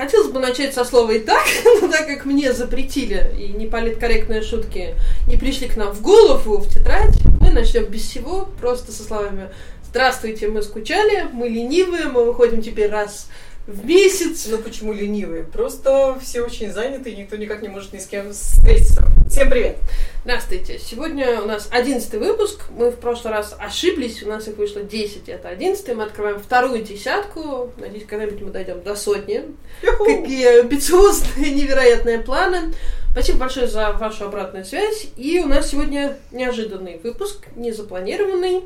[0.00, 1.44] Хотелось бы начать со слова «и так»,
[1.82, 4.94] но так как мне запретили и неполиткорректные шутки
[5.26, 9.50] не пришли к нам в голову, в тетрадь, мы начнем без всего, просто со словами
[9.84, 13.28] «Здравствуйте, мы скучали, мы ленивые, мы выходим теперь раз
[13.66, 14.46] в месяц».
[14.50, 15.44] Ну почему ленивые?
[15.44, 19.19] Просто все очень заняты, и никто никак не может ни с кем встретиться.
[19.30, 19.76] Всем привет!
[20.24, 20.80] Здравствуйте.
[20.80, 22.64] Сегодня у нас одиннцатый выпуск.
[22.76, 25.94] Мы в прошлый раз ошиблись, у нас их вышло 10, это одиннадцатый.
[25.94, 27.70] Мы открываем вторую десятку.
[27.76, 29.44] Надеюсь, когда-нибудь мы дойдем до сотни.
[29.82, 30.04] Юху!
[30.04, 32.74] Какие амбициозные, невероятные планы.
[33.12, 35.06] Спасибо большое за вашу обратную связь.
[35.16, 38.64] И у нас сегодня неожиданный выпуск, незапланированный,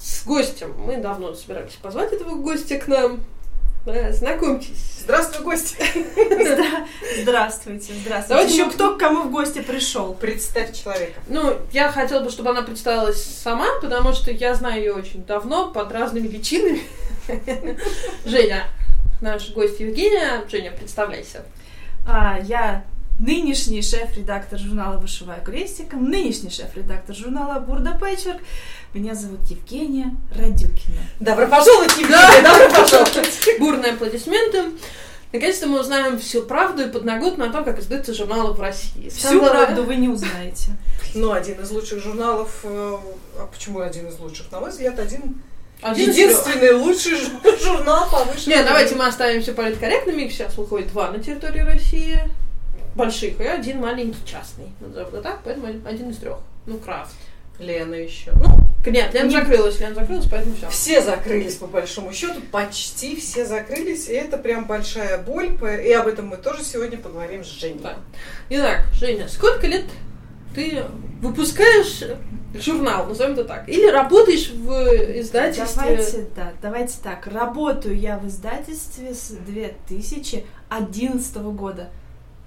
[0.00, 0.74] с гостем.
[0.78, 3.24] Мы давно собирались позвать этого гостя к нам.
[3.84, 5.00] Да, знакомьтесь.
[5.00, 5.76] Здравствуй, гости!
[6.16, 6.86] Здра-
[7.22, 8.28] Здравствуйте, здравствуйте.
[8.28, 10.14] Давайте Еще кто к кому в гости пришел?
[10.14, 11.20] Представь человека.
[11.26, 15.72] Ну, я хотела бы, чтобы она представилась сама, потому что я знаю ее очень давно,
[15.72, 16.82] под разными личинами.
[18.24, 18.68] Женя,
[19.20, 20.44] наш гость Евгения.
[20.48, 21.44] Женя, представляйся.
[22.06, 22.84] А, я
[23.22, 28.40] нынешний шеф-редактор журнала «Вышиваю крестиком», нынешний шеф-редактор журнала «Бурда Пэтчворк».
[28.92, 31.00] Меня зовут Евгения Радюкина.
[31.20, 32.42] Добро пожаловать, Евгения!
[32.42, 33.30] Добро пожаловать!
[33.58, 34.64] Бурные аплодисменты.
[35.32, 39.08] Наконец-то мы узнаем всю правду и подноготную о том, как издаются журналы в России.
[39.08, 40.72] Всю Самое- правду вы не узнаете.
[41.14, 42.50] Ну, один из лучших журналов...
[42.64, 42.96] э,
[43.38, 44.50] А почему один из лучших?
[44.52, 45.40] На мой взгляд, один...
[45.80, 46.28] Один из трех.
[46.30, 50.22] единственный лучший жу- журнал по высшему Не, давайте мы оставим все политкорректными.
[50.22, 52.20] Их сейчас выходит два на территории России.
[52.94, 54.66] Больших, и один маленький частный.
[54.80, 56.38] Назовем это так, поэтому один из трех.
[56.66, 57.14] Ну, крафт.
[57.58, 58.32] Лена еще.
[58.32, 58.58] Ну,
[58.90, 60.68] Нет, Лена Не- закрылась, Лена закрылась, поэтому все.
[60.70, 66.06] все закрылись по большому счету, почти все закрылись, и это прям большая боль, и об
[66.08, 67.78] этом мы тоже сегодня поговорим с Женей.
[67.82, 67.96] Да.
[68.50, 69.84] Итак, Женя, сколько лет
[70.54, 70.82] ты
[71.20, 72.02] выпускаешь
[72.54, 74.70] журнал, назовем это так, или работаешь в
[75.20, 75.82] издательстве?
[75.82, 77.26] Давайте, да, давайте так.
[77.26, 81.90] Работаю я в издательстве с 2011 года.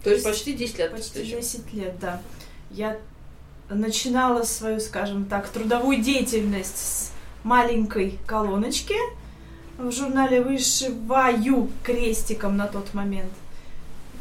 [0.06, 0.92] То есть почти 10 лет.
[0.92, 1.38] Почти ты ещё.
[1.38, 2.22] 10 лет, да.
[2.70, 2.98] Я
[3.72, 7.12] начинала свою, скажем так, трудовую деятельность с
[7.44, 8.94] маленькой колоночки
[9.80, 13.32] в журнале «Вышиваю» крестиком на тот момент.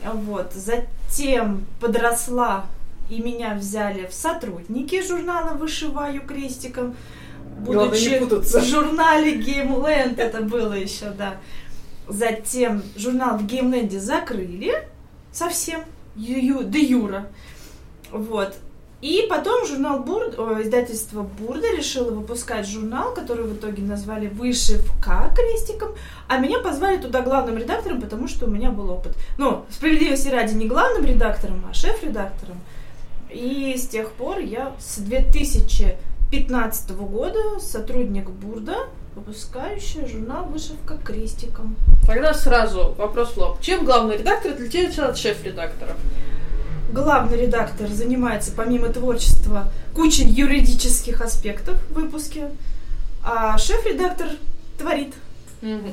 [0.02, 0.54] Вот.
[0.54, 2.64] Затем подросла,
[3.10, 6.96] и меня взяли в сотрудники журнала «Вышиваю» крестиком.
[7.66, 8.60] Путаться.
[8.60, 11.36] в журнале «Геймленд» это было еще, да.
[12.08, 14.88] Затем журнал в Геймленде закрыли
[15.34, 15.82] совсем,
[16.16, 17.26] ю, де юра.
[18.10, 18.54] Вот.
[19.02, 25.90] И потом журнал Бурд, издательство Бурда решило выпускать журнал, который в итоге назвали «Вышивка» крестиком,
[26.26, 29.14] а меня позвали туда главным редактором, потому что у меня был опыт.
[29.36, 32.58] Ну, справедливости ради, не главным редактором, а шеф-редактором.
[33.28, 41.76] И с тех пор я с 2015 года сотрудник Бурда, выпускающая журнал «Вышивка крестиком».
[42.06, 43.60] Тогда сразу вопрос в лоб.
[43.60, 45.96] Чем главный редактор отличается от шеф-редактора?
[46.92, 52.50] Главный редактор занимается, помимо творчества, кучей юридических аспектов в выпуске,
[53.24, 54.28] а шеф-редактор
[54.78, 55.14] творит.
[55.62, 55.92] Мгм.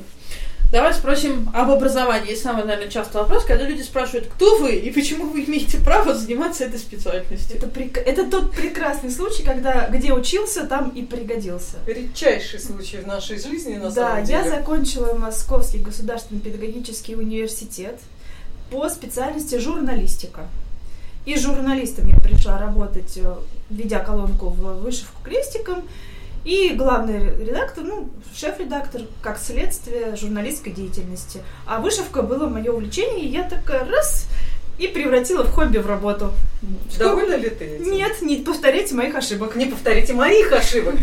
[0.71, 2.33] Давай спросим об образовании.
[2.33, 6.63] Самый, наверное, частый вопрос, когда люди спрашивают, кто вы и почему вы имеете право заниматься
[6.63, 7.57] этой специальностью.
[7.57, 11.75] Это, прек- это тот прекрасный случай, когда где учился, там и пригодился.
[11.85, 14.39] Редчайший случай в нашей жизни, на да, самом деле.
[14.39, 17.99] я закончила Московский государственный педагогический университет
[18.71, 20.47] по специальности журналистика.
[21.25, 23.35] И журналистом я пришла работать, э,
[23.69, 25.83] ведя колонку в вышивку крестиком.
[26.43, 31.41] И главный редактор, ну, шеф-редактор, как следствие журналистской деятельности.
[31.67, 34.27] А вышивка было мое увлечение, и я такая раз
[34.79, 36.33] и превратила в хобби в работу.
[36.97, 37.91] Довольна ли ты этим?
[37.91, 39.55] Нет, не повторяйте моих ошибок.
[39.55, 40.95] Не повторите моих ошибок.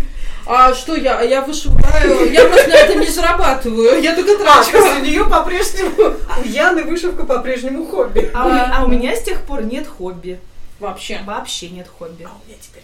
[0.47, 1.19] А что я?
[1.19, 2.33] А я вышиваю.
[2.33, 4.03] Я просто на этом не зарабатываю.
[4.03, 4.77] Я только А, трачу.
[4.77, 8.31] есть у нее по-прежнему, у Яны вышивка по-прежнему хобби.
[8.35, 10.41] А, у а у меня с тех пор нет хобби.
[10.81, 11.21] Вообще.
[11.25, 12.25] Вообще нет хобби.
[12.25, 12.83] А у меня теперь.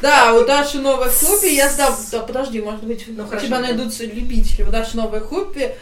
[0.00, 1.46] Да, у Даши новое хобби.
[1.48, 1.94] Я сдам.
[2.12, 3.62] Да, подожди, может быть, Ну, у хорошо, тебя да.
[3.64, 4.62] найдутся любители.
[4.62, 5.74] У Даши новое хобби.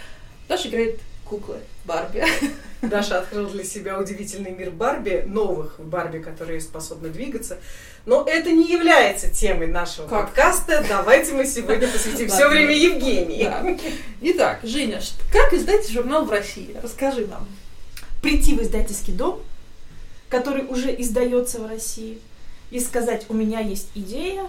[0.48, 2.24] Даша играет куклы Барби.
[2.82, 7.58] Даша открыла для себя удивительный мир Барби, новых Барби, которые способны двигаться.
[8.06, 10.26] Но это не является темой нашего Как?
[10.26, 10.84] подкаста.
[10.88, 13.44] Давайте мы сегодня посвятим все время Евгении.
[13.44, 13.76] Да.
[14.20, 15.00] Итак, Женя,
[15.32, 16.76] как издать журнал в России?
[16.82, 17.46] Расскажи нам.
[18.22, 19.40] прийти в издательский дом,
[20.28, 22.18] который уже издается в России,
[22.70, 24.44] и сказать, у меня есть идея,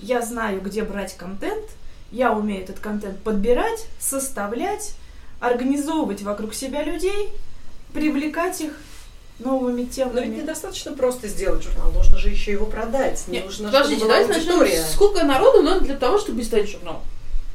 [0.00, 1.64] я знаю, где брать контент,
[2.10, 4.94] я умею этот контент подбирать, составлять,
[5.40, 7.32] организовывать вокруг себя людей,
[7.92, 8.72] привлекать их
[9.38, 10.26] новыми Но темами.
[10.26, 13.24] ведь недостаточно просто сделать журнал, нужно же еще его продать.
[13.28, 14.84] Нет, нужно, подождите, давайте начнем.
[14.92, 17.02] Сколько народу надо для того, чтобы издать журнал?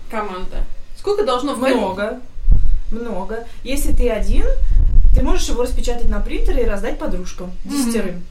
[0.09, 0.63] Команда.
[0.97, 1.77] Сколько должно входить?
[1.77, 2.19] Много.
[2.91, 3.47] много.
[3.63, 4.45] Если ты один,
[5.15, 8.23] ты можешь его распечатать на принтере и раздать подружкам, десятерым.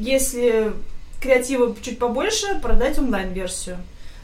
[0.00, 0.72] Если
[1.20, 3.76] креатива чуть побольше, продать онлайн-версию.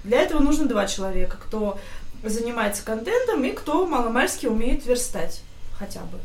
[0.04, 1.78] Для этого нужно два человека, кто
[2.24, 5.42] занимается контентом и кто маломальски умеет верстать
[5.78, 6.18] хотя бы.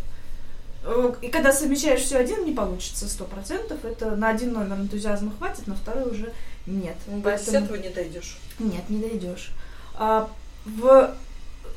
[0.84, 3.84] Э, И когда совмещаешь все один, не получится сто процентов.
[3.84, 6.32] Это на один номер энтузиазма хватит, на второй уже
[6.66, 6.96] нет.
[7.08, 8.38] Без Поэтому- этого не дойдешь.
[8.60, 9.52] нет, не дойдешь.
[9.96, 10.30] А,
[10.66, 11.14] в,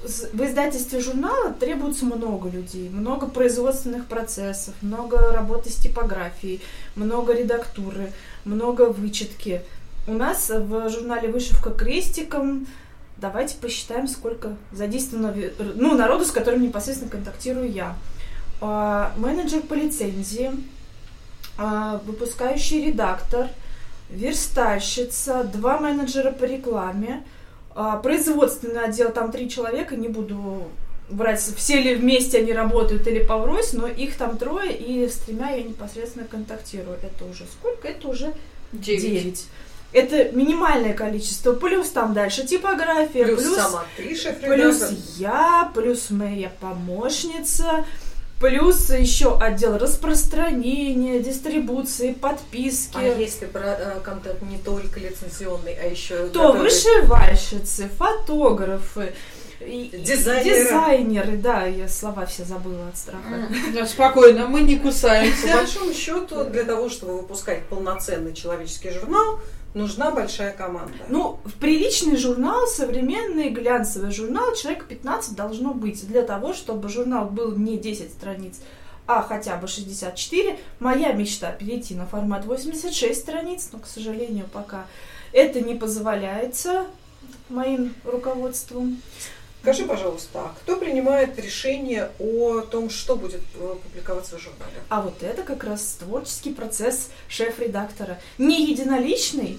[0.04, 6.60] в издательстве журнала требуется много людей, много производственных процессов, много работы с типографией,
[6.94, 8.12] много редактуры,
[8.44, 9.62] много вычетки.
[10.06, 12.66] У нас в журнале «Вышивка крестиком»
[13.16, 15.34] давайте посчитаем, сколько задействовано
[15.76, 17.96] ну, народу, с которым непосредственно контактирую я.
[18.60, 20.50] А, менеджер по лицензии,
[21.56, 23.48] а, выпускающий редактор,
[24.10, 27.22] верстальщица, два менеджера по рекламе,
[27.74, 30.68] а, производственный отдел, там три человека, не буду
[31.10, 35.50] брать, все ли вместе они работают или поврось, но их там трое, и с тремя
[35.50, 36.96] я непосредственно контактирую.
[37.02, 37.88] Это уже сколько?
[37.88, 38.32] Это уже
[38.72, 39.46] Девять.
[39.92, 46.50] Это минимальное количество, плюс там дальше типография, Плюс, плюс, сама ты плюс я, плюс моя
[46.60, 47.84] помощница,
[48.44, 52.94] плюс еще отдел распространения, дистрибуции, подписки.
[52.96, 59.14] А если про э, контент не только лицензионный, а еще то вышивальщицы, фотографы,
[59.60, 60.44] Дизайнеры.
[60.44, 63.48] дизайнеры, да, я слова все забыла от страха.
[63.72, 65.56] Да, Спокойно, мы не По кусаемся.
[65.56, 69.40] большому счету, для того, чтобы выпускать полноценный человеческий журнал,
[69.74, 71.04] нужна большая команда.
[71.08, 77.26] Ну, в приличный журнал, современный глянцевый журнал, человек 15 должно быть для того, чтобы журнал
[77.26, 78.60] был не 10 страниц,
[79.06, 80.58] а хотя бы 64.
[80.78, 84.86] Моя мечта перейти на формат 86 страниц, но, к сожалению, пока
[85.32, 86.86] это не позволяется
[87.48, 89.02] моим руководством.
[89.64, 94.74] Скажи, пожалуйста, а кто принимает решение о том, что будет э, публиковаться в журнале?
[94.90, 98.18] А вот это как раз творческий процесс шеф-редактора.
[98.36, 99.58] Не единоличный,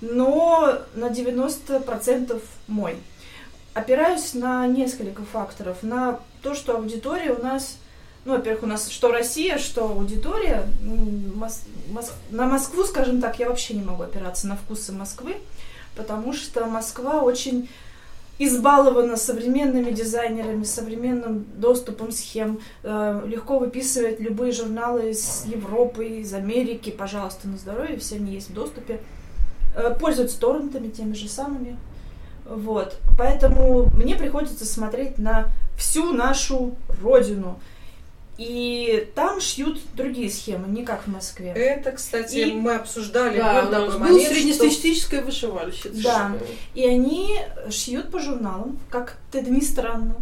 [0.00, 2.96] но на 90% мой.
[3.74, 5.78] Опираюсь на несколько факторов.
[5.82, 7.76] На то, что аудитория у нас,
[8.24, 10.68] ну, во-первых, у нас что Россия, что аудитория.
[10.80, 15.38] м, Мос- Мос- на Москву, скажем так, я вообще не могу опираться на вкусы Москвы,
[15.96, 17.68] потому что Москва очень
[18.40, 26.90] избалована современными дизайнерами, современным доступом схем, э, легко выписывает любые журналы из Европы, из Америки,
[26.90, 29.00] пожалуйста, на здоровье, все они есть в доступе.
[29.76, 31.76] Э, Пользуются торрентами теми же самыми.
[32.46, 32.96] Вот.
[33.18, 37.60] Поэтому мне приходится смотреть на всю нашу родину.
[38.40, 41.52] И там шьют другие схемы, не как в Москве.
[41.54, 46.02] Это, кстати, И- мы обсуждали Да, был у нас такой был момент, что- среднестатистическая вышивальщица.
[46.02, 46.32] Да.
[46.74, 47.38] И они
[47.70, 50.14] шьют по журналам, как это ни странно.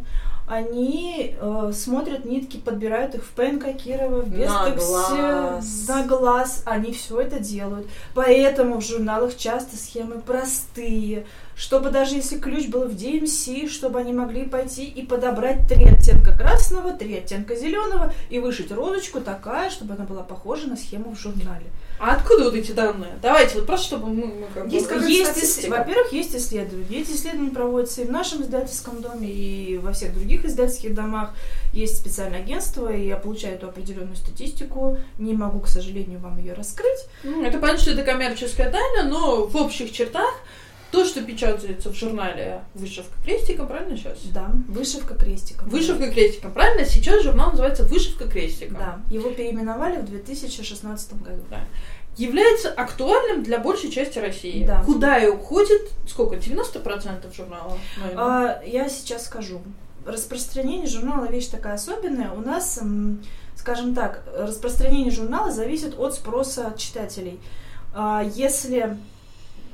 [0.48, 5.84] Они э, смотрят нитки, подбирают их в ПНК Кирова, в На Бестексе, глаз.
[5.88, 6.62] на глаз.
[6.64, 7.86] Они все это делают.
[8.14, 11.26] Поэтому в журналах часто схемы простые,
[11.58, 16.32] чтобы даже если ключ был в DMC, чтобы они могли пойти и подобрать три оттенка
[16.32, 21.20] красного, три оттенка зеленого и вышить розочку такая, чтобы она была похожа на схему в
[21.20, 21.66] журнале.
[21.98, 23.18] А откуда вот эти данные?
[23.20, 27.00] Давайте, вот просто чтобы мы, мы как Есть какая-то Есть, ис- во-первых, есть исследования.
[27.00, 31.34] Эти исследования проводятся и в нашем издательском доме, и во всех других издательских домах.
[31.72, 34.96] Есть специальное агентство, и я получаю эту определенную статистику.
[35.18, 37.00] Не могу, к сожалению, вам ее раскрыть.
[37.24, 40.32] Ну, Это понятно, что это коммерческая тайна, но в общих чертах
[40.90, 44.18] то, что печатается в журнале «Вышивка крестиком», правильно сейчас?
[44.32, 45.68] Да, вышивка крестиком.
[45.68, 46.86] «Вышивка крестиком», правильно?
[46.86, 48.78] Сейчас журнал называется «Вышивка крестиком».
[48.78, 51.42] Да, его переименовали в 2016 году.
[52.16, 54.66] Является актуальным для большей части России.
[54.66, 54.82] Да.
[54.82, 57.78] Куда и уходит, сколько, 90% журнала?
[58.00, 58.24] наверное?
[58.24, 59.60] А, я сейчас скажу.
[60.04, 62.32] Распространение журнала вещь такая особенная.
[62.32, 62.80] У нас,
[63.54, 67.38] скажем так, распространение журнала зависит от спроса читателей.
[67.94, 68.96] А, Если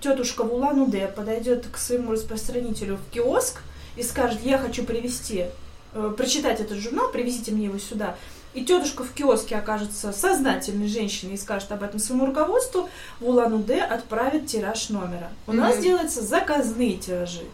[0.05, 3.63] тетушка в Улан-Удэ подойдет к своему распространителю в киоск
[3.97, 5.47] и скажет, я хочу привезти,
[5.95, 8.15] э, прочитать этот журнал, привезите мне его сюда,
[8.53, 13.81] и тетушка в киоске окажется сознательной женщиной и скажет об этом своему руководству, в Улан-Удэ
[13.81, 15.31] отправит тираж номера.
[15.47, 15.83] У нас Мгм.
[15.83, 17.45] делаются заказные тиражи.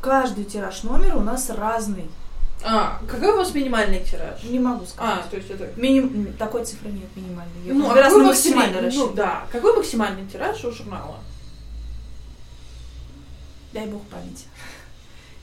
[0.00, 2.10] Каждый тираж номера у нас разный.
[2.64, 4.42] А, какой у вас минимальный тираж?
[4.42, 5.30] Не могу А, сказать.
[5.30, 5.68] то есть это...
[5.80, 6.34] Миним...
[6.38, 7.54] Такой цифры нет минимальной.
[7.64, 9.44] Я Ну, а раз какой на максимальный, ну, да.
[9.52, 11.16] Какой максимальный тираж у журнала?
[13.72, 14.44] Дай бог памяти.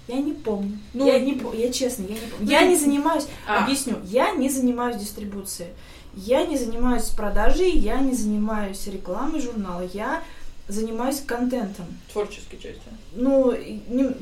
[0.07, 0.77] Я не помню.
[0.93, 1.59] Ну, я не помню.
[1.59, 2.35] Я честно, я не помню.
[2.39, 3.25] ну, Я не занимаюсь.
[3.45, 3.63] А.
[3.63, 3.97] Объясню.
[4.05, 5.71] Я не занимаюсь дистрибуцией.
[6.15, 9.83] Я не занимаюсь продажей, я не занимаюсь рекламой журнала.
[9.93, 10.23] Я
[10.67, 11.85] занимаюсь контентом.
[12.11, 12.81] Творческой части.
[13.13, 13.51] Ну,
[13.89, 14.15] не-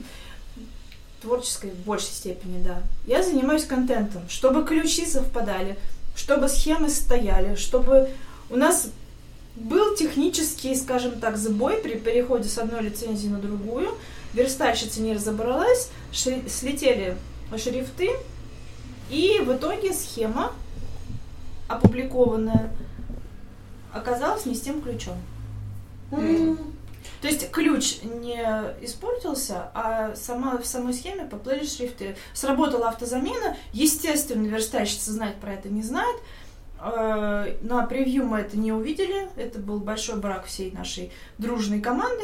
[1.22, 2.82] творческой в большей степени, да.
[3.08, 5.78] Я занимаюсь контентом, чтобы ключи совпадали,
[6.16, 8.10] чтобы схемы стояли, чтобы
[8.50, 8.90] у нас
[9.56, 13.96] был технический, скажем так, сбой при переходе с одной лицензии на другую.
[14.34, 17.18] Верстальщица не разобралась, шри- слетели
[17.58, 18.10] шрифты,
[19.10, 20.52] и в итоге схема,
[21.68, 22.72] опубликованная,
[23.94, 25.16] оказалась не с тем ключом.
[26.12, 26.60] М.
[27.22, 28.42] То есть ключ не
[28.82, 32.18] испортился, а сама, в самой схеме поплыли шрифты.
[32.34, 33.56] Сработала автозамена.
[33.74, 36.16] Естественно, верстальщица знать про это не знает.
[36.86, 39.28] Э, На превью мы это не увидели.
[39.36, 42.24] Это был большой брак всей нашей дружной команды.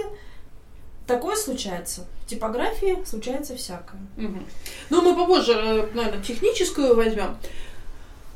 [1.07, 2.05] Такое случается.
[2.23, 3.99] В типографии случается всякое.
[4.17, 4.45] Мгм.
[4.89, 7.37] Ну, мы попозже, наверное, техническую возьмем.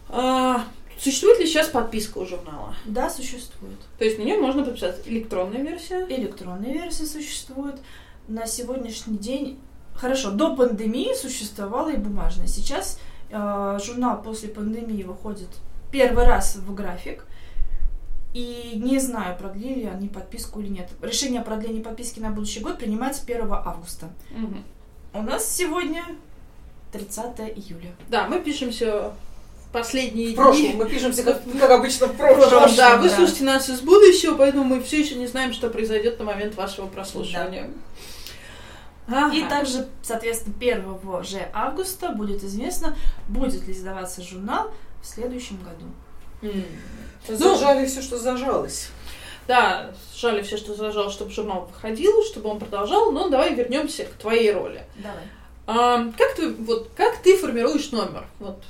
[0.10, 0.66] А,
[1.00, 2.76] существует ли сейчас подписка у журнала?
[2.86, 3.78] Да, существует.
[4.00, 6.06] То есть на нее можно подписаться электронная версия?
[6.10, 7.80] Электронные версии существуют.
[8.28, 9.60] На сегодняшний день,
[9.94, 12.48] хорошо, до пандемии существовала и бумажная.
[12.48, 15.50] Сейчас э, журнал после пандемии выходит
[15.92, 17.26] первый раз в график.
[18.34, 20.90] И не знаю, продлили они подписку или нет.
[21.02, 24.10] Решение о продлении подписки на будущий год принимается 1 августа.
[24.32, 24.62] Мгм.
[25.14, 26.04] У нас сегодня
[26.92, 27.96] 30 июля.
[28.10, 29.14] Да, мы пишемся
[29.70, 30.66] в последние В прошлом.
[30.66, 30.74] дни.
[30.74, 32.76] Мы пишемся, как, как обычно, в В прошлом, прошлом.
[32.76, 33.16] да, вы да.
[33.16, 36.88] слушаете нас из будущего, поэтому мы все еще не знаем, что произойдет на момент вашего
[36.88, 37.70] прослушивания.
[39.08, 39.34] Ага.
[39.34, 42.98] И также, соответственно, 1 же августа будет известно,
[43.30, 44.72] будет ли издаваться журнал
[45.06, 45.86] в следующем году.
[46.42, 46.66] М.
[47.28, 48.90] Зажали все, что зажалось.
[49.48, 53.12] Да, сжали все, что зажал, чтобы журнал выходил, чтобы он продолжал.
[53.12, 54.84] Но давай вернемся к твоей роли.
[54.98, 55.24] Давай.
[55.68, 58.26] А, как ты вот как ты формируешь номер?
[58.40, 58.62] Вот.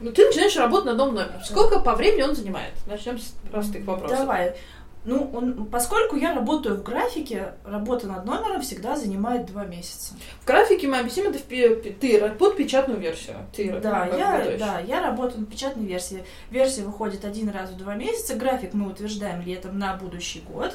[0.00, 1.42] Ну, ты начинаешь работать над новым номером.
[1.44, 2.74] Сколько по времени он занимает?
[2.86, 4.18] Начнем с простых вопросов.
[4.18, 4.56] Давай.
[5.04, 10.14] Ну, он, поскольку я работаю в графике, работа над номером всегда занимает два месяца.
[10.40, 13.36] В графике мы объясним это в ты под печатную версию.
[13.54, 14.60] Ты Да, я, работаешь.
[14.60, 16.24] да, я работаю над печатной версией.
[16.50, 18.34] Версия выходит один раз в два месяца.
[18.34, 20.74] График мы утверждаем летом на будущий год.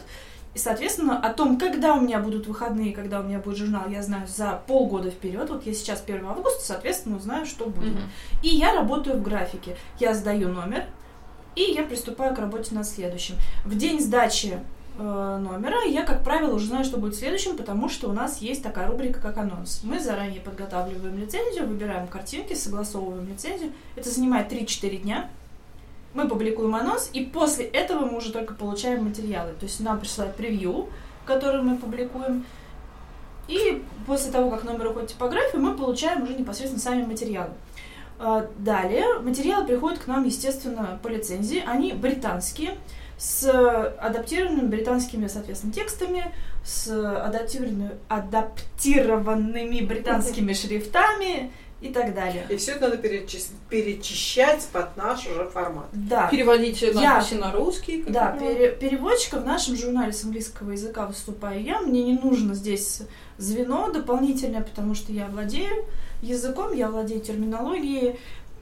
[0.55, 4.01] И, соответственно, о том, когда у меня будут выходные, когда у меня будет журнал, я
[4.01, 5.49] знаю за полгода вперед.
[5.49, 7.93] Вот я сейчас 1 августа, соответственно, узнаю, что будет.
[7.93, 8.09] Мгм.
[8.41, 9.75] И я работаю в графике.
[9.99, 10.85] Я сдаю номер,
[11.59, 13.35] и я приступаю к работе над следующим.
[13.65, 14.59] В день сдачи
[14.97, 18.63] э, номера я, как правило, уже знаю, что будет следующим, потому что у нас есть
[18.63, 19.81] такая рубрика, как анонс.
[19.83, 23.73] Мы заранее подготавливаем лицензию, выбираем картинки, согласовываем лицензию.
[23.97, 25.29] Это занимает 3-4 дня.
[26.13, 29.51] Мы публикуем анонс, и после этого мы уже только получаем материалы.
[29.59, 30.87] То есть нам присылают превью,
[31.25, 32.45] который мы публикуем,
[33.49, 37.49] и после того, как номер уходит в типографию, мы получаем уже непосредственно сами материалы.
[38.19, 41.63] А, Далее материалы приходят к нам, естественно, по лицензии.
[41.65, 42.77] Они британские,
[43.17, 43.43] с
[43.97, 46.33] адаптированными британскими, соответственно, текстами,
[46.63, 52.45] с адаптированными, адаптированными британскими шрифтами и так далее.
[52.49, 55.85] И все это надо перечис- перечищать под наш уже формат.
[55.93, 58.03] Да, Переводить Я- надписи на русский.
[58.03, 58.39] как да, это?
[58.45, 61.79] пере- переводчиком в нашем журнале с английского языка выступаю я.
[61.79, 63.01] Мне не нужно здесь
[63.37, 65.85] звено дополнительное, потому что я владею
[66.21, 68.19] языком, я владею терминологией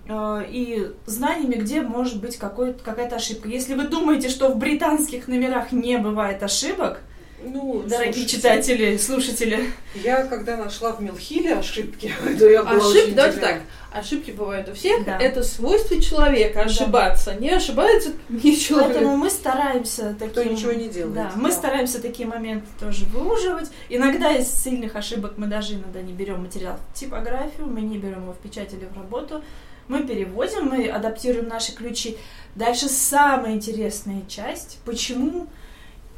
[0.10, 3.50] э, и знаниями, где может быть какой- какая-то ошибка.
[3.50, 7.02] Если вы думаете, что в британских номерах не бывает ошибок,
[7.40, 12.98] Ну, дорогие слушайте, читатели, слушатели, Я когда нашла в Милхиле ошибки, то я была Ошибки,
[12.98, 13.62] очень давайте так.
[13.92, 15.06] Ошибки бывают у всех.
[15.06, 15.20] Да.
[15.20, 17.36] Это свойство человека ошибаться.
[17.36, 18.94] Не ошибается не человек.
[18.94, 20.30] поэтому мы стараемся такие...
[20.32, 21.14] Кто ничего не делает.
[21.14, 21.56] Да, мы Да.
[21.56, 23.70] стараемся такие моменты тоже выуживать.
[23.90, 28.24] Иногда из сильных ошибок мы даже иногда не берем материал в типографию, мы не берем
[28.24, 29.44] его в печать или в работу.
[29.88, 32.18] Мы переводим, мы адаптируем наши ключи.
[32.56, 35.48] Дальше самая интересная часть, почему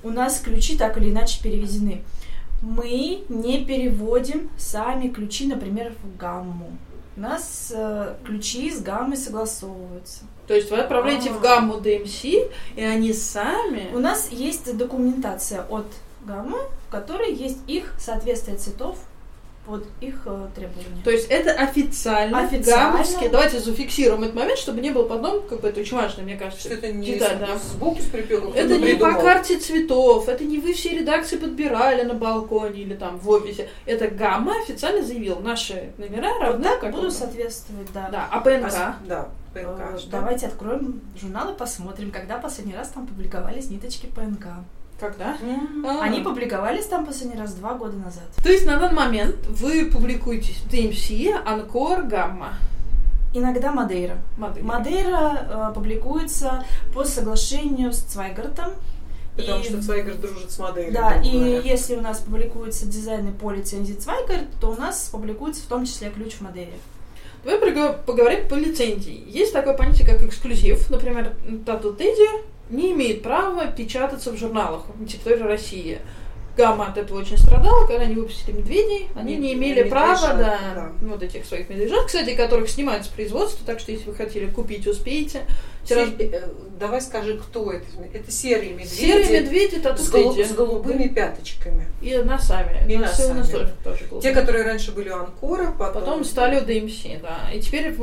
[0.04, 2.04] у нас ключи так или иначе переведены.
[2.62, 6.78] Мы не переводим сами ключи, например, в гамму.
[7.16, 10.24] У нас э, ключи с гаммой согласовываются.
[10.48, 11.40] То есть вы отправляете в А.
[11.40, 13.90] гамму DMC, и они сами...
[13.94, 15.86] У нас есть документация от
[16.26, 18.98] гаммы, в которой есть их соответствие цветов
[19.70, 21.04] под их э, требования.
[21.04, 22.92] То есть это официально, Официально.
[22.94, 23.30] гаммовские.
[23.30, 26.66] Давайте зафиксируем этот момент, чтобы не было потом, как бы это очень важно, мне кажется.
[26.66, 27.56] Что это не деталь, да.
[27.58, 28.52] звуки с припевом.
[28.54, 29.22] Это не по придумал.
[29.22, 33.70] карте цветов, это не вы все редакции подбирали на балконе или там в офисе.
[33.86, 38.10] Это гамма официально заявил, наши номера Вот равны так как будут соответствовать, да.
[38.12, 38.74] Да, а ПНК?
[38.74, 40.10] А, Да, Э, ПНК.
[40.10, 44.48] Давайте откроем журнал и посмотрим, когда последний раз там публиковались ниточки ПНК.
[45.00, 45.38] Когда?
[45.86, 46.02] А.
[46.02, 48.24] Они публиковались там последний раз два года назад.
[48.44, 52.56] То есть на данный момент вы публикуете DMC, Анкор, Гамма.
[53.34, 54.18] Иногда Мадейра.
[54.38, 54.64] Модель.
[54.64, 58.72] Мадейра э, публикуется по соглашению с Цвайгартом
[59.36, 60.92] Потому И- что Цвайгард дружит с моделью.
[60.92, 61.60] Да, и говоря.
[61.62, 66.10] если у нас публикуются дизайны по лицензии Цвайгард, то у нас публикуется в том числе
[66.10, 66.74] ключ в модели.
[67.46, 69.24] Давай поговорим по лицензии.
[69.28, 70.90] Есть такое понятие, как эксклюзив.
[70.90, 71.34] Например,
[71.66, 72.28] Тату Тедди
[72.70, 76.00] не имеет права печататься в журналах на территории России.
[76.58, 79.08] Гамма от этого очень страдала, когда они выпустили медведей.
[79.16, 80.92] Они не Мед- имели права, медвежат, да, да.
[81.08, 84.86] вот этих своих медвежат, кстати, которых снимают с производства, так что если вы хотели купить,
[84.86, 85.44] успеете.
[85.96, 86.42] Се- э,
[86.80, 87.86] Давай скажи, кто это?
[88.14, 88.88] Это серые медведи.
[88.88, 90.44] Серые медведи Тату с, Тедди.
[90.44, 91.86] с голубыми пяточками.
[92.02, 92.90] И носами.
[92.90, 93.52] И Носы у нас носами.
[93.52, 94.22] тоже, тоже голубые.
[94.34, 96.02] Те, которые раньше были у Анкора, потом...
[96.02, 97.52] Потом стали у DMC, да.
[97.54, 97.94] И теперь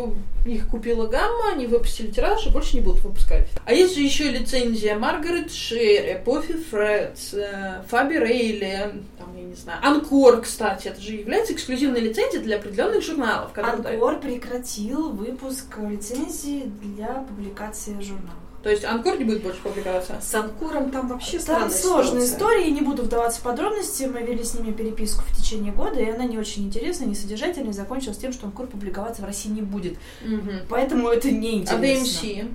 [0.44, 3.48] их купила Гамма, они выпустили тираж и больше не будут выпускать.
[3.64, 9.54] А есть же еще лицензия Маргарет Шерри, Пофи Фредс, э, Фаби Рейли, там, я не
[9.54, 13.52] знаю, Анкор, кстати, это же является эксклюзивной лицензией для определенных журналов.
[13.54, 14.02] которые дают.
[14.02, 18.34] Анкор прекратил выпуск лицензии для публикации в журналах.
[18.62, 20.18] То есть Анкор не будет больше публиковаться.
[20.20, 22.24] С Анкором там вообще Там сложная ситуация.
[22.24, 24.04] история, не буду вдаваться в подробности.
[24.12, 27.70] Мы вели с ними переписку в течение года, и она не очень интересная, не содержательная,
[27.70, 29.96] и закончилась тем, что Анкор публиковаться в России не будет.
[30.24, 30.62] Мгм.
[30.68, 32.26] Поэтому это не А интересно.
[32.26, 32.48] DMC?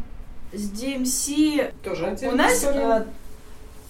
[0.54, 3.06] С DMC Тоже у нас история.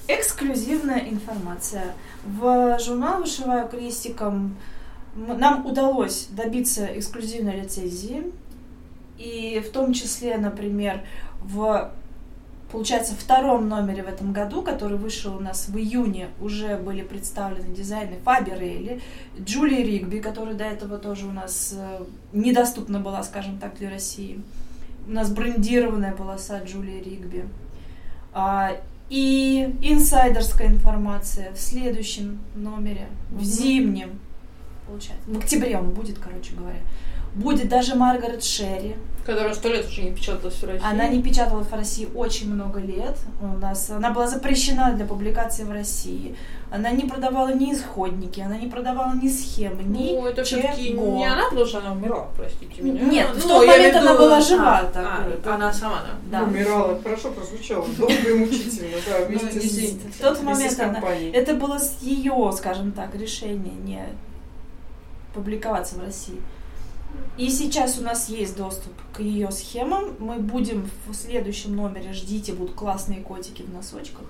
[0.07, 1.95] э, эксклюзивная информация.
[2.23, 4.55] В журнал «Вышиваю крестиком»
[5.15, 8.31] м- нам удалось добиться эксклюзивной лицензии.
[9.21, 11.01] И в том числе, например,
[11.41, 11.91] в
[12.71, 17.75] получается, втором номере в этом году, который вышел у нас в июне, уже были представлены
[17.75, 19.01] дизайны Фаби Рейли,
[19.39, 24.41] Джулии Ригби, которая до этого тоже у нас э, недоступна была, скажем так, для России.
[25.07, 27.45] У нас брендированная полоса Джулии Ригби.
[28.33, 28.71] А,
[29.09, 34.19] и инсайдерская информация в следующем номере, в зимнем,
[34.87, 35.29] получается.
[35.29, 36.79] В октябре он будет, короче говоря.
[37.35, 38.95] Будет даже Маргарет Шерри.
[39.25, 40.83] Которая сто лет уже не печаталась в России.
[40.83, 43.17] Она не печаталась в России очень много лет.
[43.39, 46.35] У нас она была запрещена для публикации в России.
[46.71, 51.25] Она не продавала ни исходники, она не продавала ни схемы, ни Ну, это все-таки не
[51.25, 53.03] она, потому что она умерла, простите меня.
[53.03, 54.79] Нет, в Ну, тот я момент имею в она была жива.
[54.79, 56.39] А, так, а, э, она сама, да.
[56.39, 56.45] да.
[56.45, 57.85] Умирала, хорошо прозвучало.
[57.97, 60.11] Долго и мучительно, да, вместе Ну, с- действительно.
[60.13, 61.15] В тот вместе момент с она-.
[61.33, 64.03] Это было с ее, скажем так, решение не
[65.33, 66.41] публиковаться в России.
[67.37, 70.15] И сейчас у нас есть доступ к ее схемам.
[70.19, 74.25] Мы будем в следующем номере, ждите, будут классные котики в носочках.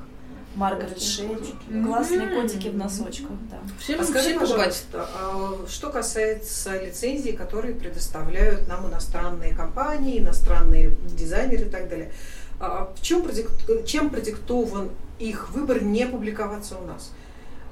[0.56, 1.84] Маргарет котики.
[1.86, 3.60] Классные котики в носочках, да.
[3.80, 11.66] Всем, А скажи, пожалуйста, а что касается лицензий, которые предоставляют нам иностранные компании, иностранные дизайнеры
[11.68, 12.12] и так далее,
[12.60, 14.90] а в чем продик- чем продиктован
[15.20, 17.12] их выбор не публиковаться у нас?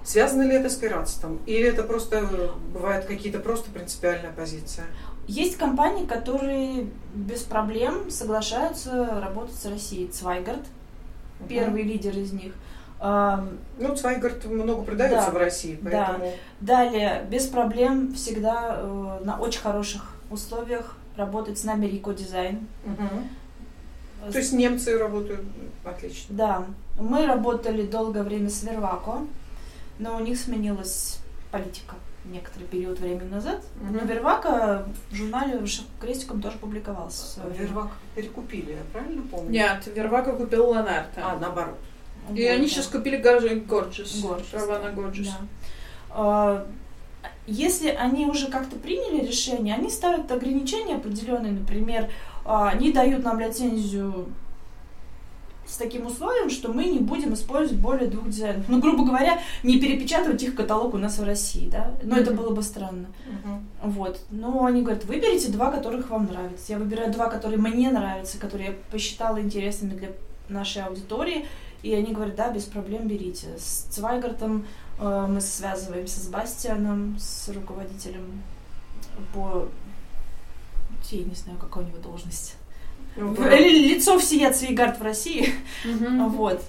[0.10, 1.39] Связано ли это с пиратством?
[1.45, 4.86] Или это просто э, бывают какие-то просто принципиальная позиция?
[5.28, 10.08] Есть компании, которые без проблем соглашаются работать с Россией.
[10.08, 10.65] Цвайгард,
[11.48, 12.54] первый лидер из них.
[13.00, 15.32] Ну, Цвайгард много продается Да.
[15.32, 15.89] в России, Да.
[15.91, 16.34] поэтому...
[16.60, 22.67] Далее, без проблем всегда э, на очень хороших условиях работает с нами Рико Дизайн.
[22.84, 23.30] Мгм.
[24.32, 25.45] То есть немцы работают
[25.84, 26.36] отлично.
[26.36, 26.65] Да,
[27.00, 29.19] мы работали долгое время с Вервако,
[30.00, 31.20] но у них сменилась
[31.52, 33.64] политика некоторый период времени назад.
[33.82, 37.42] Но Вервако в журнале «Вышивка крестиком» тоже публиковался.
[37.58, 39.50] Вервак перекупили, я правильно помню?
[39.50, 41.22] Нет, Вервака купил Ланарта.
[41.24, 41.78] А, наоборот.
[42.30, 42.68] И Вот, они да.
[42.68, 44.22] сейчас купили Горджис.
[44.22, 44.50] Горджис.
[44.52, 45.28] Права на Горджис.
[45.28, 45.38] Да.
[46.12, 46.68] А,
[47.48, 52.10] Если они уже как-то приняли решение, они ставят ограничения определенные, например,
[52.46, 54.28] а, они дают нам лицензию
[55.70, 58.66] с таким условием, что мы не будем использовать более двух дизайнов.
[58.68, 61.94] Ну, грубо говоря, не перепечатывать их каталог у нас в России, да?
[62.04, 62.42] Но это Мгм.
[62.42, 63.08] было бы странно.
[63.84, 64.20] Вот.
[64.32, 66.74] Но они говорят, выберите два, которых вам нравятся.
[66.74, 70.10] Я выбираю два, которые мне нравятся, которые я посчитала интересными для
[70.50, 71.46] нашей аудитории.
[71.84, 73.48] И они говорят, да, без проблем берите.
[73.58, 74.66] С Цвайгартом
[75.00, 78.42] э, мы связываемся с Бастианом, с руководителем
[79.34, 79.68] по...
[81.12, 82.56] Я не знаю, какая у него должность.
[83.20, 85.54] Ну, Ли- Лицо всея Цвейгард в России.
[86.30, 86.64] Вот.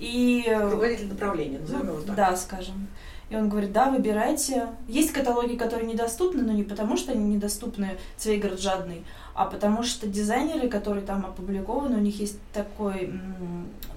[0.00, 0.44] И...
[0.46, 2.16] э, Руководитель направления, назовем его так.
[2.16, 2.88] Да, скажем.
[3.30, 4.68] И он говорит, да, выбирайте.
[4.86, 10.06] Есть каталоги, которые недоступны, но не потому, что они недоступны Цвейгард жадный, а потому что
[10.06, 13.12] дизайнеры, которые там опубликованы, у них есть такой,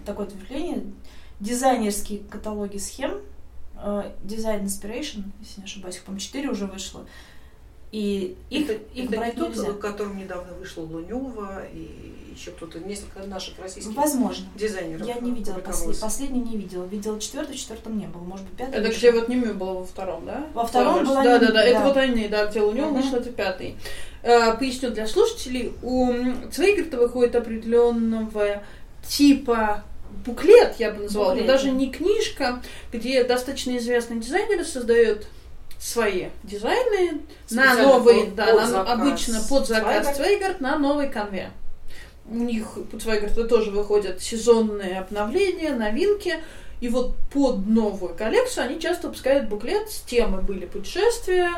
[0.05, 0.83] такое ответвление,
[1.41, 3.19] дизайнерские каталоги схем,
[3.75, 7.05] э, Design Inspiration, если не ошибаюсь, их, по-моему, 4 уже вышло.
[7.91, 9.73] И их, это, их это не брать тот, нельзя.
[9.73, 14.45] которым недавно вышла Лунева и еще кто-то, несколько наших российских Возможно.
[14.55, 15.07] дизайнеров.
[15.07, 15.97] Я не видела опубликовалось.
[15.97, 16.01] послед...
[16.01, 16.85] последний не видела.
[16.85, 18.21] Видела четвертый, в четвертом не было.
[18.21, 18.75] Может быть, пятый.
[18.75, 20.45] Это где вот Ними было во втором, да?
[20.53, 21.63] Во втором была Да, да, Ними, да.
[21.63, 21.87] Это да.
[21.87, 23.01] вот они, да, где у него Мгм.
[23.01, 23.75] вышел, это пятый.
[24.21, 25.73] Э, Поясню для слушателей.
[25.81, 26.11] У
[26.51, 28.61] Цвейгарта выходит определенного
[29.07, 29.83] типа
[30.25, 31.71] буклет, я бы назвала, Буклет, это даже да.
[31.71, 35.27] не книжка, где достаточно известные дизайнеры создают
[35.79, 40.15] свои дизайны на новый, под- да, под на- заказ обычно под заказ.
[40.15, 41.51] Свейгард на новой конве.
[42.29, 46.35] У них под Свейгарда тоже выходят сезонные обновления, новинки.
[46.81, 51.49] И вот под новую коллекцию они часто выпускают буклет с темой были путешествия,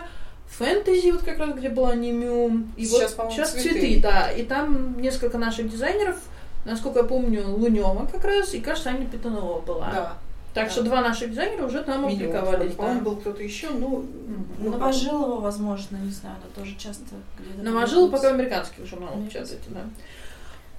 [0.47, 2.71] фэнтези, вот как раз где была Немюм.
[2.77, 3.69] И Сейчас, вот сейчас цветы.
[3.79, 4.31] цветы, да.
[4.31, 6.17] И там несколько наших дизайнеров,
[6.65, 9.89] насколько я помню, Лунева как раз, и кажется, Аня Петунова была.
[9.91, 10.17] Да.
[10.53, 10.69] Так да.
[10.71, 12.35] что два наших дизайнера уже там Минимум.
[12.35, 12.73] опубликовались.
[12.73, 13.05] По-моему, Да.
[13.05, 14.05] был кто-то еще, ну,
[14.57, 17.03] ну, Новожилова, возможно, не знаю, она тоже часто
[17.37, 17.61] где-то...
[17.71, 18.07] Публикуется.
[18.09, 19.81] пока в американских журналах печатаете, да.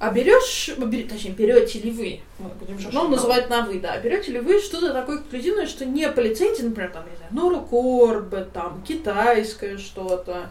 [0.01, 3.09] А берешь, бери- точнее, берете ли вы, мы будем журнал Журнал.
[3.17, 6.91] называть на вы, да, берете ли вы что-то такое эксклюзивное, что не по лицензии, например,
[6.91, 10.49] там, не знаю, Нора Корбе, там, китайское что-то,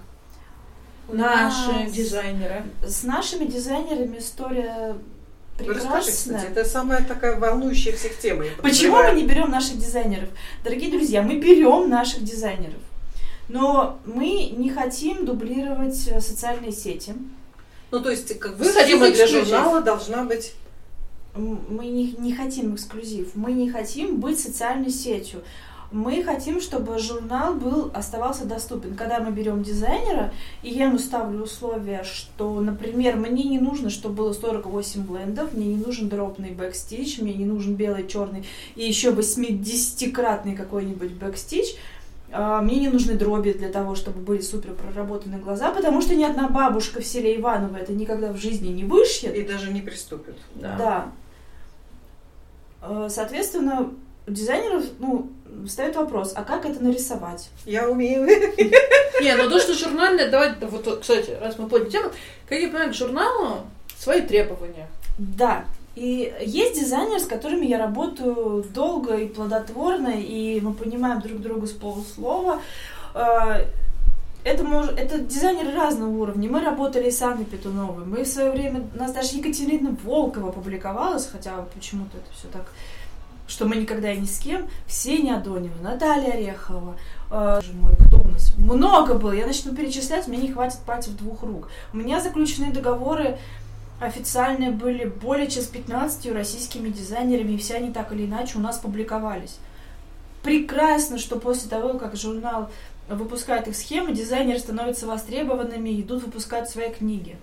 [1.12, 2.64] наши нас дизайнеры.
[2.86, 4.96] С нашими дизайнерами история
[5.68, 8.46] Расскажи, кстати, это самая такая волнующая всех тема.
[8.62, 10.30] Почему мы не берем наших дизайнеров?
[10.64, 12.80] Дорогие друзья, мы берем наших дизайнеров.
[13.50, 17.14] Но мы не хотим дублировать э, социальные сети.
[17.90, 20.54] Ну, то есть, как Вы тема для журнала должна быть...
[21.36, 23.32] Мы не, не хотим эксклюзив.
[23.34, 25.42] Мы не хотим быть социальной сетью.
[25.92, 28.96] Мы хотим, чтобы журнал был, оставался доступен.
[28.96, 34.16] Когда мы берем дизайнера, и я ему ставлю условия, что, например, мне не нужно, чтобы
[34.16, 38.86] было 48 blend ов, мне не нужен дробный backstitch, мне не нужен белый, черный и
[38.86, 41.76] еще 80-кратный какой-нибудь backstitch,
[42.32, 46.24] а, мне не нужны дроби для того, чтобы были супер проработаны глаза, потому что ни
[46.24, 49.36] одна бабушка в селе Иваново это никогда в жизни не вышьет.
[49.36, 50.38] И даже не приступит.
[50.56, 51.12] Да.
[52.82, 53.90] Э, Соответственно,
[54.28, 55.30] у дизайнеров, ну,
[55.66, 57.50] встает вопрос, а как это нарисовать?
[57.66, 58.26] Я умею.
[59.22, 62.10] Не, ну то, что журнальное, давайте, вот, кстати, раз мы подняли тему,
[62.48, 63.62] как я понимаю, к журналу
[63.98, 64.88] свои требования.
[65.18, 65.66] Да.
[65.96, 71.68] И есть дизайнеры, с которыми я работаю долго и плодотворно, и мы понимаем друг друга
[71.68, 72.62] с полуслова.
[73.14, 73.66] Э,
[74.46, 74.88] Это, мож...
[74.96, 76.50] это дизайнеры разного уровня.
[76.50, 78.06] Мы работали с Анной Петуновой.
[78.06, 78.88] Мы в свое время...
[78.96, 82.72] У нас даже Екатерина Волкова публиковалась, хотя почему-то это все так
[83.50, 84.70] что мы никогда и ни с кем.
[84.88, 86.96] Ксения Адонева, Наталья Орехова.
[87.32, 88.56] Э, мой, кто у нас?
[88.58, 89.34] Много было.
[89.34, 91.70] Я начну перечислять, мне не хватит пальцев двух рук.
[91.92, 93.38] У меня заключены договоры
[94.00, 98.62] официальные были более чем с 15 российскими дизайнерами, и все они так или иначе у
[98.62, 99.58] нас публиковались.
[100.42, 102.70] Прекрасно, что после того, как журнал
[103.10, 107.38] выпускает их схемы, дизайнеры становятся востребованными, идут выпускать свои книги.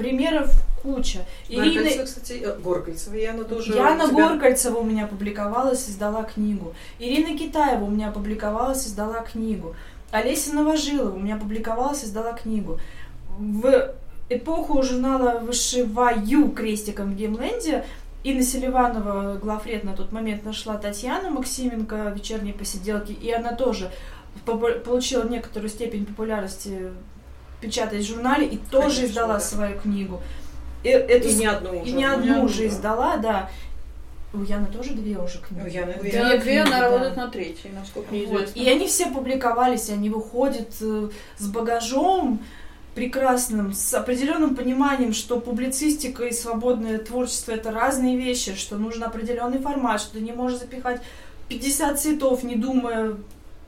[0.00, 0.50] Примеров
[0.82, 1.26] куча.
[1.48, 3.74] Ирина, Горгольцева, кстати, э, Горгольцева, Яна тоже...
[3.74, 6.74] Яна у тебя- Горгольцева у меня публиковалась издала книгу.
[6.98, 9.74] Ирина Китаева у меня публиковалась издала книгу.
[10.10, 12.80] Олеся Новожилова у меня публиковалась издала книгу.
[13.38, 13.94] В
[14.28, 17.84] эпоху журнала «Вышиваю» крестиком в Геймленде
[18.22, 23.90] Инна Селиванова, главред на тот момент, нашла Татьяну Максименко «Вечерние посиделки», и она тоже
[24.84, 26.90] получила некоторую степень популярности
[27.60, 29.40] печатать в журнале и тоже Конечно, издала да.
[29.40, 30.20] свою книгу.
[30.82, 31.92] И, эту И не одну и уже.
[31.92, 32.66] не одну одну, уже да.
[32.68, 33.50] издала, да.
[34.32, 35.62] У Яны тоже две уже книги.
[35.62, 36.12] У Яны две.
[36.12, 36.80] Да, две, книги, она да.
[36.82, 38.36] работает на третьей, насколько мне Вот.
[38.42, 38.60] известно.
[38.60, 42.40] И они все публиковались, они выходят э, с багажом
[42.94, 49.58] прекрасным, с определенным пониманием, что публицистика и свободное творчество это разные вещи, что нужен определенный
[49.58, 51.00] формат, что ты не можешь запихать
[51.48, 53.16] 50 цветов, не думая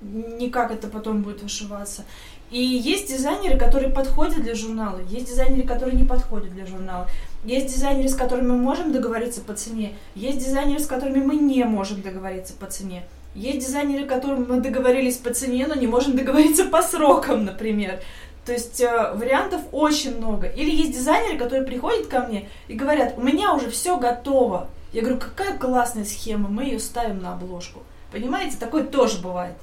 [0.03, 2.05] ни как это потом будет вышиваться.
[2.53, 7.09] И есть дизайнеры, которые подходят для журнала, есть дизайнеры, которые не подходят для журнала.
[7.45, 11.65] Есть дизайнеры, с которыми мы можем договориться по цене, есть дизайнеры, с которыми мы не
[11.65, 13.05] можем договориться по цене.
[13.35, 18.01] Есть дизайнеры, которым мы договорились по цене, но не можем договориться по срокам, например.
[18.45, 20.47] То есть э, вариантов очень много.
[20.47, 24.69] Или есть дизайнеры, которые приходят ко мне и говорят, у меня уже все готово.
[24.93, 27.83] Я говорю, какая классная схема, мы ее ставим на обложку.
[28.11, 29.55] Понимаете, такое тоже бывает.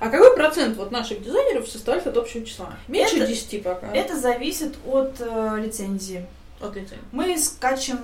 [0.00, 2.74] А какой процент вот наших дизайнеров составляет от общего числа?
[2.88, 3.90] Меньше Это- 10 пока.
[3.92, 6.26] Это зависит от э, лицензии.
[6.60, 6.98] От лицензии.
[7.12, 7.98] Мы скачем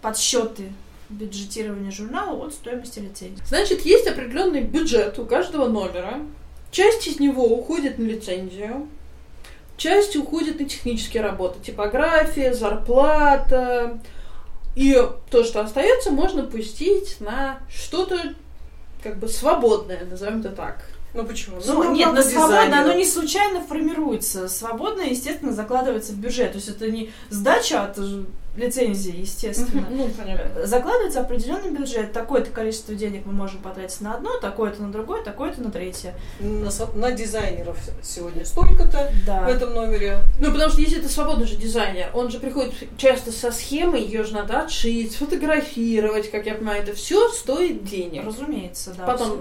[0.00, 0.72] подсчеты
[1.08, 3.42] бюджетирования журнала от стоимости лицензии.
[3.46, 6.20] Значит, есть определенный бюджет у каждого номера.
[6.70, 8.88] Часть из него уходит на лицензию,
[9.76, 14.00] часть уходит на технические работы, типография, зарплата.
[14.74, 14.94] И
[15.30, 18.34] то, что остается, можно пустить на что-то
[19.06, 20.78] как бы свободное, назовем это так.
[21.14, 21.56] Ну почему?
[21.64, 22.80] Ну, нам нет, на свободно дизайнера.
[22.82, 24.48] оно не случайно формируется.
[24.48, 26.52] Свободно, естественно, закладывается в бюджет.
[26.52, 28.24] То есть это не сдача от ж-
[28.56, 29.86] лицензии, естественно.
[29.90, 30.66] Ну, понятно.
[30.66, 32.12] Закладывается определенный бюджет.
[32.12, 36.14] Такое-то количество денег мы можем потратить на одно, такое-то на другое, такое-то на третье.
[36.40, 39.44] На, на дизайнеров сегодня столько-то Да.
[39.44, 40.20] в этом номере.
[40.40, 44.24] Ну, потому что если это свободный же дизайнер, он же приходит часто со схемой, ее
[44.24, 48.24] же надо отшить, сфотографировать, как я понимаю, это все стоит денег.
[48.24, 49.04] Разумеется, да.
[49.04, 49.40] Потом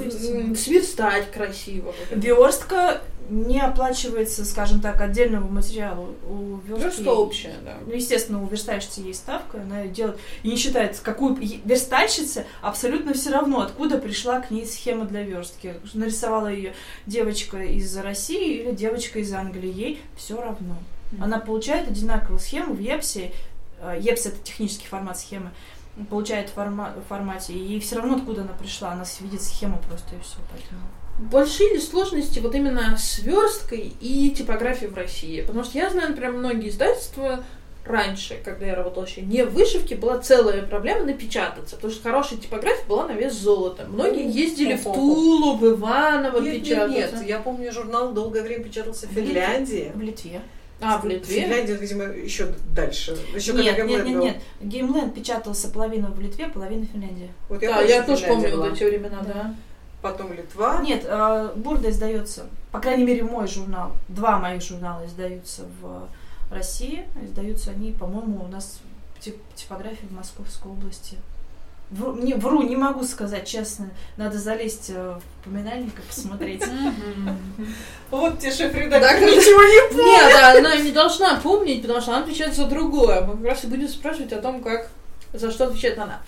[0.55, 1.93] сверстать красиво.
[2.11, 6.07] Верстка не оплачивается, скажем так, отдельного материала.
[6.29, 6.83] У верстки...
[6.83, 7.77] Верстка общая, да.
[7.85, 13.13] Ну, естественно, у верстальщицы есть ставка, она её делает и не считает, какую верстальщице абсолютно
[13.13, 15.75] все равно, откуда пришла к ней схема для верстки.
[15.93, 16.73] Нарисовала ее
[17.05, 20.77] девочка из России или девочка из Англии, ей все равно.
[21.21, 23.31] Она получает одинаковую схему в Епсе.
[23.79, 25.51] э, Епс это технический формат схемы.
[26.09, 30.19] Получает форма- формате, и ей все равно откуда она пришла, она видит схему просто и
[30.21, 30.37] все.
[30.51, 30.81] Поэтому.
[31.31, 35.41] Большие ли сложности вот именно с версткой и типографией в России?
[35.41, 37.45] Потому что я знаю, например, многие издательства
[37.85, 42.39] раньше, когда я работала еще не в вышивке, была целая проблема напечататься, потому что хорошая
[42.39, 43.85] типография была на вес золота.
[43.87, 47.17] Многие ездили в Тулу, в Иваново Нет, нет, печататься.
[47.17, 49.91] нет, я помню, журнал долгое время печатался в Финляндии.
[49.93, 50.41] В Литве.
[50.81, 51.41] А, в Литве?
[51.43, 53.17] Финляндия, видимо, еще дальше.
[53.33, 54.23] Еще Нет, нет, нет, был.
[54.25, 54.37] нет.
[54.61, 57.31] Геймленд печатался половина в Литве, половина в Финляндии.
[57.47, 58.65] Вот Да, помню, я тоже помню была.
[58.65, 59.33] вот эти времена, Да.
[59.33, 59.55] да.
[60.01, 60.81] Потом Литва.
[60.83, 63.93] Нет, э, Бурда издается, по крайней мере, мой журнал.
[64.09, 66.07] Два моих журнала издаются в
[66.55, 67.05] России.
[67.23, 68.79] Издаются они, по-моему, у нас
[69.19, 71.17] тип- типографии в Московской области.
[71.91, 73.91] Вру не, вру, не могу сказать, честно.
[74.17, 76.63] Надо залезть э, в поминальник и посмотреть.
[78.11, 82.23] Вот тебе Да, шеф-редактор ничего не Нет, да, она не должна помнить, потому что она
[82.23, 83.21] отвечает за другое.
[83.21, 84.89] Мы как раз и будем спрашивать о том, как,
[85.33, 86.21] за что отвечает она.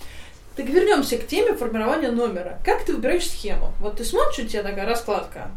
[0.54, 2.58] Так вернемся к теме формирования номера.
[2.64, 3.72] Как ты выбираешь схему?
[3.80, 5.50] Вот ты смотришь, у тебя такая раскладка.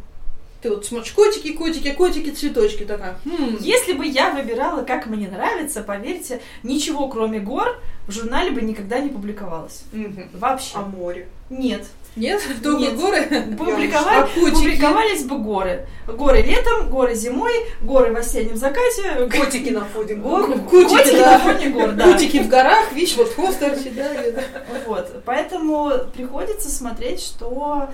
[0.61, 3.15] Ты вот смотришь котики, котики, котики, цветочки, такая.
[3.25, 8.61] хм, Если бы я выбирала, как мне нравится, поверьте, ничего кроме гор в журнале бы
[8.61, 9.83] никогда не публиковалось.
[9.91, 10.29] мгм.
[10.33, 10.73] Вообще.
[10.75, 11.27] А море?
[11.49, 11.85] Нет.
[12.15, 12.95] Нет, только Нет.
[12.99, 13.21] горы.
[13.57, 15.87] Публиковали, А публиковались бы горы.
[16.05, 19.29] Горы летом, горы зимой, горы в осеннем закате.
[19.35, 20.59] Котики на фоне Го- гор.
[20.69, 21.37] Котики, котики да.
[21.37, 22.11] на фоне гор, да.
[22.11, 24.11] Котики в горах, видишь, вот торчит, да.
[24.85, 25.23] Вот.
[25.25, 27.89] Поэтому приходится смотреть, что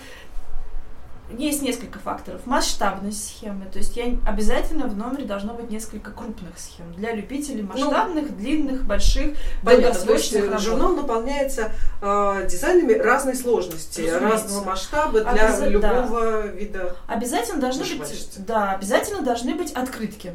[1.30, 2.46] есть несколько факторов.
[2.46, 3.66] Масштабность схемы.
[3.66, 6.92] То есть я обязательно в номере должно быть несколько крупных схем.
[6.94, 10.62] Для любителей масштабных, длинных, больших, долгосрочных э, работ.
[10.62, 14.30] журнал наполняется э, дизайнами разной сложности, Разумеется.
[14.30, 20.34] разного масштаба для Обяза- любого вида Обязательно должны быть, да, обязательно должны быть открытки.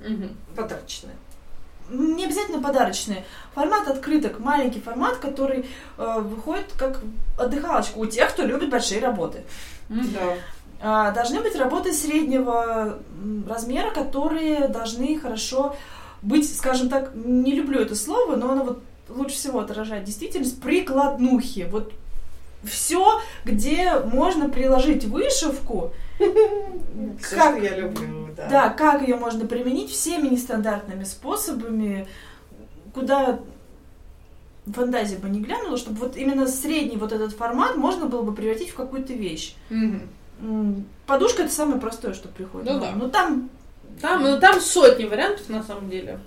[0.00, 0.36] Мгм.
[0.56, 1.14] подарочные.
[1.90, 3.24] Не обязательно подарочные.
[3.54, 5.66] Формат открыток, маленький формат, который
[5.98, 7.00] э, выходит как
[7.38, 9.42] отдыхалочка у тех, кто любит большие работы.
[9.92, 10.34] Да.
[10.80, 12.98] А, должны быть работы среднего
[13.48, 15.76] размера, которые должны хорошо
[16.22, 21.68] быть, скажем так, не люблю это слово, но оно вот лучше всего отражает действительность, прикладнухи.
[21.70, 21.92] Вот
[22.64, 28.48] все, где можно приложить вышивку, Все, Как- что я люблю, да.
[28.48, 32.06] да, как ее можно применить всеми нестандартными способами,
[32.94, 33.40] куда
[34.70, 38.70] фантазия бы не глянула, чтобы вот именно средний вот этот формат можно было бы превратить
[38.70, 39.54] в какую-то вещь.
[39.70, 42.70] М, Подушка это самое простое, что приходит.
[42.70, 42.90] Ну да.
[42.92, 42.98] ум.
[42.98, 43.50] Ну там,
[44.00, 46.18] Там, ну, там сотни вариантов на самом деле.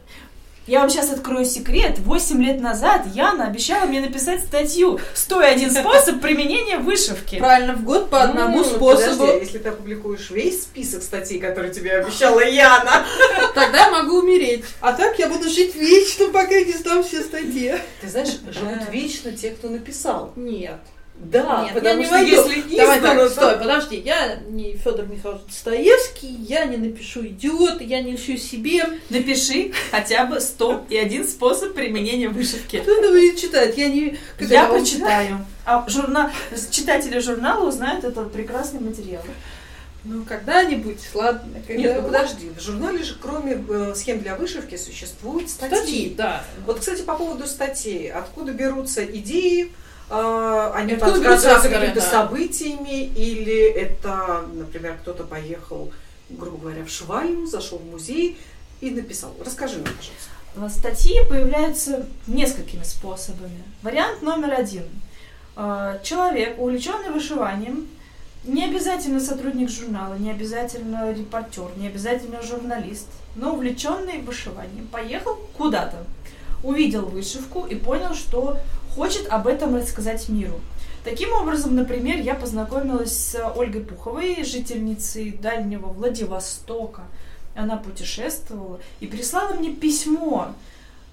[0.68, 2.00] Я вам сейчас открою секрет.
[2.00, 7.38] Восемь лет назад Яна обещала мне написать статью «101 способ применения вышивки».
[7.38, 9.18] Правильно, в год по одному Ну, способу.
[9.18, 13.06] Подожди, а если ты опубликуешь весь список статей, которые тебе обещала Яна,
[13.54, 14.66] Тогда я могу умереть.
[14.82, 17.76] А так я буду жить вечно, пока не сдам все статьи.
[18.02, 20.34] ты знаешь, живут вечно те, кто написал.
[20.36, 20.80] Нет.
[21.18, 22.30] Да, Нет, я потому не что войду.
[22.52, 23.96] если Давай издано, так, то- стой, подожди.
[23.98, 28.84] Я не Федор Михайлович Достоевский, я не напишу идиот, я не ищу себе.
[29.10, 32.80] Напиши хотя бы 101 способ применения вышивки.
[32.80, 33.78] Кто это будет читать?
[33.78, 34.18] Я не...
[34.38, 35.46] как Я он- прочитаю.
[35.66, 36.32] А журна...
[36.70, 39.24] читатели журнала узнают этот прекрасный материал.
[40.04, 41.60] Ну, когда-нибудь, ладно.
[41.66, 41.82] Когда...
[41.82, 45.78] Нет, ну подожди, в журнале же кроме э, схем для вышивки существуют статьи.
[45.78, 46.44] Статьи, да.
[46.68, 48.12] Вот, кстати, по поводу статей.
[48.12, 49.72] Откуда берутся идеи?
[50.10, 52.02] Э, Они Откуда авторы, какими-то да.
[52.02, 53.06] событиями?
[53.06, 55.92] Или это, например, кто-то поехал,
[56.30, 58.38] грубо говоря, в Швалью, зашел в музей
[58.82, 59.36] и написал.
[59.44, 60.80] Расскажи нам, пожалуйста.
[60.80, 63.64] Статьи появляются несколькими способами.
[63.82, 64.86] Вариант номер один.
[65.56, 67.88] А, Человек, увлеченный вышиванием,
[68.46, 76.06] не обязательно сотрудник журнала, не обязательно репортер, не обязательно журналист, но увлеченный вышиванием, поехал куда-то,
[76.66, 78.58] увидел вышивку и понял, что
[78.96, 80.60] хочет об этом рассказать миру.
[81.04, 87.04] Таким образом, например, я познакомилась с Ольгой Пуховой, жительницей дальнего Владивостока.
[87.56, 90.48] Она путешествовала и прислала мне письмо,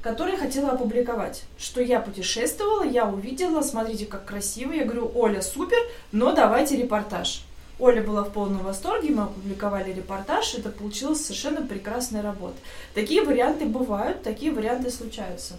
[0.00, 1.42] которое хотела опубликовать.
[1.58, 4.72] Что я путешествовала, я увидела, смотрите, как красиво.
[4.72, 5.78] Я говорю, Оля, супер,
[6.10, 7.44] но давайте репортаж.
[7.82, 12.54] Оля была в полном восторге, мы опубликовали репортаж, это получилась совершенно прекрасная работа.
[12.94, 15.54] Такие варианты бывают, такие варианты случаются.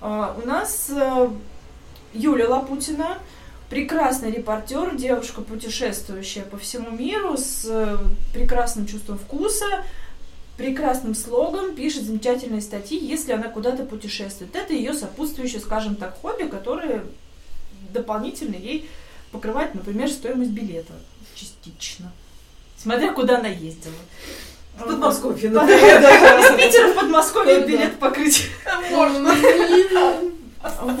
[0.00, 1.28] А, у нас э,
[2.14, 3.18] Юля Лапутина,
[3.68, 7.98] прекрасный репортер, девушка, путешествующая по всему миру с э,
[8.32, 9.84] прекрасным чувством вкуса,
[10.56, 14.56] прекрасным слогом, пишет замечательные статьи, если она куда-то путешествует.
[14.56, 17.04] Это ее сопутствующее, скажем так, хобби, которое
[17.92, 18.88] дополнительно ей
[19.32, 20.94] покрывает, например, стоимость билета
[21.38, 22.12] частично.
[22.76, 23.94] Смотря куда она ездила.
[24.78, 26.00] В Подмосковье, например.
[26.40, 28.48] Из Питера в Подмосковье билет покрыть.
[28.90, 29.34] Можно.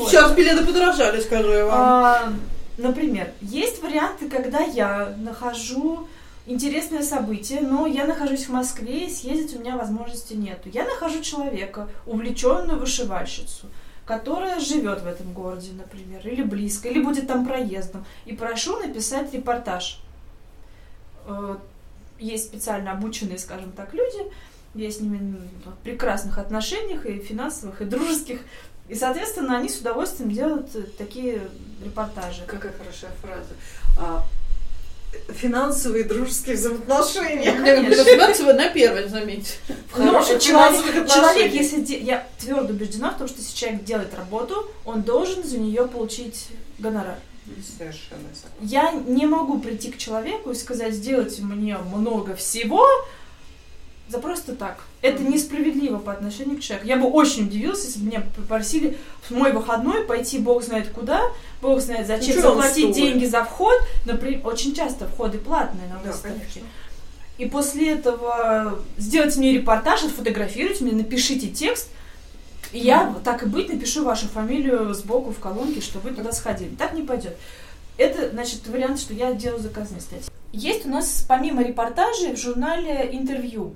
[0.08, 1.74] Сейчас билеты подорожали, скажу я вам.
[1.74, 2.32] А,
[2.76, 6.08] например, есть варианты, когда я нахожу
[6.46, 10.68] интересное событие, но я нахожусь в Москве, и съездить у меня возможности нету.
[10.72, 13.66] Я нахожу человека, увлеченную вышивальщицу,
[14.06, 19.32] которая живет в этом городе, например, или близко, или будет там проездом, и прошу написать
[19.32, 20.00] репортаж.
[21.28, 21.56] Э,
[22.18, 24.18] есть специально обученные, скажем так, люди,
[24.74, 28.40] я с ними в прекрасных отношениях, и финансовых, и дружеских,
[28.88, 31.42] и, соответственно, они с удовольствием делают такие
[31.84, 32.42] репортажи.
[32.46, 33.54] Какая хорошая фраза.
[34.00, 34.24] А,
[35.28, 37.52] финансовые дружеские взаимоотношения.
[37.52, 38.04] Конечно.
[38.04, 39.54] Финансовые на первой, заметьте.
[39.92, 41.98] В ну, человек, человек, если де...
[41.98, 46.48] я твердо убеждена в том, что если человек делает работу, он должен за нее получить
[46.78, 47.18] гонорар.
[47.78, 48.28] Совершенно.
[48.60, 52.86] Я не могу прийти к человеку и сказать, сделайте мне много всего,
[54.08, 54.84] за просто так.
[55.02, 56.88] Это несправедливо по отношению к человеку.
[56.88, 61.22] Я бы очень удивилась, если бы меня попросили в мой выходной пойти бог знает куда,
[61.60, 63.78] бог знает зачем, ну, заплатить деньги за вход.
[64.06, 66.60] Например, очень часто входы платные на выставки.
[66.60, 66.66] Да,
[67.38, 71.88] и после этого сделать мне репортаж, отфотографируйте мне, напишите текст,
[72.72, 76.74] я, так и быть, напишу вашу фамилию сбоку в колонке, что вы туда сходили.
[76.74, 77.36] Так не пойдет.
[77.96, 80.30] Это, значит, вариант, что я делаю заказные статьи.
[80.52, 83.74] Есть у нас, помимо репортажей, в журнале интервью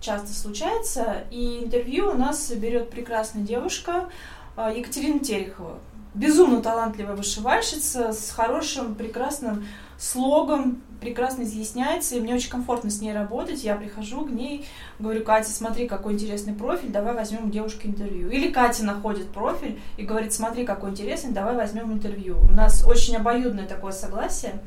[0.00, 1.24] часто случается.
[1.30, 4.08] И интервью у нас берет прекрасная девушка
[4.56, 5.78] а, Екатерина Терехова.
[6.18, 9.64] Безумно талантливая вышивальщица с хорошим, прекрасным
[9.98, 13.62] слогом, прекрасно изъясняется, и мне очень комфортно с ней работать.
[13.62, 14.66] Я прихожу к ней,
[14.98, 18.30] говорю, Катя, смотри, какой интересный профиль, давай возьмем у девушки интервью.
[18.30, 22.38] Или Катя находит профиль и говорит, смотри, какой интересный, давай возьмем интервью.
[22.50, 24.60] У нас очень обоюдное такое согласие.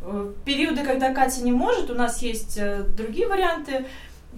[0.00, 3.86] В периоды, когда Катя не может, у нас есть э, другие варианты.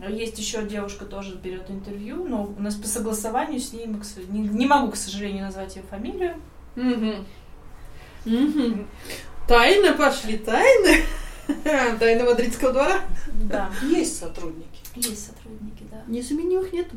[0.09, 4.67] Есть еще девушка тоже берет интервью, но у нас по согласованию с ней не, не
[4.67, 6.35] могу, к сожалению, назвать ее фамилию.
[6.77, 7.25] Угу.
[8.27, 8.87] Угу.
[9.49, 11.05] Тайны пошли, тайны.
[11.99, 13.01] Тайны мадридского двора.
[13.43, 13.71] Да.
[13.83, 14.81] Есть сотрудники.
[14.97, 16.03] Есть сотрудники, да.
[16.07, 16.97] Незаменимых нету.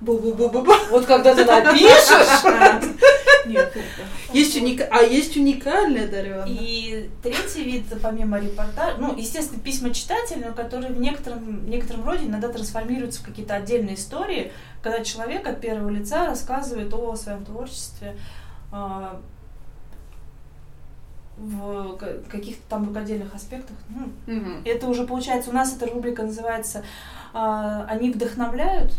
[0.00, 0.74] Бу-бу-бу-бу-бу.
[0.90, 2.92] Вот когда ты напишешь.
[3.46, 3.76] Нет,
[4.32, 4.88] есть уника...
[4.90, 11.00] А есть уникальная, Дарья И третий вид, помимо репортажа, ну, естественно, письма читателям, которые в
[11.00, 14.52] некотором, некотором роде иногда трансформируются в какие-то отдельные истории,
[14.82, 18.16] когда человек от первого лица рассказывает о своем творчестве,
[18.70, 19.20] а,
[21.36, 23.76] в каких-то там рукодельных аспектах.
[23.88, 24.50] Ну, угу.
[24.64, 26.84] Это уже получается, у нас эта рубрика называется
[27.32, 28.92] а, «Они вдохновляют»,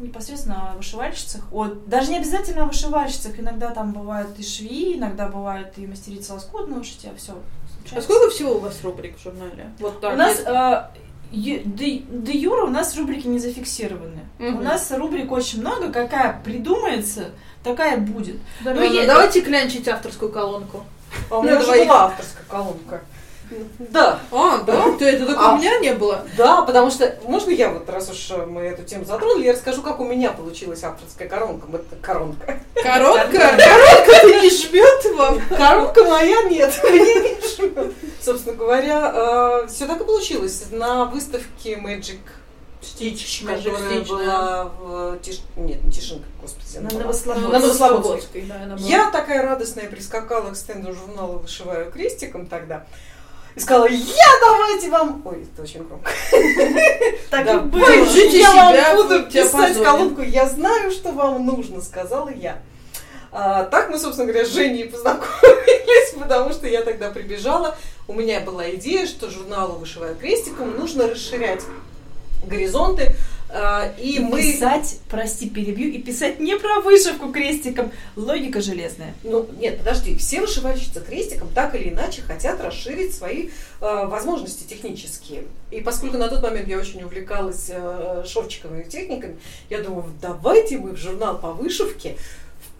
[0.00, 1.42] непосредственно о вышивальщицах.
[1.50, 1.88] Вот.
[1.88, 3.38] Даже не обязательно о вышивальщицах.
[3.38, 7.10] Иногда там бывают и швеи, иногда бывают и мастерица лоскутного шитья.
[7.16, 7.34] Все.
[7.94, 9.70] А сколько всего у вас рубрик в журнале?
[9.78, 10.14] Вот так.
[10.14, 10.88] У нас э,
[11.32, 14.20] де, де юра у нас рубрики не зафиксированы.
[14.38, 14.58] Угу.
[14.58, 15.92] У нас рубрик очень много.
[15.92, 17.30] Какая придумается,
[17.62, 18.36] такая будет.
[18.64, 20.84] Да, ну, ну, давайте клянчить авторскую колонку.
[21.30, 23.02] А у меня же была авторская колонка.
[23.78, 24.20] Да.
[24.30, 24.96] А, да?
[24.98, 26.24] То это только а, у меня не было?
[26.36, 30.00] Да, потому что, можно я вот, раз уж мы эту тему затронули, я расскажу, как
[30.00, 31.66] у меня получилась авторская коронка.
[32.00, 32.60] Коронка.
[32.74, 33.28] Коронка?
[33.28, 35.40] Коронка не жмет вам?
[35.48, 37.92] Коронка моя нет, мне не жмет.
[38.20, 40.66] Собственно говоря, э, все так и получилось.
[40.70, 42.18] На выставке Magic
[42.82, 45.40] Стич, которая была в Тиш...
[45.56, 46.78] Нет, не Тишинка, господи.
[46.78, 47.52] На Новослободской.
[47.52, 52.86] На Новослободской, да, Я такая радостная прискакала к стенду журнала «Вышиваю крестиком» тогда
[53.54, 55.22] и сказала, я давайте вам...
[55.24, 56.10] Ой, это очень громко.
[57.30, 57.88] Так и было.
[57.88, 62.60] Я вам буду писать колонку, я знаю, что вам нужно, сказала я.
[63.32, 67.76] А, так мы, собственно говоря, с Женей познакомились, потому что я тогда прибежала.
[68.08, 71.62] У меня была идея, что журналу «Вышиваю крестиком» нужно расширять
[72.44, 73.14] горизонты,
[73.98, 74.40] И И мы...
[74.40, 77.90] писать, прости, перебью, и писать не про вышивку крестиком.
[78.16, 79.14] Логика железная.
[79.24, 85.44] Ну, нет, подожди, все вышивальщицы крестиком так или иначе хотят расширить свои э, возможности технические.
[85.70, 89.36] И поскольку на тот момент я очень увлекалась э, шовчиковыми техниками,
[89.68, 92.16] я думаю, давайте мы в журнал по вышивке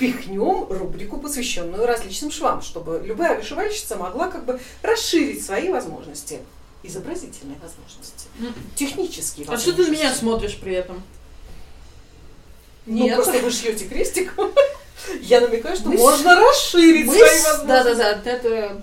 [0.00, 6.38] впихнем рубрику, посвященную различным швам, чтобы любая вышивальщица могла как бы расширить свои возможности.
[6.82, 8.28] Изобразительные возможности,
[8.74, 9.90] технические А что ты возможности.
[9.90, 11.02] на меня смотришь при этом?
[12.86, 13.16] Ну, Нет.
[13.16, 14.50] просто вы шьете крестиком.
[15.20, 17.66] Я намекаю, что Мы с- можно расширить Мы свои с- возможности.
[17.66, 18.82] Да-да-да, это...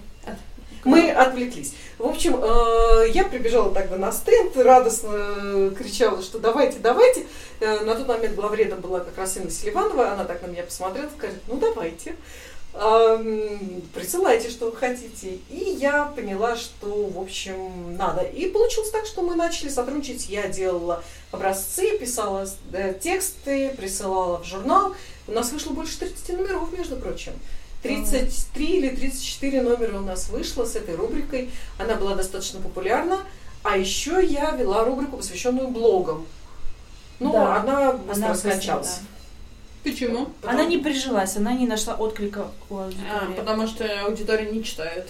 [0.83, 1.73] Мы отвлеклись.
[1.97, 7.25] В общем, э, я прибежала тогда на стенд, радостно э, кричала, что давайте, давайте.
[7.59, 11.09] Э, На тот момент главредом была как раз Инна Селиванова, она так на меня посмотрела,
[11.17, 12.15] скажет, ну давайте,
[13.93, 15.39] присылайте, что вы хотите.
[15.49, 18.21] И я поняла, что, в общем, надо.
[18.21, 20.29] И получилось так, что мы начали сотрудничать.
[20.29, 24.93] Я делала образцы, писала э, тексты, присылала в журнал.
[25.27, 27.33] У нас вышло больше 30 номеров, между прочим.
[27.83, 31.49] 33 или 34 номера у нас вышло с этой рубрикой.
[31.79, 33.19] Она была достаточно популярна.
[33.63, 36.25] А еще я вела рубрику, посвященную блогам.
[37.19, 38.87] Ну, Да, она быстро Она скончалась.
[38.87, 39.05] быстро,
[39.91, 40.25] Почему?
[40.41, 43.33] Потому- Она не прижилась, она не нашла отклика у А, аудитории.
[43.37, 45.07] потому что аудитория не читает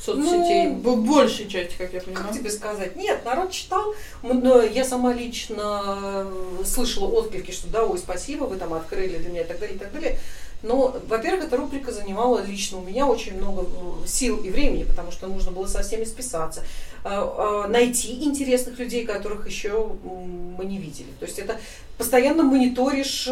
[0.00, 0.68] соцсетей.
[0.68, 2.26] Ну, большей части, как я понимаю.
[2.26, 2.94] Как тебе сказать?
[2.96, 3.94] Нет, народ читал.
[4.22, 6.26] Но Я сама лично
[6.60, 9.76] э, слышала отклики, что да, ой, спасибо, вы там открыли для меня и так далее,
[9.76, 10.18] и так далее.
[10.64, 15.12] Но, во-первых, эта рубрика занимала лично у меня очень много э, сил и времени, потому
[15.12, 16.62] что нужно было со всеми списаться,
[17.04, 21.08] э, э, найти интересных людей, которых еще мы не видели.
[21.20, 21.56] То есть это
[21.98, 23.28] постоянно мониторишь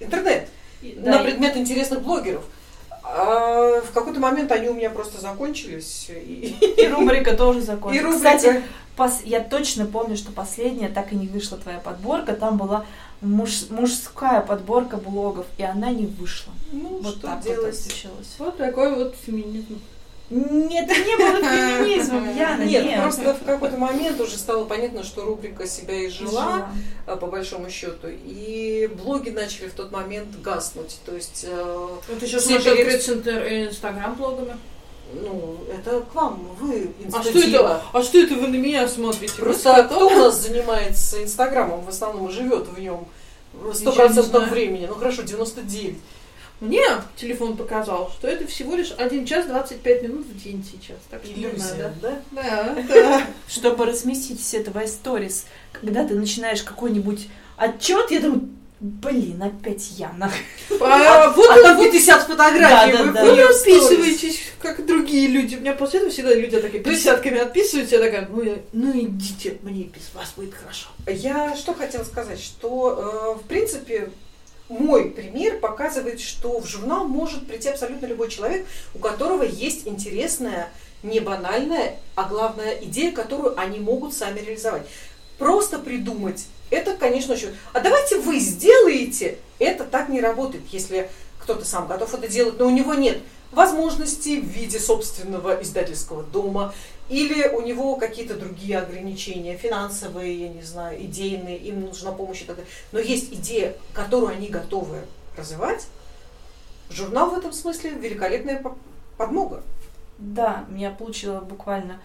[0.00, 0.48] интернет
[0.82, 2.44] И- на да, и- предмет интересных блогеров.
[3.02, 6.10] А в какой-то момент они у меня просто закончились.
[6.10, 8.04] И, И рубрика тоже и закончилась.
[8.04, 8.36] рубрика...
[8.36, 8.62] Кстати,
[8.98, 12.34] пос- я точно помню, что последняя так и не вышла твоя подборка.
[12.34, 12.84] Там была
[13.20, 16.52] муж- мужская подборка блогов, и она не вышла.
[16.72, 17.74] ну, вот что так делать?
[17.74, 18.34] вот случилось.
[18.38, 19.80] Вот такой вот феминизм.
[20.30, 23.00] Нет, это не было феминизмом, Яна, Нет, нет.
[23.00, 26.68] просто в какой-то момент уже стало понятно, что рубрика себя изжила, Изжила.
[27.06, 30.98] а, по большому счету, и блоги начали в тот момент гаснуть.
[31.06, 34.54] То есть, э, Вот еще сможешь перед- инстаграм блогами.
[35.12, 37.82] Ну, это к вам, вы А что это?
[37.92, 39.34] А что это вы на меня смотрите?
[39.36, 43.06] Просто кто у нас занимается Инстаграмом, в основном и живет в нем
[43.74, 44.50] сто не процентов знаю.
[44.50, 45.98] времени, ну хорошо, 99.
[46.60, 46.82] Мне
[47.16, 50.96] телефон показал, что это всего лишь 1 час 25 минут в день сейчас.
[51.08, 51.94] Так что не Иллюзия, надо.
[52.02, 52.22] да?
[52.32, 53.26] Да, да.
[53.48, 58.48] Чтобы разместить все твои сторис, когда ты начинаешь какой-нибудь отчет, я думаю,
[58.80, 60.30] блин, опять Яна.
[60.80, 63.34] А вот А там 50 фотографий, Да, вы да, Вы да.
[63.34, 65.56] не отписываетесь, как другие люди.
[65.56, 69.58] У меня после этого всегда люди такие десятками отписываются, я такая, ну, я- ну идите,
[69.62, 70.88] мне без вас будет хорошо.
[71.06, 74.10] Я что хотела сказать, что э, в принципе
[74.68, 80.68] мой пример показывает, что в журнал может прийти абсолютно любой человек, у которого есть интересная,
[81.02, 84.82] не банальная, а главная идея, которую они могут сами реализовать.
[85.38, 86.44] Просто придумать.
[86.70, 87.54] Это, конечно, очень...
[87.72, 89.38] А давайте вы сделаете.
[89.58, 93.18] Это так не работает, если кто-то сам готов это делать, но у него нет
[93.52, 96.74] возможности в виде собственного издательского дома,
[97.08, 102.44] или у него какие-то другие ограничения, финансовые, я не знаю, идейные, им нужна помощь и
[102.44, 102.70] так далее.
[102.92, 104.98] Но есть идея, которую они готовы
[105.36, 105.86] развивать.
[106.90, 108.76] Журнал в этом смысле великолепная по-
[109.16, 109.62] подмога.
[110.18, 112.00] Да, я получила буквально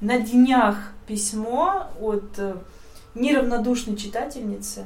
[0.00, 2.56] на днях письмо от э,
[3.14, 4.84] неравнодушной читательницы,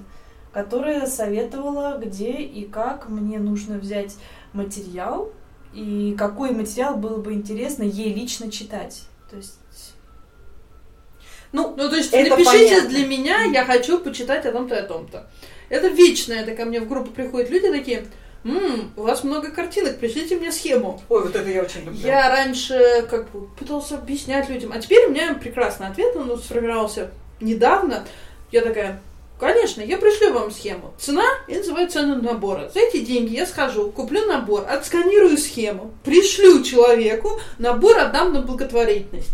[0.53, 4.16] которая советовала, где и как мне нужно взять
[4.53, 5.33] материал,
[5.74, 9.03] и какой материал было бы интересно ей лично читать.
[9.31, 9.59] То есть
[11.53, 12.89] Ну, Ну, то есть Это напишите понятно.
[12.91, 15.29] для меня, я хочу почитать о том-то и о том-то.
[15.68, 18.07] Это вечно, это ко мне в группу приходят люди такие,
[18.45, 21.01] «М, у вас много картинок, пришлите мне схему.
[21.09, 21.99] ой, вот это я очень люблю.
[21.99, 27.11] Я раньше как бы пытался объяснять людям, а теперь у меня прекрасный ответ, он сформировался
[27.41, 28.07] недавно.
[28.53, 29.03] Я такая,
[29.39, 30.95] конечно, я пришлю вам схему.
[30.99, 32.70] Цена и называю цену набора.
[32.72, 39.30] За эти деньги я схожу, куплю набор, отсканирую схему, пришлю человеку, набор отдам на благотворительность.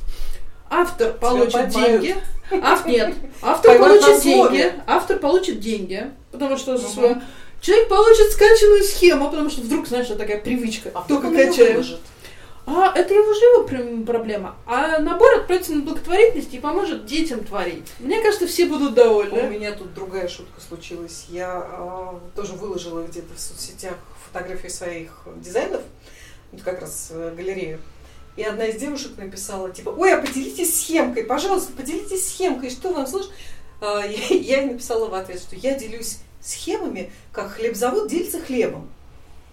[0.71, 2.17] Автор получит деньги.
[2.51, 4.73] Ав, нет, автор получит деньги.
[4.87, 7.23] Автор получит деньги, потому что за свое...
[7.61, 10.91] Человек получит скачанную схему, потому что вдруг, знаешь, такая привычка.
[10.95, 11.55] А Только вдруг
[12.65, 14.57] А это его прям проблема.
[14.67, 17.89] А набор отправится на благотворительность и поможет детям творить.
[17.99, 19.43] Мне кажется, все будут У довольны.
[19.49, 21.27] меня тут другая шутка случилась.
[21.29, 23.97] Я а, тоже выложила где-то в соцсетях
[24.27, 25.83] фотографии своих дизайнов,
[26.53, 27.81] вот как раз э, галерею.
[28.37, 33.07] И одна из девушек написала, типа, ой, а поделитесь схемкой, пожалуйста, поделитесь схемкой, что вам
[33.07, 33.33] слышно?
[33.81, 38.89] А, Я я ей написала в ответ, что я делюсь схемами, как хлебзавод делится хлебом.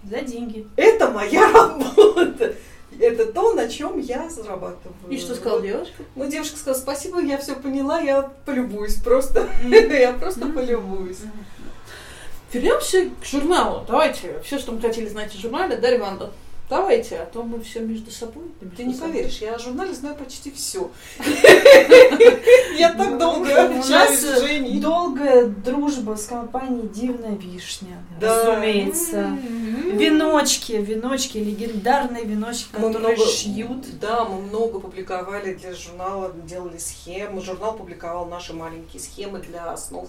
[0.10, 0.66] За деньги.
[0.78, 2.55] Это моя работа.
[3.00, 4.96] Это то, на чем я зарабатываю.
[5.10, 6.04] И что сказала девушка?
[6.16, 9.48] Ну, девушка сказала, спасибо, я все поняла, я полюбуюсь просто.
[9.64, 11.20] Я просто полюбуюсь.
[12.52, 13.86] Вернемся к журналу.
[13.88, 16.32] Давайте, все, что мы хотели знать о журнале, Дарья Ивановна,
[16.70, 18.44] давайте, а то мы все между собой.
[18.78, 20.90] Ты не поверишь, я о журнале знаю почти все.
[22.78, 23.44] Я так долго У
[23.76, 24.80] нас общаюсь э, с Женей.
[24.80, 28.46] долгая дружба с компанией Дивная Вишня, Да.
[28.46, 29.38] разумеется.
[29.92, 34.00] Веночки, веночки, легендарные веночки, Мы которые много шьют.
[34.00, 37.42] Да, мы много публиковали для журнала, делали схемы.
[37.42, 40.08] Журнал публиковал наши маленькие схемы для основ.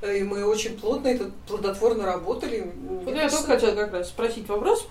[0.00, 2.72] Э, И мы очень плотно и плодотворно работали.
[3.04, 4.86] Вот я только хотела как раз спросить вопрос.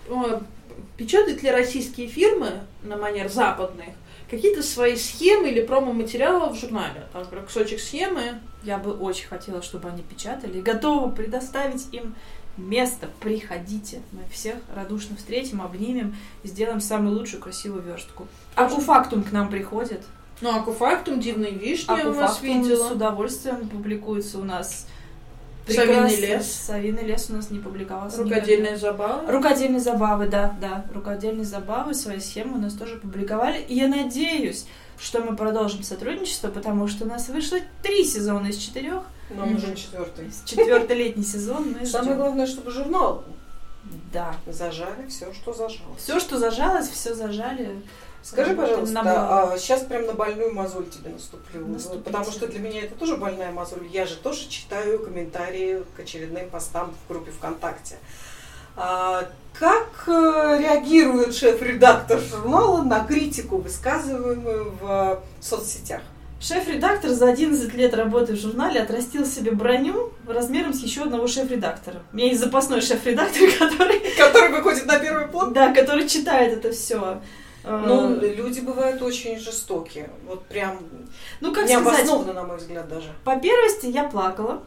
[1.02, 3.88] Печатают ли российские фирмы на манер западных
[4.30, 7.08] какие-то свои схемы или промо-материалы в журнале?
[7.12, 8.40] Там, например, кусочек схемы.
[8.62, 10.60] Я бы очень хотела, чтобы они печатали.
[10.60, 12.14] и Готова предоставить им
[12.56, 13.10] место.
[13.20, 14.04] Приходите.
[14.12, 18.28] Мы всех радушно встретим, обнимем и сделаем самую лучшую красивую верстку.
[18.54, 20.04] Акуфактум к нам приходит.
[20.40, 22.92] Ну, Акуфактум, Дивные вишни я у вас Акуфактум с видела.
[22.92, 24.86] удовольствием публикуется у нас.
[25.76, 26.18] Прекрасно.
[26.26, 26.62] лес.
[26.68, 28.18] Совиный лес у нас не публиковался.
[28.24, 28.78] Рукодельные никогда.
[28.78, 29.32] забавы.
[29.32, 30.86] Рукодельные забавы, да, да.
[30.94, 33.60] Рукодельные забавы, свои схемы у нас тоже публиковали.
[33.68, 34.66] И я надеюсь,
[35.00, 39.04] что мы продолжим сотрудничество, потому что у нас вышло три сезона из четырех.
[39.30, 40.30] Нам уже четвертый.
[40.46, 43.24] Четвертый летний сезон мы Самое главное, чтобы журнал
[44.14, 44.36] Да.
[44.46, 45.96] зажали все, что зажало.
[45.98, 47.82] Все, что зажалось, все зажали.
[48.24, 51.66] Скажи, пожалуйста, на а сейчас прям на больную мозоль тебе наступлю.
[51.68, 52.04] Наступите.
[52.04, 53.88] Потому что для меня это тоже больная мозоль.
[53.92, 57.96] Я же тоже читаю комментарии к очередным постам в группе ВКонтакте.
[58.78, 66.02] А, как э, реагирует шеф-редактор журнала на критику, высказываемую в соцсетях?
[66.40, 72.02] Шеф-редактор за 11 лет работы в журнале отрастил себе броню размером с еще одного шеф-редактора.
[72.12, 75.54] У меня есть запасной шеф-редактор, который, Который выходит на первый план?
[75.54, 77.22] да, который читает это все.
[77.64, 80.10] Ну, люди бывают очень жестокие.
[80.28, 80.80] Вот прям
[81.40, 83.10] ну, как сказать, необоснованно, на мой взгляд, даже.
[83.24, 84.64] По первости я плакала,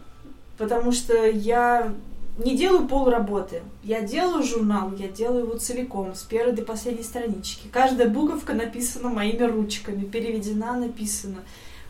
[0.59, 1.93] потому что я
[2.39, 3.63] не делаю полработы.
[3.83, 7.69] Я делаю журнал, я делаю его целиком, с первой до последней странички.
[7.69, 11.39] Каждая буковка написана моими ручками, переведена, написана.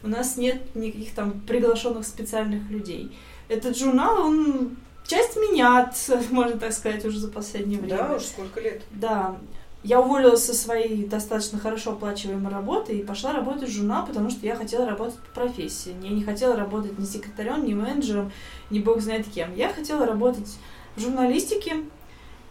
[0.03, 3.17] У нас нет никаких там приглашенных специальных людей.
[3.49, 4.77] Этот журнал, он
[5.07, 5.91] часть меня,
[6.31, 7.97] можно так сказать, уже за последнее время.
[7.97, 8.83] Да, уж сколько лет.
[8.91, 9.37] Да.
[9.85, 14.47] Я уволилась со своей достаточно хорошо оплачиваемой работы и пошла работать в журнал, потому что
[14.47, 15.95] я хотела работать по профессии.
[16.03, 18.33] Я не хотела работать ни секретарем, ни менеджером,
[18.71, 19.55] ни бог знает кем.
[19.55, 20.49] Я хотела работать
[20.97, 21.85] в журналистике.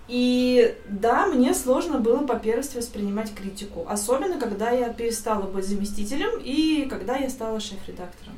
[0.08, 3.84] И да, мне сложно было по первости воспринимать критику.
[3.90, 8.36] Особенно, когда я перестала быть заместителем и когда я стала шеф-редактором.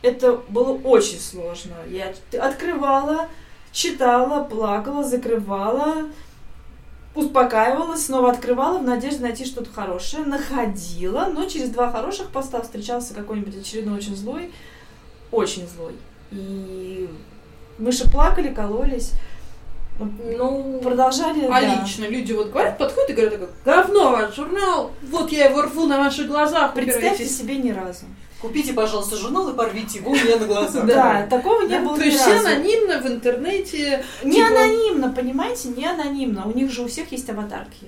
[0.00, 1.74] Это было очень сложно.
[1.86, 3.28] Я открывала,
[3.70, 6.06] читала, плакала, закрывала,
[7.18, 13.12] успокаивалась, снова открывала в надежде найти что-то хорошее, находила, но через два хороших поста встречался
[13.14, 14.52] какой-нибудь очередной очень злой,
[15.32, 15.94] очень злой.
[16.30, 17.08] И
[17.78, 19.12] мы же плакали, кололись,
[19.98, 21.46] Ну, продолжали.
[21.46, 21.82] А да.
[21.82, 25.98] лично люди вот говорят, подходят и говорят, говно ваш журнал, вот я его рву на
[25.98, 27.36] ваших глазах, Представьте убирайтесь».
[27.36, 28.04] себе ни разу.
[28.40, 30.86] Купите, пожалуйста, журнал и порвите его у меня на глазах.
[30.86, 34.04] Да, такого не было То ни есть все анонимно в интернете.
[34.22, 36.46] Не типа- анонимно, понимаете, не анонимно.
[36.46, 37.86] У них же у всех есть аватарки.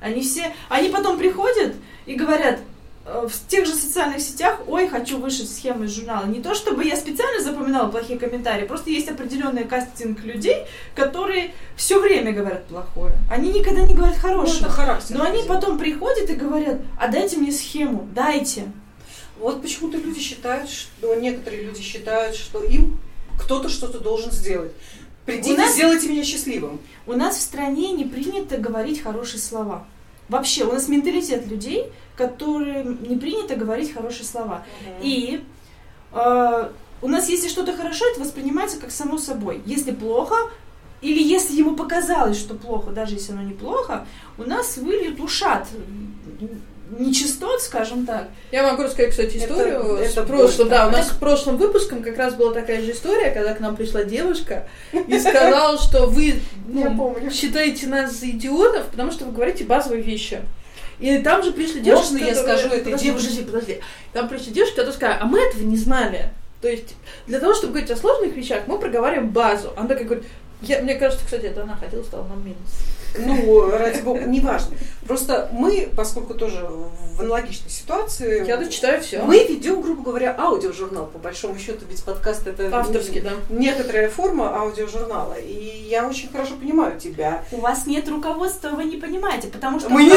[0.00, 1.74] Они все, они потом приходят
[2.06, 2.58] и говорят
[3.04, 6.24] э, в тех же социальных сетях, ой, хочу вышить схему из журнала.
[6.24, 10.56] Не то, чтобы я специально запоминала плохие комментарии, просто есть определенный кастинг людей,
[10.94, 13.12] которые все время говорят плохое.
[13.30, 14.60] Они никогда не говорят Ну, хорошее.
[14.60, 15.16] это характер.
[15.18, 18.64] Но они потом приходят и говорят, а дайте мне схему, дайте.
[19.40, 23.00] Вот почему-то люди считают, что некоторые люди считают, что им
[23.38, 24.72] кто-то что-то должен сделать.
[25.24, 26.78] Придите, нас- сделайте меня счастливым.
[27.06, 29.86] У нас в стране не принято говорить хорошие слова.
[30.28, 31.86] Вообще, у нас менталитет людей,
[32.16, 34.64] которым не принято говорить хорошие слова.
[35.00, 35.42] И
[36.12, 36.70] э,
[37.02, 39.62] у нас, если что-то хорошо, это воспринимается как само собой.
[39.64, 40.36] Если плохо,
[41.00, 45.66] или если ему показалось, что плохо, даже если оно неплохо, у нас выльют ушат
[46.98, 48.28] нечистот, скажем так.
[48.50, 50.68] Я могу рассказать, кстати, Это- историю с это прошлым.
[50.68, 50.98] Да, у да.
[50.98, 54.68] нас с прошлым выпуском как раз была такая же история, когда к нам пришла девушка
[54.92, 60.40] и сказала, что вы ну, считаете нас за идиотов, потому что вы говорите базовые вещи.
[60.98, 63.12] И там же пришли девушки, Можно я скажу этой девушке?
[63.12, 63.80] Подожди, подожди.
[64.12, 66.30] Там пришли девушки, которые сказали, а мы этого не знали.
[66.60, 66.94] То есть
[67.26, 69.72] для того, чтобы говорить о сложных вещах, мы проговариваем базу.
[69.76, 70.26] Она такая говорит,
[70.60, 72.58] Я, мне кажется, кстати, это она ходила, стала нам минус.
[73.18, 74.76] Ну, ради бога, неважно.
[75.06, 76.64] Просто мы, поскольку тоже
[77.16, 79.22] в аналогичной ситуации, Я дочитаю все.
[79.22, 83.32] мы ведем, грубо говоря, аудиожурнал, по большому счету, ведь подкаст это Авторский, да.
[83.48, 85.34] некоторая форма аудиожурнала.
[85.34, 87.44] И я очень хорошо понимаю тебя.
[87.50, 90.10] У вас нет руководства, вы не понимаете, потому что Мы не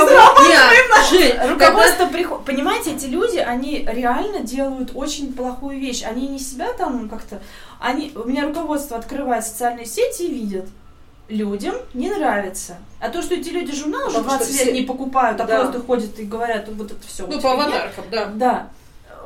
[1.10, 2.46] Жень, когда- руководство приходит.
[2.46, 6.04] Понимаете, эти люди, они реально делают очень плохую вещь.
[6.04, 7.42] Они не себя там как-то.
[7.80, 10.66] Они, у меня руководство открывает социальные сети и видят.
[11.34, 12.78] Людям не нравится.
[13.00, 15.46] А то, что эти люди журнал уже Потому что 20 лет все- не покупают, а
[15.46, 15.62] Да.
[15.64, 17.26] просто ходят и говорят, вот это все.
[17.26, 18.26] Ну, по аватаркам, да.
[18.28, 18.70] Да.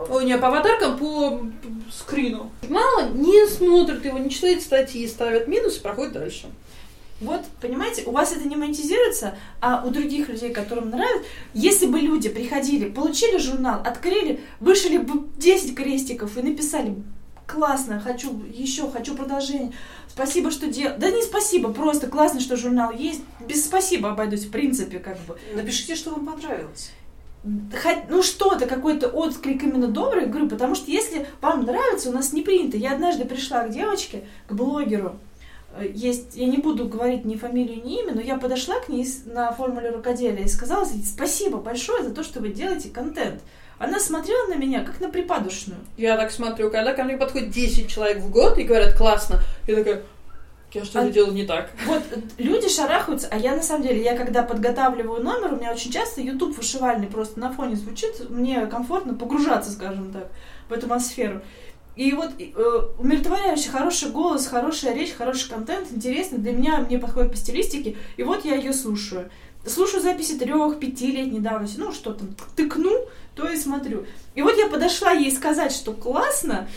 [0.10, 1.41] Ой, не по аватаркам, по
[1.91, 2.49] скрину.
[2.62, 6.47] Журнала не смотрит его, не читает статьи, ставят минус и проходит дальше.
[7.20, 11.99] Вот, понимаете, у вас это не монетизируется, а у других людей, которым нравится, если бы
[11.99, 16.95] люди приходили, получили журнал, открыли, вышли бы 10 крестиков и написали
[17.47, 19.71] классно, хочу еще, хочу продолжение,
[20.07, 20.91] спасибо, что дел...
[20.97, 25.37] Да не спасибо, просто классно, что журнал есть, без спасибо обойдусь, в принципе, как бы.
[25.55, 26.91] Напишите, что вам понравилось.
[27.43, 32.33] Хоть- ну что-то, какой-то отклик именно добрый, говорю, потому что если вам нравится, у нас
[32.33, 32.77] не принято.
[32.77, 35.17] Я однажды пришла к девочке, к блогеру,
[35.77, 39.07] Э, есть, я не буду говорить ни фамилию, ни имя, но я подошла к ней
[39.25, 43.41] на формуле рукоделия и сказала, спасибо большое за то, что вы делаете контент.
[43.80, 45.80] Она смотрела на меня, как на припадочную.
[45.97, 49.75] Я так смотрю, когда ко мне подходит 10 человек в год и говорят классно, я
[49.75, 50.03] такая,
[50.73, 51.69] я что-то А- делаю не так.
[51.86, 55.71] Вот э, люди шарахаются, а я на самом деле, я когда подготавливаю номер, у меня
[55.71, 60.30] очень часто YouTube вышивальный просто на фоне звучит, мне комфортно погружаться, скажем так,
[60.69, 61.41] в эту атмосферу.
[61.95, 67.32] И вот э, умиротворяющий, хороший голос, хорошая речь, хороший контент, интересный, для меня мне подходит
[67.32, 69.32] по стилистике, и вот я ее слушаю.
[69.68, 72.91] Слушаю записи трех, пятилетней давности, ну что там, тыкну,
[73.36, 74.05] то и смотрю.
[74.36, 76.68] И вот я подошла ей сказать, что классно,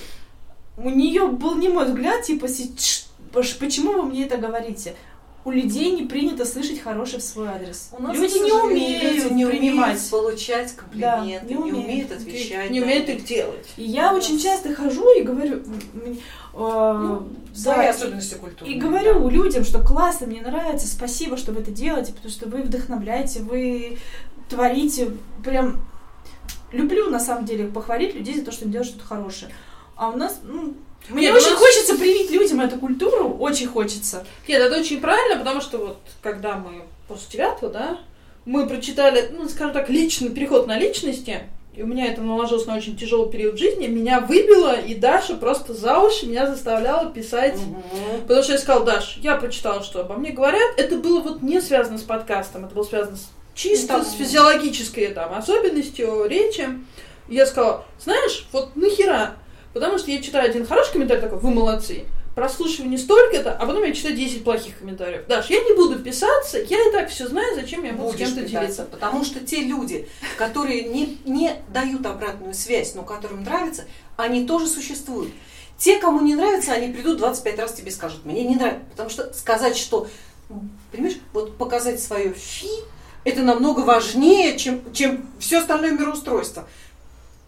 [0.77, 4.97] у нее был не мой взгляд, типа, «Си- ш- пош- почему вы мне это говорите?
[5.43, 7.89] У людей не принято слышать хороший в свой адрес.
[7.99, 9.89] У нас, люди не умеют люди не принимать.
[9.97, 11.79] умеют получать комплименты, Да, не не, умеют.
[11.87, 12.71] умеют отвечать.
[12.71, 12.87] Не да.
[12.87, 13.67] умеют их делать.
[13.79, 16.13] И я У очень часто хожу и говорю, э,
[16.55, 17.29] Ну,
[17.65, 18.71] да, особенности культуры.
[18.71, 22.63] И говорю людям, что классно, мне нравится, спасибо, что вы это делаете, потому что вы
[22.63, 23.97] вдохновляете, вы
[24.51, 25.13] творите.
[25.43, 25.81] Прям
[26.71, 29.51] люблю, на самом деле, похвалить людей за то, что они делают что-то хорошее.
[29.97, 30.75] А у нас, ну,
[31.09, 34.25] мне Нет, очень нас- хочется привить людям эту культуру, очень хочется.
[34.47, 37.99] Нет, это очень правильно, потому что вот когда мы после девятого, да,
[38.45, 41.41] мы прочитали, ну, скажем так, личный переход на личности,
[41.75, 45.73] и у меня это наложилось на очень тяжелый период жизни, меня выбило, и Даша просто
[45.75, 48.23] за уши меня заставляла писать Мгм.
[48.23, 50.79] Потому что я сказала, Даш, я прочитала, что обо мне говорят.
[50.79, 55.09] Это было вот не связано с подкастом, это было связано с чисто там- с физиологической
[55.09, 56.69] там особенностью речи.
[57.29, 59.37] И я сказала, знаешь, вот нахера?
[59.73, 62.05] Потому что я читаю один хороший комментарий такой, вы молодцы.
[62.35, 65.27] Прослушивание столько-то, а потом я читаю 10 плохих комментариев.
[65.27, 68.27] Даш, я не буду писаться, я и так все знаю, зачем я буду с Будешь
[68.29, 68.83] кем-то питаться, делиться.
[68.85, 70.09] потому что те люди,
[70.39, 73.85] которые не, не дают обратную связь, но которым нравится,
[74.17, 75.33] они тоже существуют.
[75.77, 78.85] Те, кому не нравится, они придут 25 раз тебе скажут, мне не нравится.
[78.91, 80.07] Потому что сказать, что,
[80.93, 82.69] понимаешь, вот показать свое фи,
[83.25, 86.69] это намного важнее, чем, чем все остальное мироустройство.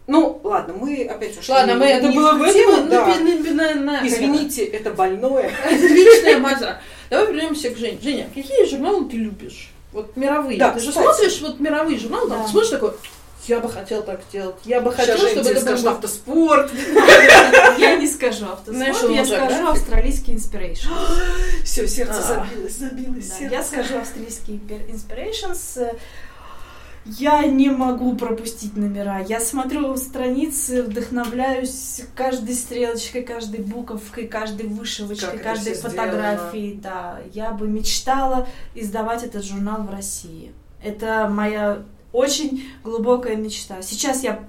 [0.05, 1.53] Ну, ладно, мы опять ушли.
[1.53, 3.05] Ладно, мы, это было в этом, да.
[4.05, 5.49] Извините, это больное.
[5.65, 6.81] Это личная маза.
[7.09, 7.99] Давай вернемся к Жене.
[8.01, 9.71] Женя, какие журналы ты любишь?
[9.93, 10.57] Вот мировые.
[10.57, 12.43] Да, ты же смотришь вот мировые журналы, там Да.
[12.45, 12.91] ты смотришь такой,
[13.47, 15.91] я бы хотел так сделать, я бы хотел, Сейчас чтобы это скажет было...
[15.93, 16.71] автоспорт.
[17.77, 20.89] Я не скажу автоспорт, я скажу австралийский inspiration.
[21.63, 22.45] Все, сердце А.
[22.45, 23.33] забилось, забилось.
[23.41, 25.95] Я скажу австралийский inspirations.
[27.05, 29.19] Я не могу пропустить номера.
[29.19, 36.75] Я смотрю страницы, вдохновляюсь каждой стрелочкой, каждой буковкой, каждой вышивочкой, Как каждой фотографией.
[36.75, 40.53] Да, я бы мечтала издавать этот журнал в России.
[40.81, 41.83] Это моя
[42.13, 43.81] очень глубокая мечта.
[43.81, 44.45] Сейчас я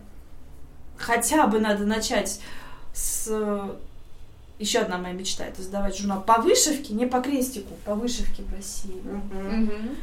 [0.96, 2.40] хотя бы надо начать
[2.92, 3.28] с
[4.58, 8.54] еще одна моя мечта это издавать журнал по вышивке, не по крестику, по вышивке в
[8.54, 9.02] России.
[9.02, 9.62] Мгм.
[9.62, 9.96] Мгм.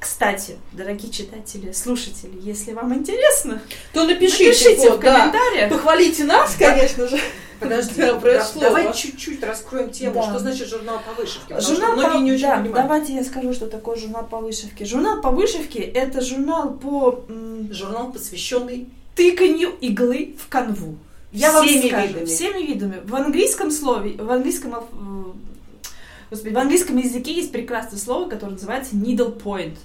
[0.00, 3.60] Кстати, дорогие читатели, слушатели, если вам интересно,
[3.92, 5.18] То напишите, напишите вот, в да.
[5.18, 5.70] комментариях.
[5.70, 7.18] Похвалите нас, конечно же.
[7.60, 8.60] Подожди, Да, да, прошло.
[8.62, 10.22] давай чуть-чуть раскроем тему, Да.
[10.22, 11.60] что значит журнал по вышивке.
[11.60, 12.16] Журнал по...
[12.16, 12.74] не очень да, понимают.
[12.74, 14.86] давайте я скажу, что такое журнал по вышивке.
[14.86, 17.22] Журнал по вышивке– это журнал по
[17.70, 20.96] Журнал, посвященный тыканью иглы в канву.
[21.32, 22.24] Я вам Всеми скажу, видами.
[22.24, 23.00] всеми видами.
[23.04, 25.90] В английском слове, в английском, э,
[26.30, 29.76] господи, в английском языке есть прекрасное слово, которое называется needle point.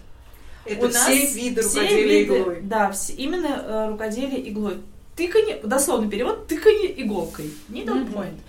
[0.66, 2.60] Это У нас все виды рукоделия виды- иглой.
[2.62, 4.78] Да, все, именно э, рукоделие иглой.
[5.16, 7.52] Тыканье, дословный перевод, тыканье иголкой.
[7.70, 8.14] Needle Мгм.
[8.14, 8.40] point.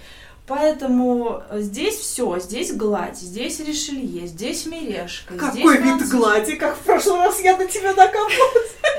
[0.47, 5.34] Поэтому э, здесь все, здесь гладь, здесь решелье, здесь мережка.
[5.34, 6.11] Какой здесь вид француз.
[6.11, 8.28] глади, как в прошлый раз я на тебя накопала.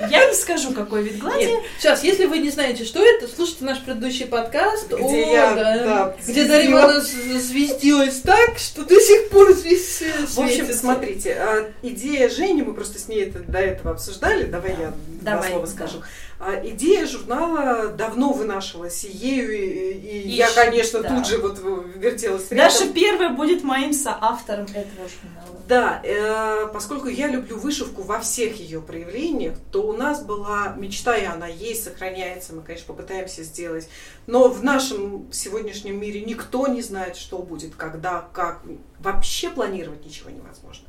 [0.09, 1.45] Я не скажу, какой вид глади.
[1.45, 5.55] Нет, сейчас, если вы не знаете, что это, слушайте наш предыдущий подкаст, Где о, я,
[5.55, 6.45] да, да, где.
[6.45, 12.61] Дарья Ивановна звездилась так, что до сих пор здесь В общем, смотрите, а, идея Жени,
[12.61, 14.93] мы просто с ней это до этого обсуждали, давай я
[15.32, 15.71] два Давай, слова да.
[15.71, 16.03] скажу.
[16.39, 21.09] А, Идея журнала давно вынашивалась и ею, и, и И я, конечно, да.
[21.09, 21.59] тут же вот
[21.95, 22.57] вертелась рядом.
[22.57, 25.47] Даша первая будет моим соавтором этого журнала.
[25.67, 31.17] Да, э, поскольку я люблю вышивку во всех ее проявлениях, то у нас была мечта,
[31.17, 33.89] и она есть, сохраняется, мы, конечно, попытаемся сделать.
[34.28, 38.61] Но в нашем сегодняшнем мире никто не знает, что будет, когда, как.
[38.99, 40.88] Вообще планировать ничего невозможно.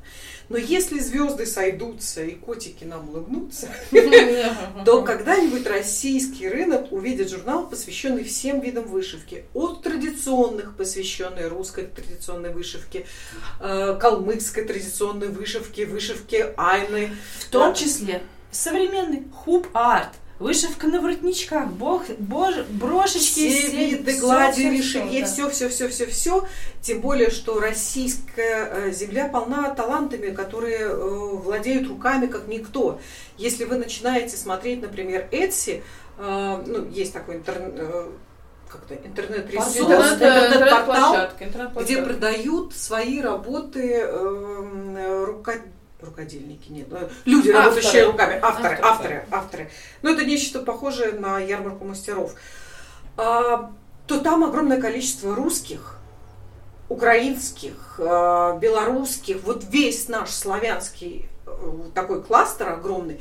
[0.48, 3.68] Но если звезды сойдутся и котики нам улыбнутся,
[4.84, 9.44] то когда-нибудь российский рынок увидит журнал, посвященный всем видам вышивки.
[9.52, 13.06] От традиционных, посвященной русской традиционной вышивке,
[13.60, 17.10] э, калмыцкой традиционной вышивке, вышивке айны.
[17.40, 24.62] В том числе современный хуп-арт, вышивка на воротничках, бог, боже, брошечки, Все все- виды глади,
[24.62, 26.46] решелье, все, все, все, все, все.
[26.80, 33.00] Тем более, что российская э, земля полна талантами, которые э, владеют руками как никто.
[33.36, 35.82] Если вы начинаете смотреть, например, Etsy,
[36.18, 37.74] э, ну, есть такой интернет,
[38.68, 41.82] как-то Интернет- интернет-портал, интернет-площадка, интернет-площадка.
[41.84, 45.62] где продают свои работы эм, э, рука-
[46.00, 47.64] рукодельники, нет, э, люди, Авторы.
[47.64, 49.70] работающие руками, авторы, Авторы, авторы, авторы.
[50.02, 52.34] Но это нечто похожее на ярмарку мастеров.
[53.16, 53.72] А,
[54.06, 55.98] то там огромное количество русских,
[56.88, 61.50] украинских, э, белорусских, вот весь наш славянский э,
[61.94, 63.20] такой кластер огромный,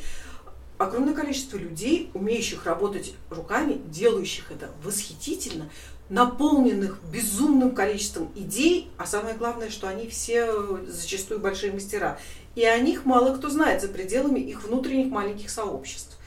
[0.78, 5.70] огромное количество людей, умеющих работать руками, делающих это восхитительно,
[6.10, 12.18] наполненных безумным количеством идей, а самое главное, что они все э, зачастую большие мастера.
[12.58, 16.18] И о них мало кто знает за пределами их внутренних маленьких сообществ.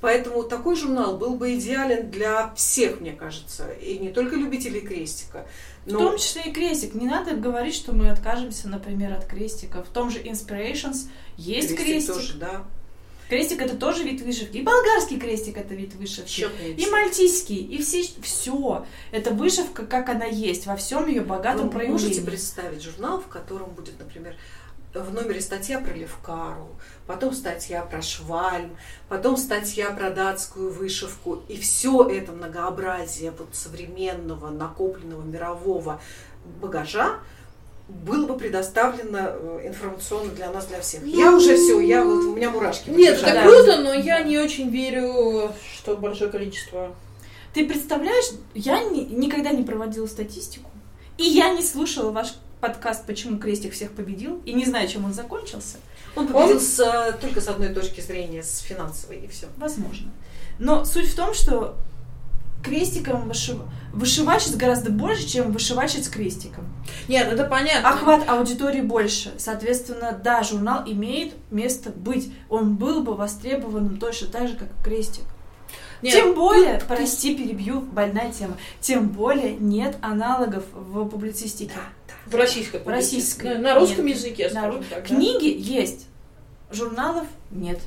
[0.00, 5.46] Поэтому такой журнал был бы идеален для всех, мне кажется, и не только любителей крестика.
[5.84, 6.94] В но- том числе и крестик.
[6.94, 9.84] Не надо говорить, что мы откажемся, например, от крестика.
[9.84, 11.06] В том же Inspirations
[11.36, 12.14] есть крестик.
[12.14, 12.64] тоже, да.
[13.28, 14.56] Крестик это тоже вид вышивки.
[14.56, 16.28] И болгарский крестик это вид вышивки.
[16.30, 16.82] Щепните.
[16.82, 18.84] И мальтийский, и все, все.
[19.12, 22.02] Это вышивка, как она есть, во всем ее богатом Вы проявлении.
[22.04, 24.34] можете представить журнал, в котором будет, например,
[25.02, 26.68] в номере статья про Левкару,
[27.06, 28.76] потом статья про Швальм,
[29.08, 31.42] потом статья про датскую вышивку.
[31.48, 36.00] И все это многообразие вот современного, накопленного мирового
[36.60, 37.18] багажа
[37.88, 41.06] было бы предоставлено э, информационно для нас, для всех.
[41.06, 42.90] Я уже все, я вот у меня мурашки.
[42.90, 46.94] Нет, это круто, но я не очень верю, что большое количество.
[47.54, 50.68] Ты представляешь, я ни- никогда не проводила статистику,
[51.16, 55.14] и я не слушала ваш подкаст «Почему крестик всех победил», и не знаю, чем он
[55.14, 55.78] закончился.
[56.14, 59.46] Он победил с, э, только с одной точки зрения, с финансовой, и все.
[59.56, 60.10] Возможно.
[60.58, 61.76] Но суть в том, что
[62.64, 63.58] крестиком вышив...
[63.92, 66.64] вышивачец гораздо больше, чем вышивачец крестиком.
[67.08, 67.88] Нет, это понятно.
[67.88, 69.32] Охват аудитории больше.
[69.38, 72.32] Соответственно, да, журнал имеет место быть.
[72.48, 75.24] Он был бы востребованным точно так же, как и крестик.
[76.02, 78.56] Нет, Тем более, тут- прости, перебью, больная тема.
[78.80, 81.74] Тем более нет аналогов в публицистике.
[82.26, 82.80] В российской.
[82.80, 83.54] В российской.
[83.54, 84.16] На, на русском Нет.
[84.16, 85.02] языке, На скажем ру- так.
[85.02, 85.14] да.
[85.14, 86.06] Книги есть,
[86.70, 87.78] журналов нет.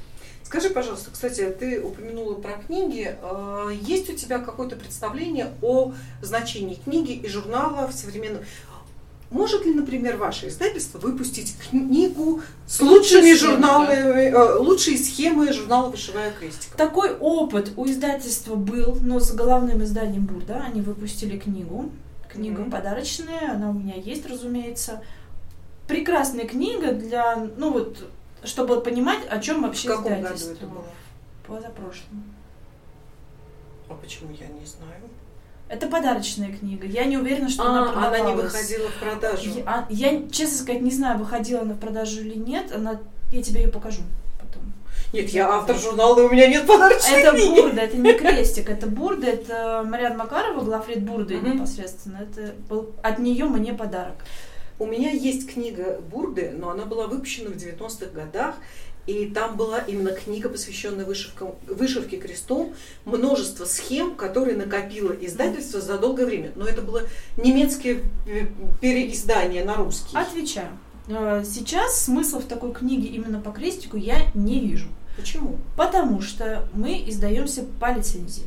[0.43, 3.15] Скажи, пожалуйста, кстати, ты упомянула про книги.
[3.21, 8.43] Э, Есть у тебя какое-то представление о значении книги и журнала в современном...
[9.29, 16.31] Может ли, например, ваше издательство выпустить книгу с лучшими журналами, э, лучшие схемы журнала «Вышивая
[16.31, 16.77] крестиком»?
[16.77, 20.63] Такой опыт у издательства был, но с главным изданием Бурда.
[20.65, 21.91] Они выпустили книгу.
[22.31, 22.71] Книга Мгм.
[22.71, 25.01] подарочная, она у меня есть, разумеется.
[25.87, 28.07] Прекрасная книга для, ну вот,
[28.43, 30.85] чтобы понимать, о чем В вообще каком году это было?
[31.47, 32.23] Позапрошлом.
[33.89, 35.01] А почему я не знаю?
[35.67, 36.85] Это подарочная книга.
[36.85, 38.53] Я не уверена, что А, она она не продавалась.
[38.53, 39.49] выходила в продажу.
[39.49, 42.71] Я, а, я, честно сказать, не знаю, выходила она в продажу или нет.
[42.71, 42.99] Она,
[43.31, 44.01] я тебе ее покажу.
[45.11, 47.61] Нет, я автор журнала, и у меня нет подарочной Это книги.
[47.61, 51.57] Бурда, это не крестик, это Бурда, это Мариан Макарова, главред Бурды Мгм.
[51.57, 52.17] непосредственно.
[52.29, 54.15] Это был от нее мне подарок.
[54.77, 58.55] У меня есть книга Бурды, но она была выпущена в 90-х годах,
[59.07, 65.97] и там была именно книга, посвященная вышивкам, вышивке крестом, множество схем, которые накопило издательство за
[65.97, 66.51] долгое время.
[66.55, 67.01] Но это было
[67.35, 68.45] немецкое э,
[68.79, 70.15] переиздание на русский.
[70.15, 70.69] Отвечаю.
[71.07, 74.87] Э, Сейчас смысла в такой книге именно по крестику я не вижу.
[75.19, 75.57] Почему?
[75.75, 78.45] Потому что мы издаемся по лицензии.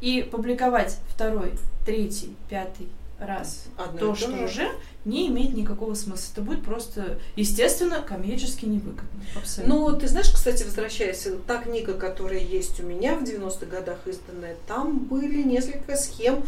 [0.00, 1.52] И публиковать второй,
[1.84, 2.88] третий, пятый
[3.18, 3.66] раз.
[3.76, 4.44] Одно то что же.
[4.44, 4.68] уже
[5.04, 6.32] не имеет никакого смысла.
[6.32, 9.04] Это будет просто, естественно, коммерчески невыгодно.
[9.36, 9.74] Абсолютно.
[9.74, 14.56] Ну, ты знаешь, кстати, возвращаясь, та книга, которая есть у меня в 90-х годах изданная,
[14.66, 16.44] там были несколько схем.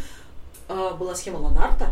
[0.68, 1.90] А, Была схема Ланарта.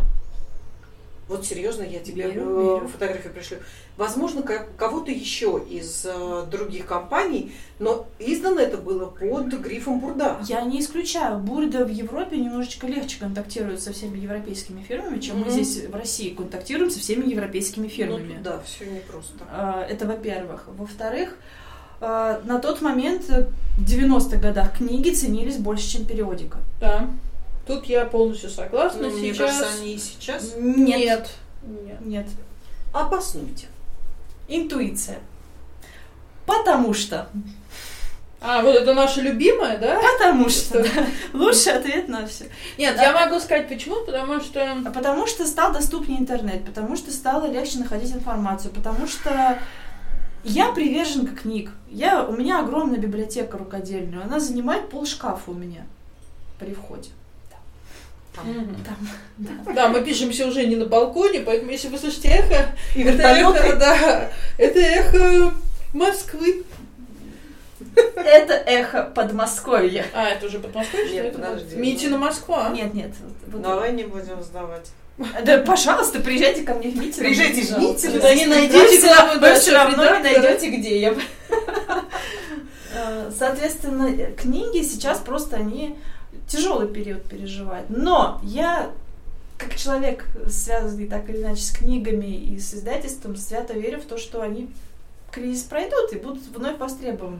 [1.31, 2.87] Вот серьезно, я тебе Верю, э, верю.
[2.89, 3.57] фотографию пришлю.
[3.95, 10.39] Возможно, ко- кого-то еще из э, других компаний, но издано это было под грифом Бурда.
[10.45, 15.43] Я не исключаю, Бурда в Европе немножечко легче контактирует со всеми европейскими фирмами, чем мы
[15.45, 15.51] Мгм.
[15.51, 18.33] здесь в России контактируем со всеми европейскими Ну, фирмами.
[18.33, 19.45] тут да, все непросто.
[19.49, 20.65] А, Это во-первых.
[20.67, 21.37] Во-вторых,
[22.01, 26.57] а, на тот момент, в 90-х годах, книги ценились больше, чем периодика.
[26.81, 27.07] Да.
[27.65, 29.03] Тут я полностью согласна.
[29.03, 29.57] Ну, мне сейчас...
[29.59, 30.55] кажется, они и сейчас.
[30.57, 30.99] Нет.
[30.99, 31.29] Нет.
[31.63, 32.01] Нет.
[32.05, 32.27] Нет.
[32.93, 33.67] Обоснуйте.
[34.47, 35.19] Интуиция.
[36.45, 37.29] Потому что.
[38.43, 40.01] А, вот это наша любимая, да?
[40.01, 40.81] Потому что.
[40.81, 40.89] да.
[41.33, 42.45] Лучший ответ на все.
[42.77, 43.03] Нет, Да.
[43.03, 44.77] я могу сказать почему, потому что...
[44.91, 49.59] Потому что стал доступнее интернет, потому что стало легче находить информацию, потому что
[50.43, 51.69] я приверженка книг.
[51.87, 55.85] Я, у меня огромная библиотека рукодельная, она занимает пол шкафа у меня
[56.59, 57.11] при входе.
[58.35, 58.47] Там.
[58.49, 58.75] Мгм.
[58.85, 59.73] Там, да.
[59.73, 63.59] Да, мы пишемся уже не на балконе, поэтому если вы слышите эхо, И это вертолеты.
[63.59, 65.53] эхо, да, это эхо
[65.93, 66.63] Москвы.
[68.15, 70.05] Это эхо Подмосковья.
[70.13, 71.11] А, это уже Подмосковье?
[71.23, 71.75] Нет, подожди.
[71.75, 72.69] Митина Москва.
[72.69, 73.11] Нет, нет.
[73.47, 74.91] Давай не будем сдавать.
[75.43, 77.25] Да, пожалуйста, приезжайте ко мне в Митино.
[77.25, 77.77] Приезжайте в.
[77.77, 81.15] Митино, Да не найдете главу Вы все равно не найдете, где я.
[82.93, 85.97] Э, Соответственно, книги сейчас просто они
[86.47, 87.89] тяжелый период переживают.
[87.89, 88.91] Но я,
[89.57, 94.17] как человек, связанный так или иначе с книгами и с издательством, свято верю в то,
[94.17, 94.69] что они
[95.31, 97.39] кризис пройдут и будут вновь востребованы.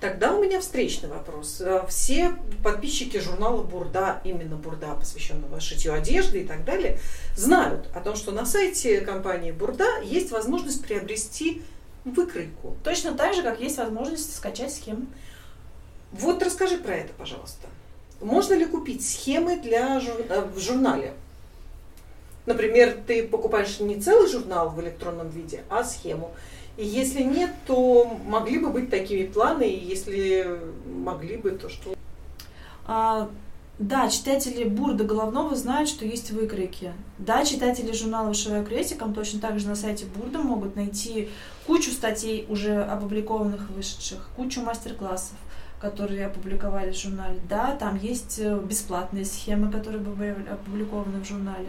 [0.00, 1.60] Тогда у меня встречный вопрос.
[1.60, 2.34] Э, Все
[2.64, 6.98] подписчики журнала Бурда, именно Бурда, посвященного шитью одежды и так далее,
[7.36, 11.62] знают о том, что на сайте компании Бурда есть возможность приобрести
[12.04, 12.76] выкройку.
[12.82, 15.06] Точно так же, как есть возможность скачать схемы.
[16.10, 17.68] Вот расскажи про это, пожалуйста.
[18.22, 21.12] Можно ли купить схемы для жур- э, в журнале?
[22.46, 26.30] Например, ты покупаешь не целый журнал в электронном виде, а схему.
[26.76, 31.94] И если нет, то могли бы быть такими планы, и если могли бы, то что?
[32.86, 33.28] А,
[33.78, 36.92] да, читатели Бурда Головного знают, что есть выкройки.
[37.18, 41.28] Да, читатели журнала «Вышиваю крестиком» точно так же на сайте Бурда могут найти
[41.66, 45.36] кучу статей, уже опубликованных, вышедших, кучу мастер-классов,
[45.82, 47.40] которые опубликовали в журнале.
[47.48, 51.66] Да, там есть э, бесплатные схемы, которые были опубликованы в журнале.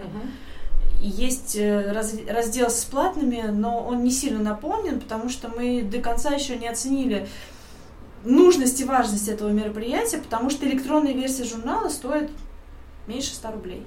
[1.01, 5.81] И Есть э, раз- раздел с платными, но он не сильно наполнен, потому что мы
[5.81, 7.27] до конца еще не оценили
[8.23, 12.29] нужность и важность этого мероприятия, потому что электронная версия журнала стоит
[13.07, 13.83] меньше 100 рублей.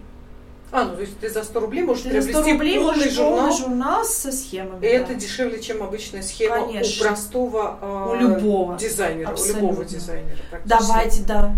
[0.72, 2.96] А, ну то есть ты за 100 рублей можешь Ты за 100 приобрести рублей полный
[2.96, 4.78] можешь журнал, полный журнал со схемами.
[4.78, 4.88] и да.
[4.88, 7.04] это дешевле, чем обычная схема Конечно.
[7.04, 8.76] у простого а, У любого.
[8.76, 9.62] дизайнера, Абсолютно.
[9.62, 10.38] у любого дизайнера.
[10.64, 11.54] Давайте, да.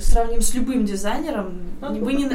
[0.00, 1.60] Сравним с любым дизайнером.
[1.80, 2.26] Надо вы, не,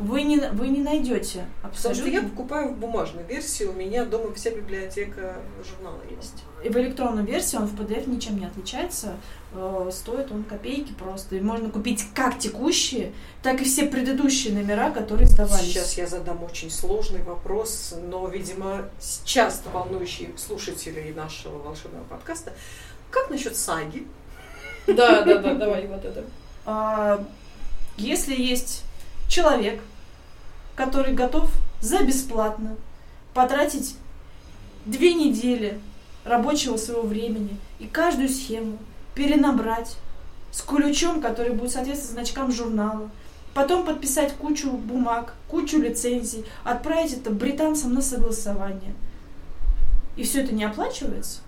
[0.00, 2.02] вы, не, вы не найдете Потому абсолютно.
[2.02, 5.36] что я покупаю в бумажной версии, у меня дома вся библиотека
[5.68, 6.42] журнала есть.
[6.64, 9.14] И в электронной версии он в PDF ничем не отличается.
[9.52, 11.36] Э, Стоит он копейки просто.
[11.36, 15.66] И можно купить как текущие, так и все предыдущие номера, которые сдавались.
[15.66, 18.88] Сейчас я задам очень сложный вопрос, но, видимо,
[19.24, 22.52] часто волнующий слушателей нашего волшебного подкаста.
[23.10, 24.06] Как насчет саги?
[24.86, 26.24] Да, да, да, давай вот это.
[26.66, 27.24] А,
[27.96, 28.84] Если есть
[29.28, 29.80] человек,
[30.74, 32.76] который готов за бесплатно
[33.34, 33.96] потратить
[34.84, 35.80] две недели
[36.24, 38.78] рабочего своего времени и каждую схему
[39.18, 39.96] перенабрать
[40.52, 43.10] с ключом, который будет соответствовать значкам журнала,
[43.52, 48.94] потом подписать кучу бумаг, кучу лицензий, отправить это британцам на согласование.
[50.16, 51.40] И все это не оплачивается.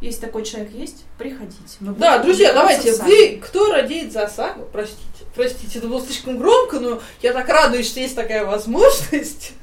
[0.00, 1.58] Если такой человек есть, приходите.
[1.80, 4.66] Мы Да, будем друзья, давайте, вы, кто радеет за сагу?
[4.72, 9.52] Простите, простите, это было слишком громко, но я так радуюсь, что есть такая возможность.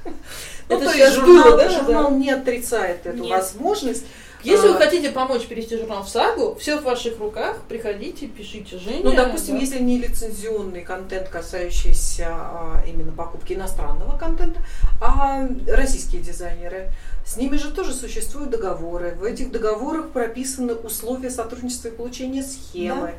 [0.67, 2.15] Ну, Это то сейчас есть журнал, да, журнал да.
[2.17, 3.29] не отрицает эту Нет.
[3.29, 4.03] возможность.
[4.45, 4.77] Если вы А.
[4.77, 9.01] хотите помочь перевести журнал в сагу, все в ваших руках, приходите, пишите Жене.
[9.03, 9.61] Ну, допустим, да.
[9.61, 14.61] если не лицензионный контент, касающийся а, именно покупки иностранного контента,
[15.01, 16.91] а российские дизайнеры,
[17.25, 19.15] с ними же тоже существуют договоры.
[19.19, 23.13] В этих договорах прописаны условия сотрудничества и получения схемы.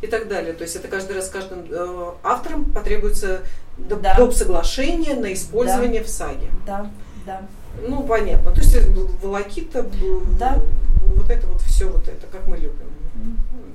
[0.00, 0.52] И так далее.
[0.52, 3.42] То есть это каждый раз каждым э, автором потребуется
[3.78, 4.16] д- Да.
[4.16, 4.34] доп.
[4.34, 6.48] соглашение на использование в саге.
[6.66, 6.90] Да,
[7.24, 7.42] да.
[7.80, 8.52] Ну, понятно.
[8.52, 8.76] То есть
[9.22, 9.86] волокита,
[10.38, 10.60] Да.
[11.16, 12.88] вот это вот все вот это, как мы любим.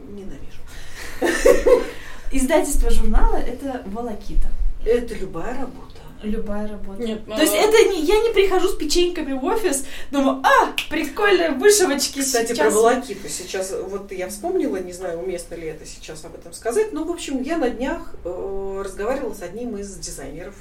[0.09, 1.83] Ненавижу.
[2.31, 4.49] Издательство журнала это волокита.
[4.85, 5.83] Это любая работа.
[6.23, 7.01] Любая работа.
[7.03, 11.51] Нет, То есть это не, я не прихожу с печеньками в офис, думаю, а, прикольные
[11.51, 12.57] вышивочки Кстати, сейчас.
[12.59, 16.91] про волокиту сейчас, вот я вспомнила, не знаю, уместно ли это сейчас об этом сказать,
[16.91, 20.55] но, в общем, я на днях э, разговаривала с одним из дизайнеров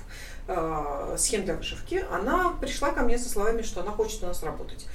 [0.48, 2.04] э, схем для вышивки.
[2.10, 4.86] Она пришла ко мне со словами, что она хочет у нас работать.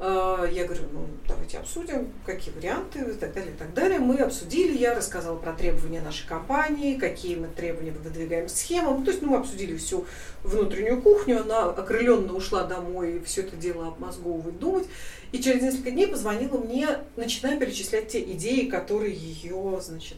[0.00, 3.98] Э, Я говорю, ну, давайте обсудим, какие варианты и так далее, и так далее.
[3.98, 9.00] Мы обсудили, я рассказала про требования нашей компании, какие мы требования выдвигаем схемам.
[9.00, 10.06] Ну, то есть, ну, мы обсудили всю
[10.42, 14.86] внутреннюю кухню, она окрыленно ушла домой все это дело обмозговывать, думать.
[15.32, 20.16] И через несколько дней позвонила мне, начиная перечислять те идеи, которые ее, значит,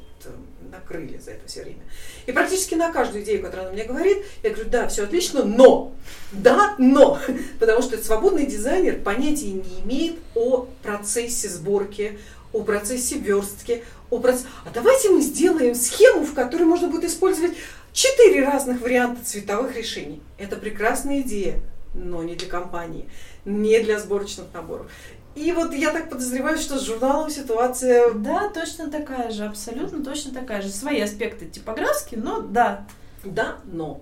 [0.71, 1.83] накрыли за это все время.
[2.27, 5.93] И практически на каждую идею, которую она мне говорит, я говорю, да, все отлично, но,
[6.33, 7.19] да, но,
[7.61, 12.19] потому что свободный дизайнер понятия не имеет о процессе сборки,
[12.53, 17.53] о процессе верстки, о проц- А давайте мы сделаем схему, в которой можно будет использовать
[17.93, 20.21] четыре разных варианта цветовых решений.
[20.39, 21.61] Это прекрасная идея,
[21.95, 23.09] но не для компании,
[23.45, 24.91] не для сборочных наборов.
[25.35, 30.33] И вот я так подозреваю, что с журналом ситуация Да, точно такая же, абсолютно точно
[30.33, 30.69] такая же.
[30.69, 32.87] Свои аспекты типографские, но да.
[33.25, 34.01] да, но.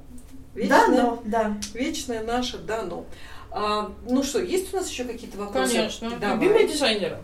[0.54, 1.56] Да, Вечная, но, да.
[1.74, 3.04] вечная наша да, но.
[3.52, 5.74] А, ну что, есть у нас еще какие-то вопросы?
[5.74, 6.10] Конечно.
[6.20, 6.36] Давай.
[6.36, 7.18] Любимые дизайнеры.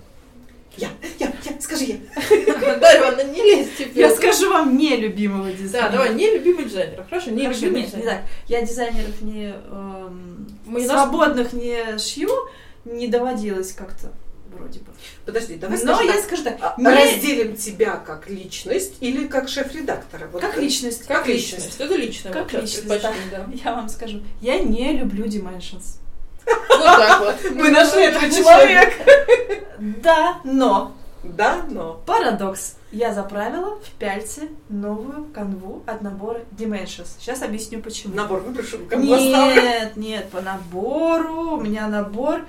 [0.77, 0.89] Я,
[1.19, 1.97] я, я, скажи я.
[2.79, 3.99] Дарья Ивановна, не лезь теперь.
[3.99, 5.91] Я скажу вам нелюбимого Да, дизайнера.
[5.93, 7.03] давай, не любимый дизайнер.
[7.09, 8.21] Хорошо, не Хорошо, любимый нет, не дизайнер.
[8.21, 8.31] так.
[8.47, 12.29] Я дизайнеров не эм, не свободных не шью,
[12.87, 14.13] не доводилось как-то
[14.57, 14.87] вроде бы.
[15.27, 19.27] Подожди, давай Но скажем я так, скажу так, а, не- разделим тебя как личность или
[19.27, 20.29] как шеф-редактора?
[20.33, 21.79] Вот как э, личность, Как личность.
[21.79, 23.47] Это личное Как личность, предпочтение, да.
[23.53, 25.99] я вам скажу, я не люблю Dimensions.
[26.47, 27.51] Вот так вот.
[27.55, 28.93] Мы нашли этого человека.
[29.79, 32.01] Да, но Да, но.
[32.07, 32.77] парадокс.
[32.93, 37.09] Я заправила в пяльце новую канву от набора Dimensions.
[37.19, 38.15] Сейчас объясню почему.
[38.15, 38.87] Набор оставлю.
[39.03, 41.57] Нет, нет, по набору.
[41.57, 42.43] У меня набор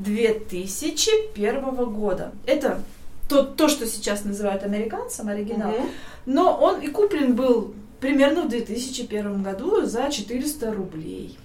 [0.00, 1.60] 2001
[1.92, 2.32] года.
[2.46, 2.80] Это
[3.28, 5.70] то, то, что сейчас называют американцем, оригинал.
[5.70, 5.88] Мгм.
[6.26, 11.38] Но он и куплен был примерно в 2001 году за 400 рублей.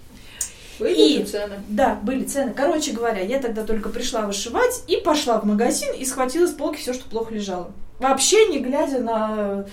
[0.80, 1.56] Были И- цены.
[1.70, 2.54] Да, были цены.
[2.56, 6.78] Короче говоря, я тогда только пришла вышивать и пошла в магазин и схватила с полки
[6.80, 7.72] все, что плохо лежало.
[8.00, 9.66] Вообще не глядя на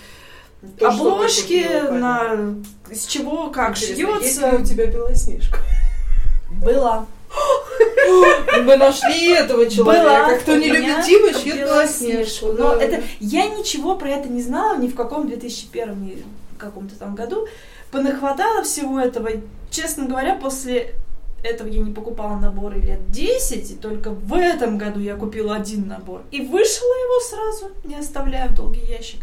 [0.79, 2.55] То, обложки, купила, на
[2.89, 4.51] из чего, как Интересно, есть шьется.
[4.57, 5.59] ли у тебя белоснежка?
[6.65, 7.07] Была.
[8.65, 10.05] Мы нашли этого человека.
[10.05, 10.39] Была.
[10.39, 12.47] Кто не любит Диму, шьет Белоснежку.
[12.47, 12.47] Белоснежку.
[12.53, 12.83] Но да.
[12.83, 17.15] это я ничего про это не знала ни в каком 2001 ни в каком-то там
[17.15, 17.47] году.
[17.91, 19.31] Понахватала всего этого.
[19.71, 20.95] Честно говоря, после
[21.43, 25.89] этого я не покупала наборы лет 10, и только в этом году я купила один
[25.89, 26.23] набор.
[26.31, 29.21] И вышила его сразу, не оставляя в долгий ящик.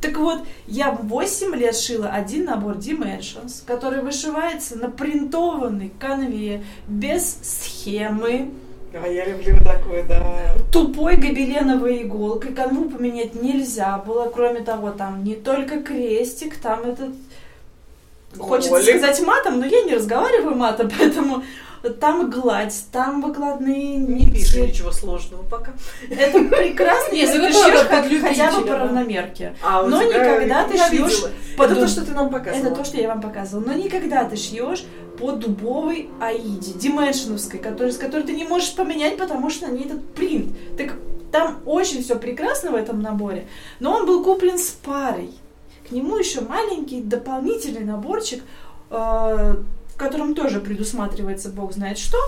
[0.00, 7.38] Так вот, я 8 лет шила один набор Dimensions, который вышивается на принтованной конве, без
[7.42, 8.50] схемы,
[8.92, 10.54] А я люблю такое, да.
[10.70, 12.52] тупой гобеленовой иголкой.
[12.52, 14.30] Канву поменять нельзя было.
[14.32, 17.10] Кроме того, там не только крестик, там этот...
[18.38, 21.42] Хочется сказать матом, но я не разговариваю матом, поэтому
[22.00, 24.58] там гладь, там выкладные Не нити.
[24.58, 25.72] ничего сложного пока.
[26.10, 29.56] Это прекрасно, если ты шьешь под хотя бы любителя, по равномерке.
[29.62, 31.24] А у Но никогда ты шьешь
[31.58, 32.66] Это то, что ты нам показывала.
[32.66, 33.64] Это то, что я вам показывала.
[33.66, 34.84] Но никогда ты шьешь
[35.18, 39.84] по дубовой аиде, дименшеновской, который, с которой ты не можешь поменять, потому что на ней
[39.84, 40.54] этот принт.
[40.76, 40.94] Так
[41.32, 43.46] там очень все прекрасно в этом наборе,
[43.80, 45.30] но он был куплен с парой.
[45.88, 48.42] К нему еще маленький дополнительный наборчик,
[48.90, 49.54] э,
[49.96, 52.18] в котором тоже предусматривается бог знает что,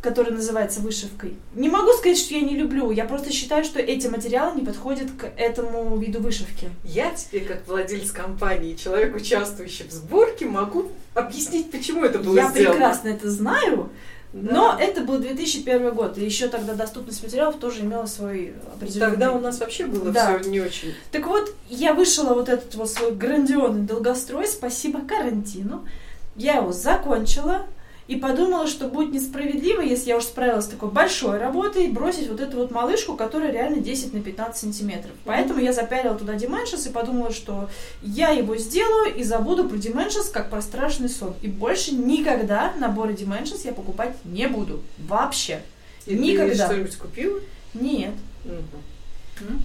[0.00, 1.34] который называется вышивкой.
[1.56, 5.10] Не могу сказать, что я не люблю, я просто считаю, что эти материалы не подходят
[5.18, 6.70] к этому виду вышивки.
[6.84, 12.50] Я тебе, как владелец компании, человек, участвующий в сборке, могу объяснить, почему это было Я
[12.50, 12.70] сделано.
[12.74, 13.90] прекрасно это знаю,
[14.32, 14.52] Да.
[14.52, 19.10] но это был 2001 год, и еще тогда доступность материалов тоже имела свой определенный...
[19.10, 20.38] Тогда у нас вообще было Да.
[20.38, 20.94] все не очень.
[21.10, 25.86] Так вот, я вышила вот этот вот свой грандиозный долгострой, спасибо карантину.
[26.34, 27.66] Я его закончила
[28.12, 32.40] и подумала, что будет несправедливо, если я уже справилась с такой большой работой, бросить вот
[32.40, 35.12] эту вот малышку, которая реально 10 на 15 сантиметров.
[35.24, 37.70] Поэтому я запялила туда Dimensions и подумала, что
[38.02, 41.34] я его сделаю и забуду про Dimensions как про страшный сон.
[41.40, 44.82] И больше никогда наборы Dimensions я покупать не буду.
[44.98, 45.62] Вообще.
[46.04, 46.66] И ты Никогда.
[46.66, 47.40] что-нибудь купила?
[47.72, 48.12] Нет.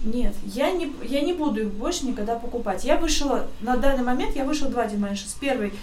[0.04, 2.84] Нет, я не, я не буду их больше никогда покупать.
[2.84, 5.36] Я вышла, на данный момент я вышла два Dimensions.
[5.38, 5.74] Первый,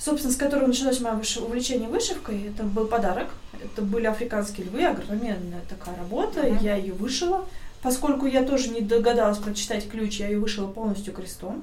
[0.00, 3.28] собственно, с которого началось мое увлечение вышивкой, это был подарок.
[3.62, 6.42] Это были африканские львы, огроменная такая работа.
[6.42, 6.58] Мгм.
[6.64, 7.46] Я ее вышила.
[7.82, 11.62] Поскольку я тоже не догадалась прочитать ключ, я ее вышила полностью крестом.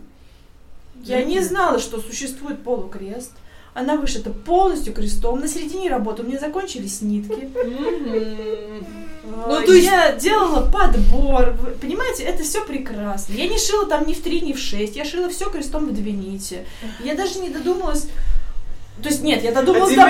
[1.04, 3.32] Я не знала, что существует полукрест.
[3.74, 5.40] Она вышита полностью крестом.
[5.40, 7.50] На середине работы у меня закончились нитки.
[9.30, 11.54] Ну, то есть- Я делала подбор.
[11.82, 13.34] Понимаете, это все прекрасно.
[13.34, 14.96] Я не шила там ни в три, ни в шесть.
[14.96, 16.66] Я шила все крестом в две нити.
[17.04, 18.08] Я даже не додумалась.
[19.04, 19.94] То есть нет, я додумалась.
[19.96, 20.02] до-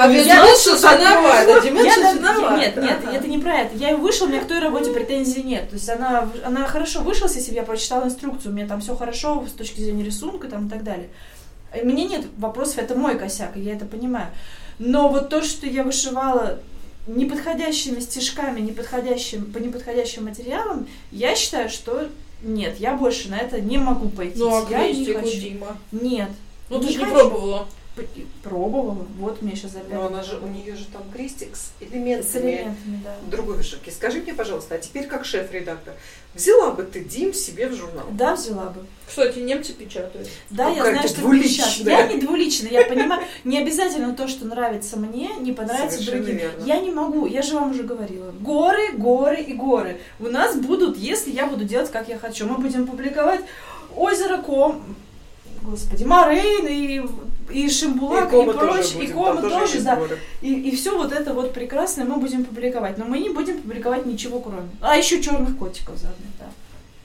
[0.00, 0.08] А
[0.40, 2.56] Dimensions виновата, Я Dimensions виновата.
[2.56, 3.76] Нет, нет, это не про это.
[3.76, 5.68] Я ее вышла, у меня к той работе претензий нет.
[5.68, 8.96] То есть она, она хорошо вышла, если бы я прочитала инструкцию, у меня там все
[8.96, 11.08] хорошо с точки зрения рисунка там, и так далее.
[11.82, 14.28] Мне нет вопросов, это мой косяк, и я это понимаю.
[14.78, 16.58] Но вот то, что я вышивала
[17.06, 22.08] неподходящими стежками, неподходящим, по неподходящим материалам, я считаю, что
[22.42, 24.38] нет, я больше на это не могу пойти.
[24.38, 25.38] Ну, а я не хочу.
[25.40, 25.76] Дима?
[25.92, 26.30] Нет.
[26.68, 27.16] Ну, ты Не же не хочу.
[27.16, 27.68] пробовала.
[28.42, 29.90] Пробовала, вот мне сейчас опять.
[29.92, 33.14] Но она же, у нее же там крестик с С элементами элементами, да.
[33.30, 33.90] другой вышивки.
[33.90, 35.92] Скажи мне, пожалуйста, а теперь как шеф-редактор,
[36.34, 38.06] взяла бы ты Дим себе в журнал?
[38.12, 38.86] Да, взяла бы.
[39.06, 40.26] Кстати, немцы печатают.
[40.48, 41.66] Да, я Какая знаю, что двуличная.
[41.68, 41.86] сейчас.
[41.86, 43.22] Я не двуличная, я понимаю.
[43.44, 46.38] Не обязательно то, что нравится мне, не понравится Совершенно другим.
[46.40, 46.64] верно.
[46.64, 48.30] Я не могу, я же вам уже говорила.
[48.40, 50.00] Горы, горы и горы.
[50.18, 52.46] У нас будут, если я буду делать, как я хочу.
[52.46, 53.40] Мы будем публиковать
[53.94, 54.82] озеро Ком,
[55.60, 57.02] господи, Морейн и,
[57.50, 59.98] и Шимбулак и, тоже прочее, и Кома тоже, есть да.
[60.40, 62.98] И, и все вот это вот прекрасное мы будем публиковать.
[62.98, 64.68] Но мы не будем публиковать ничего кроме.
[64.80, 66.46] А еще черных котиков заодно, да.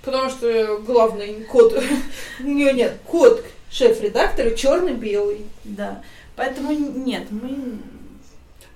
[0.04, 1.78] Потому что главный код...
[2.40, 5.46] Нет, нет, код шеф-редактора черный-белый.
[5.64, 6.02] Да.
[6.36, 7.80] Поэтому нет, мы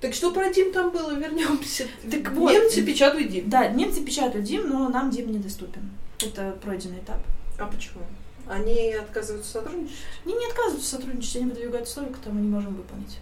[0.02, 1.12] Так что про Дим там было?
[1.12, 1.88] Вернемся.
[2.10, 2.52] Так вот.
[2.52, 3.50] Немцы печатают Дим.
[3.50, 5.92] Да, немцы печатают Дим, но нам Дим недоступен.
[6.20, 7.20] Это пройденный этап.
[7.58, 8.02] А почему?
[8.52, 9.96] Они отказываются сотрудничать?
[10.26, 13.18] Они не отказываются сотрудничать, они выдвигают условия, которые мы не можем выполнить.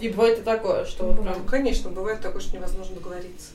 [0.00, 1.44] И бывает и такое, что вот прям...
[1.46, 3.50] конечно, бывает такое, что невозможно договориться.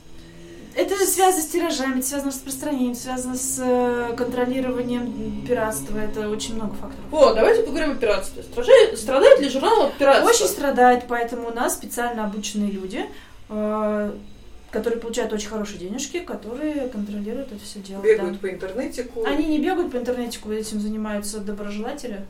[0.74, 5.98] Это связано с тиражами, это связано с распространением, связано с э, контролированием пиратства.
[5.98, 7.04] Это очень много факторов.
[7.12, 8.42] О, давайте поговорим о пиратстве.
[8.42, 10.28] Стражает- Страдает ли журнал от пиратства?
[10.30, 13.04] Очень страдает, поэтому у нас специально обученные люди,
[13.48, 14.12] э,
[14.70, 18.02] которые получают очень хорошие денежки, которые контролируют это все дело.
[18.02, 18.38] Бегают да.
[18.38, 19.24] по интернетику.
[19.24, 22.24] Они не бегают по интернетику, этим занимаются доброжелатели.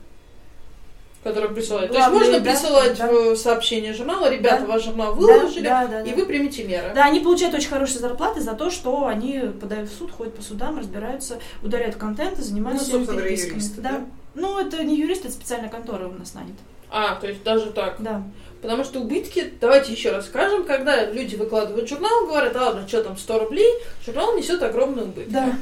[1.25, 1.91] Которые присылают.
[1.91, 3.11] Главное, То есть можно да, присылать да.
[3.11, 4.67] в сообщение журнала, ребята, Да.
[4.73, 6.17] ваш журнал выложили, да, да, и да.
[6.17, 6.93] вы примите меры.
[6.95, 10.43] Да, они получают очень хорошие зарплаты за то, что они подают в суд, ходят по
[10.43, 13.51] судам, разбираются, удаляют контент и Ну, занимаются переписками.
[13.55, 13.91] юристы, да.
[13.91, 14.07] да?
[14.37, 16.61] Ну, это не юрист, это специальная контора у нас нанята.
[16.91, 17.97] А, то есть даже так.
[18.01, 18.23] Да.
[18.61, 23.05] Потому что убытки, давайте еще раз скажем, когда люди выкладывают журнал, говорят, «А, ладно, что
[23.05, 23.73] там, 100 рублей,
[24.05, 25.33] журнал несет огромный убыток.
[25.33, 25.59] Да.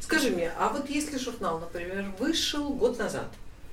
[0.00, 3.28] Скажи мне, а вот если журнал, например, вышел год назад,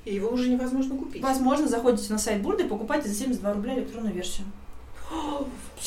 [0.05, 1.23] и его уже невозможно купить?
[1.23, 4.45] Возможно, заходите на сайт Бурды и покупайте за 72 рубля электронную версию.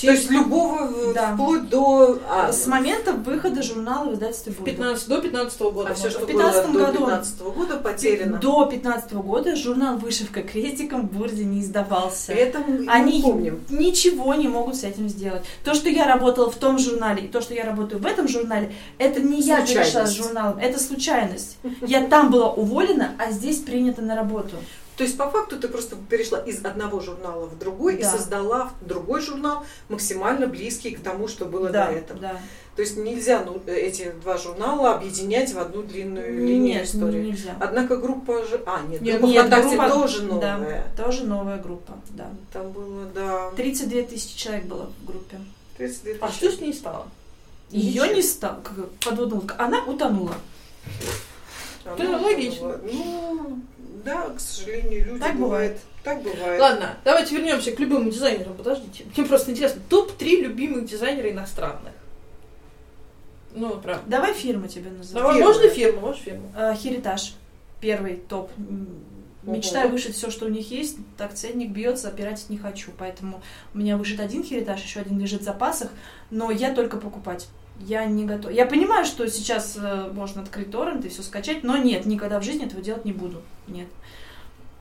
[0.00, 1.34] То есть любого, Да.
[1.34, 2.20] вплоть до...
[2.30, 4.70] а, С момента выхода журнала в издательстве В Бурда.
[4.72, 5.90] 15, до 15 года.
[5.90, 6.98] а все, что в 15 было до году.
[7.06, 8.38] 15 года, потеряно.
[8.38, 12.32] До 15 года журнал «Вышивка крестиком» в Бурде не издавался.
[12.32, 13.60] Этом мы Они помним.
[13.68, 15.42] ничего не могут с этим сделать.
[15.64, 18.72] То, что я работала в том журнале, и то, что я работаю в этом журнале,
[18.96, 21.58] это не я перешла с журналом, это случайность.
[21.82, 24.56] Я там была уволена, а здесь принята на работу.
[24.96, 28.10] То есть, по факту, ты просто перешла из одного журнала в другой и Да.
[28.10, 32.20] создала другой журнал, максимально близкий к тому, что было да, до этого.
[32.20, 32.40] да.
[32.76, 37.26] То есть нельзя ну, эти два журнала объединять в одну длинную линию Нет, истории.
[37.30, 37.56] нельзя.
[37.60, 38.62] Однако группа же...
[38.66, 40.86] А, нет, Нет, группа нет, ВКонтакте группа- тоже новая.
[40.96, 42.30] Да, тоже новая группа, да.
[42.52, 45.38] Там было, да, 32 тысячи человек было в группе.
[45.78, 47.06] 32 А что с ней стало?
[47.70, 48.06] Ее Ничего.
[48.16, 48.60] не стало,
[49.06, 49.54] лодка.
[49.58, 50.34] Она утонула.
[51.84, 52.78] Оно Да, логично.
[52.82, 53.60] Ну,
[54.04, 55.78] да, к сожалению, люди Так бывает.
[56.02, 56.60] Так бывает.
[56.60, 58.56] Ладно, давайте вернемся к любимым дизайнерам.
[58.56, 59.04] Подождите.
[59.16, 59.82] Мне просто интересно.
[59.88, 61.92] Топ-3 любимых дизайнера иностранных.
[63.52, 64.00] Ну, прям.
[64.06, 65.20] Давай фирму тебе назову.
[65.20, 65.52] Давай, Фирмы.
[65.52, 66.00] можно фирму?
[66.00, 66.52] Можешь фирму?
[66.76, 67.34] Херитаж.
[67.80, 68.50] Первый топ.
[69.46, 69.56] Ого.
[69.56, 70.98] Мечтаю вышить все, что у них есть.
[71.16, 72.90] Так ценник бьется, пиратить не хочу.
[72.98, 73.42] Поэтому
[73.74, 75.90] у меня вышит один херитаж, еще один лежит в запасах.
[76.30, 77.48] Но я только покупать.
[77.86, 78.52] Я не готова.
[78.52, 82.42] Я понимаю, что сейчас э, можно открыть торрент и все скачать, но нет, никогда в
[82.42, 83.42] жизни этого делать не буду.
[83.66, 83.88] Нет.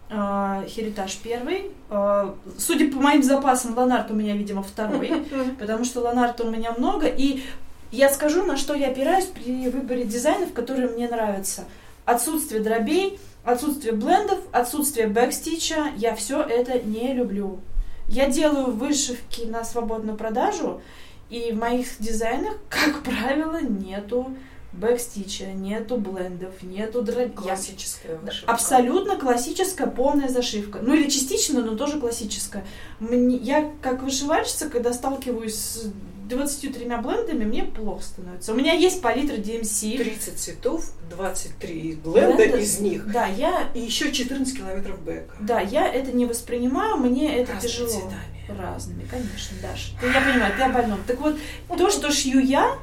[0.09, 1.71] Херитаж первый.
[1.89, 5.23] А, Судя по моим запасам, Ланарт у меня, видимо, второй.
[5.59, 7.43] потому что ланарта у меня много, и
[7.91, 11.65] я скажу, на что я опираюсь при выборе дизайнов, которые мне нравятся.
[12.05, 17.59] Отсутствие дробей, отсутствие блендов, отсутствие бэкстича, я все это не люблю.
[18.07, 20.81] Я делаю вышивки на свободную продажу,
[21.29, 24.31] и в моих дизайнах, как правило, нету
[24.71, 27.29] бэкстича, нету блендов, нету дробья.
[27.29, 28.51] Классическая вышивка.
[28.51, 30.79] Абсолютно классическая полная зашивка.
[30.81, 32.63] Ну или частично, но тоже классическая.
[32.99, 35.91] Мне, я как вышивальщица, когда сталкиваюсь с
[36.29, 38.53] 23 блендами, мне плохо становится.
[38.53, 39.97] У меня есть палитра DMC.
[39.97, 43.11] 30 цветов, 23 бленда Бленда- из них.
[43.11, 45.35] Да, я, И еще 14 километров бэка.
[45.39, 47.89] да, я это не воспринимаю, мне это Разными тяжело.
[47.89, 48.38] цветами.
[48.57, 49.93] Разными, конечно, Даш.
[49.99, 50.99] Ты- Я понимаю, ты о больном.
[51.05, 51.37] Так вот,
[51.77, 52.77] то, что шью я,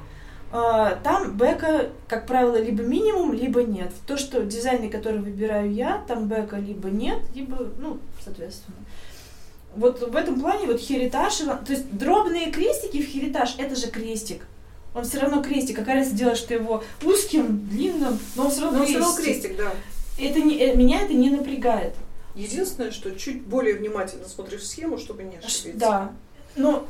[0.52, 3.92] э, там бэка, как правило, либо минимум, либо нет.
[4.06, 8.76] То, что дизайны, которые выбираю я, там бэка либо нет, либо, ну, соответственно.
[9.74, 14.46] Вот в этом плане вот херитаж, то есть дробные крестики в херитаж, это же крестик.
[14.94, 15.76] Он все равно крестик.
[15.76, 19.08] Какая разница, делаешь ты его узким, длинным, но он все равно Но все крестик.
[19.18, 19.72] равно крестик, да.
[20.18, 21.94] Это не, э, меня это не напрягает.
[22.36, 25.78] Единственное, что чуть более внимательно смотришь схему, чтобы не ошибиться.
[25.78, 26.12] Да.
[26.54, 26.86] Ну,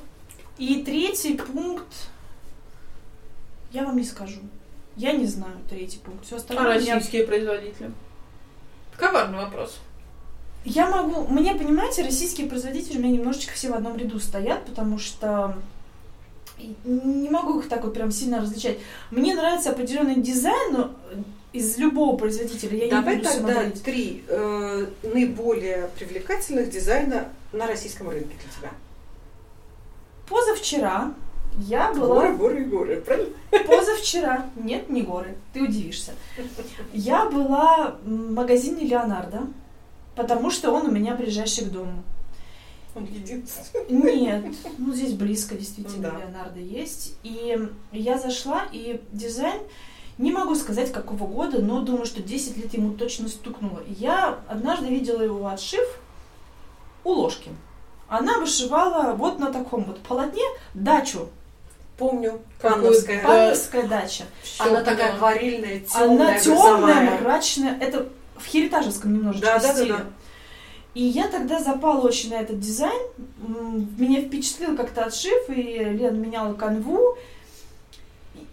[0.59, 1.86] и третий пункт,
[3.73, 4.40] я вам не скажу.
[4.97, 6.24] Я не знаю третий пункт.
[6.27, 7.90] Все А остальное меня- российские производители?
[8.97, 9.78] Коварный вопрос.
[10.64, 11.27] Я могу...
[11.28, 15.56] Мне, понимаете, российские производители у меня немножечко все в одном ряду стоят, потому что
[16.85, 18.78] не могу их так вот прям сильно различать.
[19.10, 20.90] Мне нравится определенный дизайн, но
[21.57, 23.83] из любого производителя я Давай не буду тогда смотреть.
[23.83, 28.70] три э, наиболее привлекательных дизайна на российском рынке для тебя.
[30.28, 31.15] Позавчера
[31.59, 32.33] я была...
[32.33, 33.31] Горы, горы горы, правильно?
[33.66, 36.12] Позавчера, нет, не горы, ты удивишься.
[36.93, 39.47] Я была в магазине Леонардо,
[40.15, 42.03] потому что он у меня ближайший к дому.
[42.95, 44.16] Он единственный.
[44.16, 44.45] Нет,
[44.78, 46.19] ну здесь близко действительно Ну да.
[46.19, 47.15] Леонардо есть.
[47.23, 47.59] И
[47.93, 49.61] я зашла, и дизайн,
[50.19, 53.83] не могу сказать какого года, но думаю, что 10 лет ему точно стукнуло.
[53.87, 55.87] Я однажды видела его отшив
[57.05, 57.51] у ложки.
[58.09, 60.45] Она вышивала вот на таком вот полотне
[60.75, 61.29] дачу,
[61.99, 63.23] Помню, Панновская.
[63.23, 63.29] Да.
[63.29, 64.25] панновская дача.
[64.43, 64.85] Всё Она поняла.
[64.85, 67.79] такая акварельная, Она темная, темная, мрачная.
[67.81, 68.07] Это
[68.37, 69.93] в херитажевском немножечко Да, да, да, стиле.
[69.95, 70.05] да.
[70.93, 73.01] И я тогда запала очень на этот дизайн.
[73.99, 77.17] Меня впечатлил как-то отшив, и Лена меняла канву.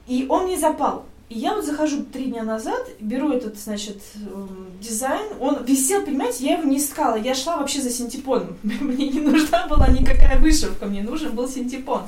[0.07, 1.05] И он мне запал.
[1.29, 5.25] И я вот захожу три дня назад, беру этот, значит, эм, дизайн.
[5.39, 7.15] Он висел, понимаете, я его не искала.
[7.15, 8.57] Я шла вообще за синтепоном.
[8.63, 12.03] Мне не нужна была никакая вышивка, мне нужен был синтепон.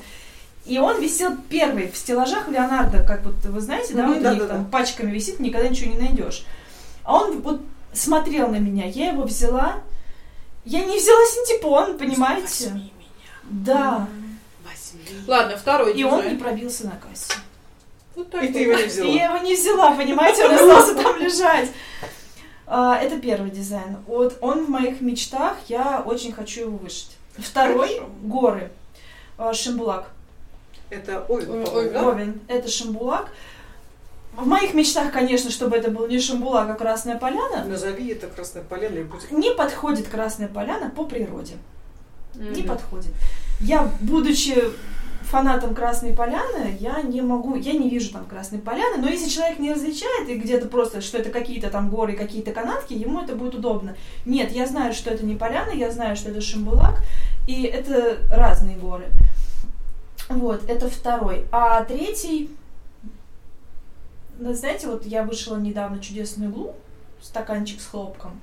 [0.66, 4.24] И он висел первый в стеллажах Леонардо, как вот вы знаете, да, Мгм, вот у
[4.24, 4.70] да, них да, там да.
[4.70, 6.44] пачками висит, никогда ничего не найдешь.
[7.04, 7.62] А он вот
[7.94, 9.78] смотрел на меня, я его взяла.
[10.66, 12.66] Я не взяла синтепон, понимаете?
[12.70, 13.34] Возьми меня.
[13.44, 14.08] Да.
[14.64, 15.22] Возьми.
[15.28, 16.40] Ладно, второй И он не дизайн.
[16.40, 17.34] пробился на кассе.
[18.16, 19.10] Вот так И ты его не И взяла.
[19.12, 21.70] я его не взяла, понимаете, он остался там лежать.
[22.68, 23.98] А, это первый дизайн.
[24.08, 27.12] Вот он в моих мечтах, я очень хочу его вышить.
[27.38, 28.10] Второй Хорошо.
[28.24, 28.72] горы.
[29.38, 30.10] А, Шимбулак.
[30.90, 32.04] Это Овен, ой, да?
[32.04, 32.40] Ровен.
[32.48, 33.28] Это Шимбулак.
[34.36, 37.66] В моих мечтах, конечно, чтобы это был не Шимбулак, а Красная Поляна.
[37.66, 39.32] Назови это Красная Поляна и будет.
[39.32, 41.54] Не подходит Красная Поляна по природе.
[42.36, 42.68] Не Мгм.
[42.68, 43.12] подходит.
[43.62, 44.62] Я, будучи
[45.26, 49.60] фанатом Красной Поляны, я не могу, я не вижу там Красной Поляны, но если человек
[49.60, 53.56] не различает и где-то просто, что это какие-то там горы, какие-то канатки, ему это будет
[53.56, 53.96] удобно.
[54.26, 57.02] Нет, я знаю, что это не поляна, я знаю, что это Шимбулак,
[57.48, 59.06] и это разные горы.
[60.30, 61.46] Вот, это второй.
[61.52, 62.50] А третий,
[64.40, 66.76] ну, знаете, вот я вышла недавно чудесную иглу,
[67.22, 68.40] стаканчик с хлопком.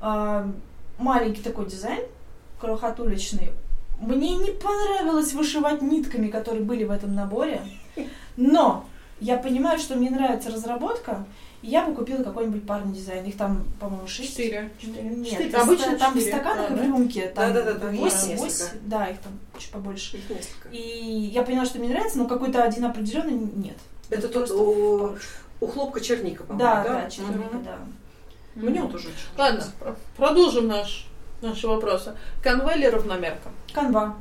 [0.00, 0.50] А,
[0.98, 2.02] маленький такой дизайн,
[2.58, 3.52] крохотулечный.
[4.00, 7.60] Мне не понравилось вышивать нитками, которые были в этом наборе,
[8.36, 8.86] но
[9.20, 11.26] я понимаю, что мне нравится разработка,
[11.60, 13.24] и я бы купила какой-нибудь парный дизайн.
[13.26, 14.30] Их там, по-моему, шесть.
[14.30, 14.70] Четыре.
[14.82, 15.50] Нет, Четыре.
[15.50, 16.32] ста- Обычно там в четыре.
[16.32, 16.82] стаканах А, и да?
[16.82, 17.28] в рюмке.
[17.28, 18.76] Там Да-да-да, восемь, есть восемь, несколько.
[18.86, 20.16] да, их там чуть побольше.
[20.16, 20.68] Их несколько.
[20.70, 20.78] И
[21.34, 23.76] я поняла, что мне нравится, но какой-то один определенный нет.
[24.08, 25.16] Это тот у,
[25.60, 27.02] у хлопка черника, по-моему, Да, да?
[27.02, 27.62] да, черника, Мгм.
[27.64, 27.78] да.
[28.54, 29.64] Мне он тоже очень Ладно,
[30.16, 31.06] продолжим наш,
[31.42, 32.14] наши вопросы.
[32.42, 33.48] Конвой или равномерка?
[33.72, 34.16] Канва.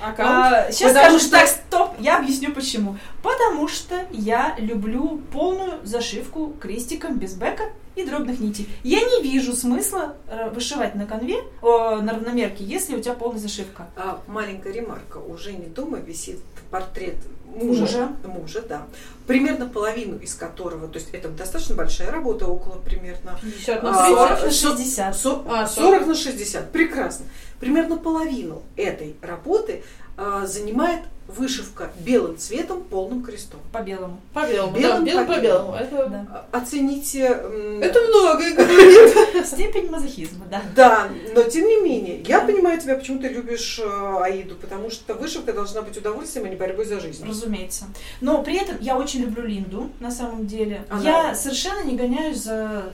[0.00, 0.72] Аккаунт?
[0.74, 2.96] сейчас Потому скажу, что- так, стоп, я объясню почему.
[3.22, 7.64] Потому что я люблю полную зашивку крестиком без бэка
[7.96, 8.68] и дробных нитей.
[8.82, 13.40] Я не вижу смысла э, вышивать на конве, о, на равномерке, если у тебя полная
[13.40, 13.88] зашивка.
[13.96, 15.18] А, маленькая ремарка.
[15.18, 16.38] У Жени дома висит
[16.70, 17.16] портрет
[17.54, 17.82] мужа.
[17.82, 18.12] Мужа.
[18.24, 18.86] Мужа, да.
[19.26, 24.02] Примерно половину из которого, то есть это достаточно большая работа, около примерно 50 А, на
[24.02, 24.16] 30?
[24.16, 25.16] 40 на со- 60.
[25.16, 26.72] со- А, 40 на 60.
[26.72, 27.26] Прекрасно.
[27.60, 30.01] Примерно половину этой работы а,
[30.46, 33.60] занимает вышивка белым цветом полным крестом.
[33.72, 34.20] По белому.
[34.34, 35.74] По белому, Белым да, белым по по белому.
[35.74, 36.46] Это, Да.
[36.52, 37.20] А- Оцените...
[37.20, 39.46] это многое говорит.
[39.46, 40.60] Степень мазохизма, да.
[40.76, 45.14] Да, но тем не менее, я понимаю тебя, почему ты любишь э, Аиду, потому что
[45.14, 47.26] вышивка должна быть удовольствием, а не борьбой за жизнь.
[47.26, 47.86] Разумеется.
[48.20, 50.84] Но при этом я очень люблю Линду, на самом деле.
[50.90, 52.92] Она- Я совершенно не гоняюсь за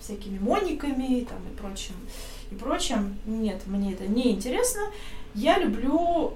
[0.00, 1.94] всякими мониками там, и прочим.
[2.50, 3.16] И прочим.
[3.24, 4.82] Нет, мне это не интересно.
[5.34, 6.34] Я люблю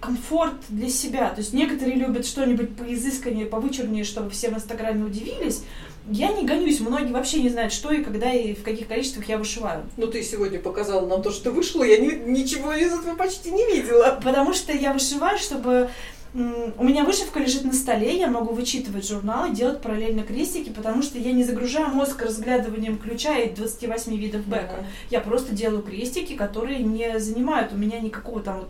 [0.00, 1.30] комфорт для себя.
[1.30, 5.62] То есть некоторые любят что-нибудь поизысканнее, повычурнее, чтобы все в Инстаграме удивились.
[6.10, 6.80] Я не гонюсь.
[6.80, 9.82] Многие вообще не знают, что и когда и в каких количествах я вышиваю.
[9.96, 13.50] Ну, ты сегодня показала нам то, что ты вышла, я ни- ничего из этого почти
[13.50, 14.18] не видела.
[14.22, 15.90] Потому что я вышиваю, чтобы
[16.34, 21.18] у меня вышивка лежит на столе, я могу вычитывать журналы, делать параллельно крестики, потому что
[21.18, 24.84] я не загружаю мозг разглядыванием ключа и 28 видов бэка.
[25.10, 28.68] Я просто делаю крестики, которые не занимают у меня никакого там вот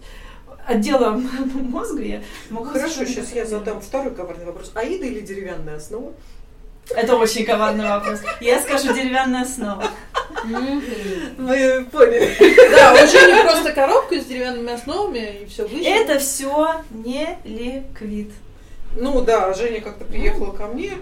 [0.67, 1.21] отдела
[1.55, 2.03] мозга.
[2.03, 4.71] Я могу Хорошо, сейчас я задам второй коварный вопрос.
[4.75, 6.13] Аида или деревянная основа?
[6.95, 8.21] Это очень коварный вопрос.
[8.41, 9.85] Я скажу деревянная основа.
[10.45, 12.35] Мы поняли.
[12.71, 15.85] Да, уже не просто коробка с деревянными основами и все выше.
[15.85, 18.31] Это все не ликвид.
[18.97, 20.93] Ну да, Женя как-то приехала ко мне,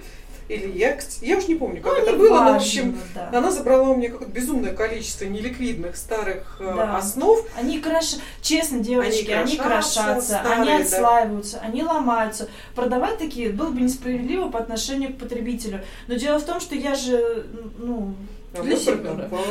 [0.48, 3.31] или я, я уж не помню, как Ну, это было, но, в важно, общем, да.
[3.32, 6.97] она забрала у меня какое-то безумное количество неликвидных старых э, Да.
[6.97, 7.40] основ.
[7.56, 8.16] Они краш...
[8.43, 10.77] Честно, девочки, Они они, крошатся, старые, они да.
[10.85, 12.48] отслаиваются, они ломаются.
[12.74, 15.81] Продавать такие было бы несправедливо по отношению к потребителю.
[16.06, 17.47] Но дело в том, что я же,
[17.78, 18.14] ну,
[18.56, 18.97] А Для себя.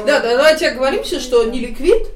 [0.07, 2.07] Да, да, давайте оговоримся, что не ликвид,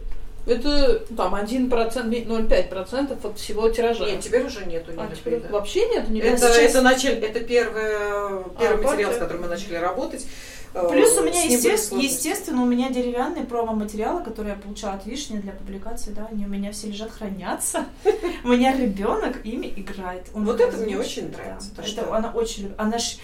[0.50, 4.06] это ну, там 1%, 0,5% от всего тиража.
[4.06, 5.54] Нет, теперь уже нету а теперь неликвида.
[5.54, 9.48] вообще нет не Это, сейчас- это, началь- это первое, первый А, материал, с которым мы
[9.48, 10.26] начали работать.
[10.74, 15.40] Э, Плюс у меня, естественно, естественно, у меня деревянные промо-материалы, которые я получала от Вишни
[15.40, 17.86] для публикации, да, они у меня все лежат, хранятся.
[18.44, 20.28] У меня ребенок ими играет.
[20.34, 22.80] Он Вот это мне очень нравится, то, Это она очень любит.
[22.80, 23.18] Она ж...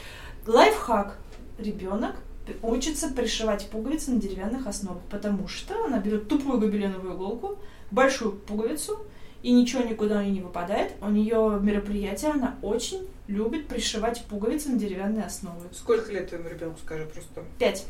[0.47, 1.18] Лайфхак.
[1.57, 2.15] Ребенок
[2.61, 7.57] учится пришивать пуговицы на деревянных основах, потому что она берет тупую гобеленовую иголку,
[7.91, 8.99] большую пуговицу,
[9.43, 10.93] и ничего никуда у нее не выпадает.
[11.01, 15.61] У нее мероприятие, она очень любит пришивать пуговицы на деревянные основы.
[15.72, 17.43] Сколько лет твоему ребенку, скажи просто?
[17.59, 17.85] Пять.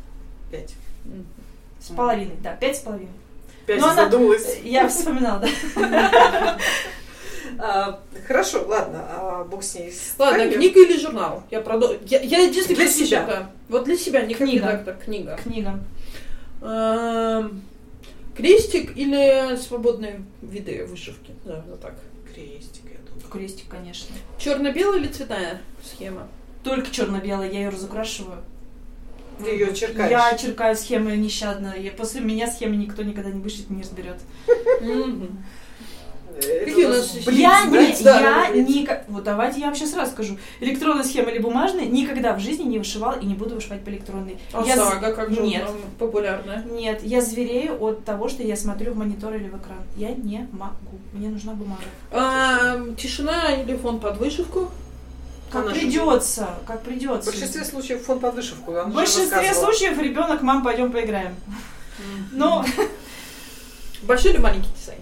[0.52, 0.74] Пять.
[1.80, 3.12] С половиной, да, пять с половиной.
[3.66, 4.60] Пять Но она- задумалась.
[4.64, 5.44] Я вспоминала,
[5.76, 6.58] да.
[7.60, 9.94] А, хорошо, ладно, а, бог с ней.
[10.18, 11.44] Ладно, книга или журнал?
[11.52, 11.96] Я продол...
[12.06, 13.26] Я, я единственное Для себя.
[13.26, 13.52] Да.
[13.70, 14.68] Вот для себя, не как Книга.
[14.68, 15.40] редактор, книга.
[15.42, 15.80] Книга.
[16.62, 17.62] Эм,
[18.36, 21.34] Крестик или свободные виды вышивки?
[21.46, 21.96] Наверное, так.
[22.34, 23.32] Крестик, я думаю.
[23.32, 24.14] Крестик, конечно.
[24.38, 26.28] Черно-белая или цветная схема?
[26.64, 28.40] Только черно-белая, я ее разукрашиваю.
[29.44, 30.12] Ты ее черкаешь.
[30.12, 31.76] Я черкаю схемы нещадно.
[31.78, 34.18] Я, после меня схемы никто никогда не вышит, не разберет.
[36.36, 38.68] Какие у нас блиц, я не, блиц, да, я блиц.
[38.68, 39.06] никак...
[39.08, 40.38] Вот давайте я вам сейчас сразу скажу.
[40.60, 44.38] Электронная схема или бумажная никогда в жизни не вышивала и не буду вышивать по электронной.
[44.54, 45.66] А Я з- сага как же Нет.
[45.66, 46.64] там популярная?
[46.64, 49.78] Нет, я зверею от того, что я смотрю в монитор или в экран.
[49.96, 51.00] Я не могу.
[51.14, 51.82] Мне нужна бумага.
[52.12, 54.70] Эм, тишина или фон под вышивку?
[55.52, 57.32] Как придется, как В придется.
[57.32, 58.72] большинстве случаев фон под вышивку.
[58.72, 61.36] В большинстве случаев ребенок, мам, пойдем поиграем.
[62.34, 62.66] Но
[64.04, 65.00] Большой или маленький дизайн?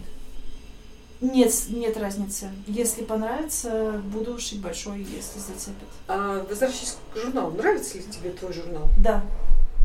[1.24, 2.50] Нет, нет разницы.
[2.68, 5.88] Если понравится, буду шить большой, если зацепит.
[6.08, 8.84] А, возвращаясь к журналу, нравится ли тебе твой журнал?
[9.00, 9.24] Да.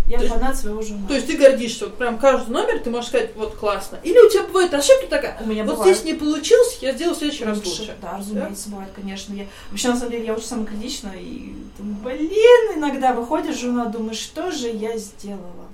[0.08, 1.06] Я То фанат своего журнала.
[1.06, 3.98] То есть ты гордишься, вот прям каждый номер ты можешь сказать, вот классно.
[4.02, 7.14] Или у тебя бывает ошибка такая, у меня вот бывает здесь не получилось, я сделаю
[7.14, 7.94] в следующий раз лучше.
[8.00, 9.34] Да, разумеется, бывает, конечно.
[9.34, 9.46] Я...
[9.70, 14.18] Вообще, на самом деле, я очень самокритична, и думаю, блин, иногда выходишь в журнал, думаешь,
[14.18, 15.68] что же я сделала?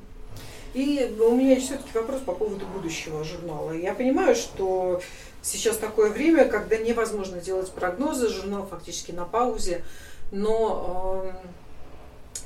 [0.75, 3.71] И у меня есть все-таки вопрос по поводу будущего журнала.
[3.71, 5.01] Я понимаю, что
[5.45, 9.85] сейчас такое время, когда невозможно делать прогнозы, журнал фактически на паузе,
[10.33, 11.37] но эм,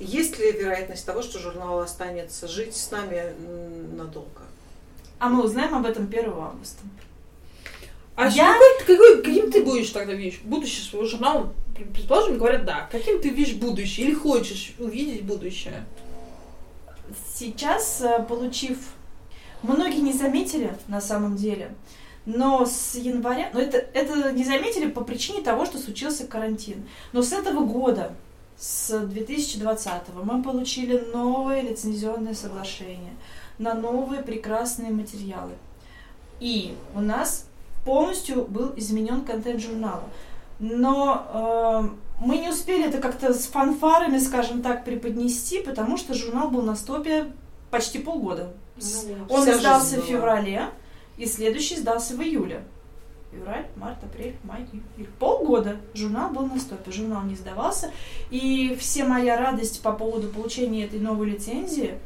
[0.01, 3.33] есть ли вероятность того, что журнал останется жить с нами
[3.97, 4.43] надолго?
[5.19, 6.83] А мы узнаем об этом 1 августа.
[8.17, 11.53] А Я- какой, какой- каким ты будешь тогда видишь будущее своего журнала?
[11.95, 12.89] Предположим, говорят, да.
[12.91, 15.85] Каким ты видишь будущее или хочешь увидеть будущее?
[17.35, 18.79] Сейчас, э, получив...
[19.63, 21.73] Многие не заметили, на самом деле,
[22.29, 23.49] но с января...
[23.55, 26.87] Ну, это, это не заметили по причине того, что случился карантин.
[27.15, 28.13] Но с этого года,
[28.59, 29.91] с 2020
[30.23, 33.15] мы получили новое лицензионное соглашение
[33.59, 35.53] на новые прекрасные материалы.
[36.39, 37.47] И у нас
[37.87, 40.05] полностью был изменен контент журнала.
[40.59, 41.89] Но
[42.21, 46.61] э, мы не успели это как-то с фанфарами, скажем так, преподнести, потому что журнал был
[46.61, 47.33] на стопе
[47.71, 48.53] почти полгода.
[48.77, 48.83] Ну,
[49.31, 50.71] Он жизнь в была.
[51.19, 52.63] И следующий сдался в июле.
[53.33, 55.11] февраль, март, апрель, май, июль.
[55.19, 57.91] Полгода журнал был на стопе, журнал не сдавался.
[58.31, 61.99] И все моя радость по поводу получения этой новой лицензии,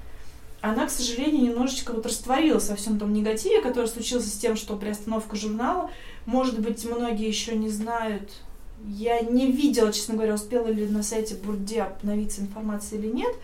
[0.62, 4.76] она, к сожалению, немножечко вот растворилась во всем том негативе, который случился с тем, что
[4.76, 5.90] приостановка журнала.
[6.24, 8.32] Может быть, многие еще не знают.
[8.84, 13.34] Я не видела, честно говоря, успела ли на сайте Бурде обновиться информация или нет.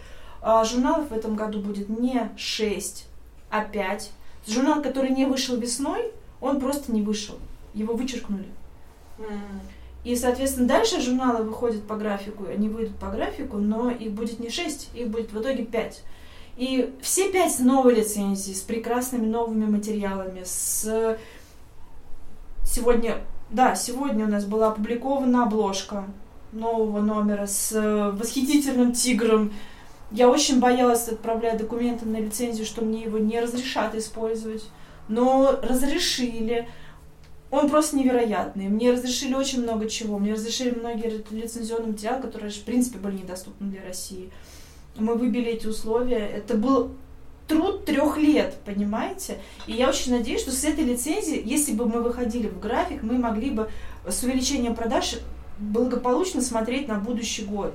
[0.40, 3.06] А журналов в этом году будет не 6,
[3.50, 4.12] а 5.
[4.48, 7.36] Журнал, который не вышел весной, он просто не вышел.
[7.74, 8.46] Его вычеркнули.
[10.04, 14.48] И, соответственно, дальше журналы выходят по графику, они выйдут по графику, но их будет не
[14.48, 16.02] 6, их будет в итоге 5.
[16.56, 21.18] И все пять новые лицензии с прекрасными новыми материалами, с
[22.64, 23.18] сегодня,
[23.50, 26.04] да, сегодня у нас была опубликована обложка
[26.52, 27.72] нового номера с
[28.12, 29.52] восхитительным тигром.
[30.10, 34.64] Я очень боялась отправлять документы на лицензию, что мне его не разрешат использовать.
[35.09, 36.68] Но разрешили.
[37.51, 38.68] Он просто невероятный.
[38.68, 40.18] Мне разрешили очень много чего.
[40.18, 44.30] Мне разрешили многие лицензионные материалы, которые, в принципе, были недоступны для России
[45.01, 46.18] мы выбили эти условия.
[46.18, 46.90] Это был
[47.47, 49.39] труд трех лет, понимаете?
[49.66, 53.18] И я очень надеюсь, что с этой лицензией, если бы мы выходили в график, мы
[53.18, 53.70] могли бы
[54.06, 55.16] с увеличением продаж
[55.59, 57.74] благополучно смотреть на будущий год.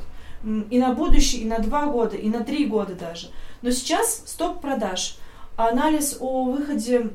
[0.70, 3.30] И на будущий, и на два года, и на три года даже.
[3.62, 5.18] Но сейчас стоп продаж.
[5.56, 7.12] Анализ о выходе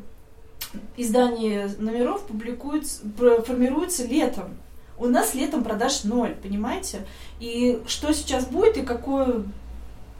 [0.97, 3.03] издания номеров публикуется,
[3.47, 4.57] формируется летом.
[4.97, 7.07] У нас летом продаж ноль, понимаете?
[7.39, 9.45] И что сейчас будет и какое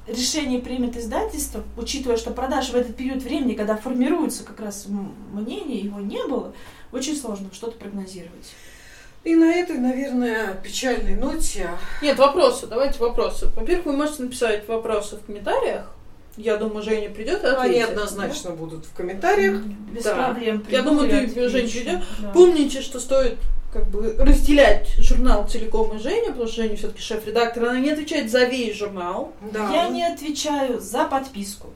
[0.07, 4.87] решение примет издательство, учитывая, что продажи в этот период времени, когда формируется как раз
[5.33, 6.53] мнение, его не было,
[6.93, 8.53] очень сложно что-то прогнозировать.
[9.25, 11.71] И на этой, наверное, печальной ноте...
[12.03, 13.49] Нет, вопросы, давайте вопросы.
[13.57, 15.91] Во-первых, вы можете написать вопросы в комментариях.
[16.37, 17.59] Я думаю, Женя придет и ответит.
[17.59, 18.57] Они однозначно да?
[18.57, 19.61] будут в комментариях.
[19.93, 20.15] Без да.
[20.15, 20.65] проблем.
[20.71, 22.01] Я думаю, ты, Женя, придет.
[22.21, 22.31] Да.
[22.31, 23.39] Помните, что стоит
[23.73, 28.31] как бы разделять журнал целиком и Женю, потому что Женя все-таки шеф-редактор, она не отвечает
[28.31, 29.33] за весь журнал.
[29.53, 29.71] Да.
[29.73, 31.69] Я не отвечаю за подписку.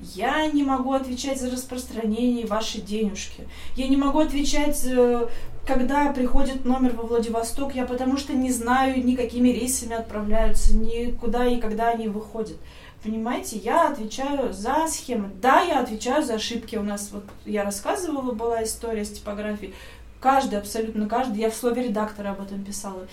[0.00, 3.46] Я не могу отвечать за распространение вашей денежки.
[3.76, 5.28] Я не могу отвечать, э,
[5.66, 11.10] когда приходит номер во Владивосток, я потому что не знаю, ни какими рейсами отправляются, ни
[11.12, 12.56] куда и когда они выходят.
[13.02, 15.30] Понимаете, я отвечаю за схемы.
[15.40, 16.76] Да, я отвечаю за ошибки.
[16.76, 19.74] У нас вот я рассказывала, была история с типографией.
[20.20, 23.06] Каждый, абсолютно каждый, я в слове редактора об этом писала.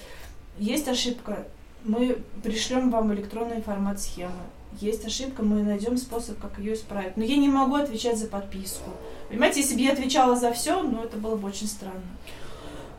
[0.57, 1.45] Есть ошибка,
[1.85, 4.33] мы пришлем вам электронный формат схемы.
[4.79, 7.17] Есть ошибка, мы найдем способ, как ее исправить.
[7.17, 8.91] Но я не могу отвечать за подписку.
[9.29, 12.01] Понимаете, если бы я отвечала за все, ну это было бы очень странно.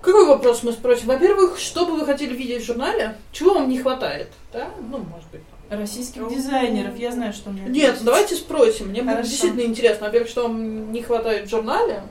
[0.01, 1.09] Какой вопрос мы спросим?
[1.09, 3.17] Во-первых, что бы вы хотели видеть в журнале?
[3.33, 4.29] Чего вам не хватает?
[4.53, 4.71] Да?
[4.81, 5.43] Ну, может быть.
[5.71, 7.63] Российских ну, дизайнеров, я знаю, что мне.
[7.63, 8.89] Нет, давайте спросим.
[8.89, 9.19] Мне Хорошо.
[9.19, 10.07] будет действительно интересно.
[10.07, 12.03] Во-первых, что вам не хватает в журнале?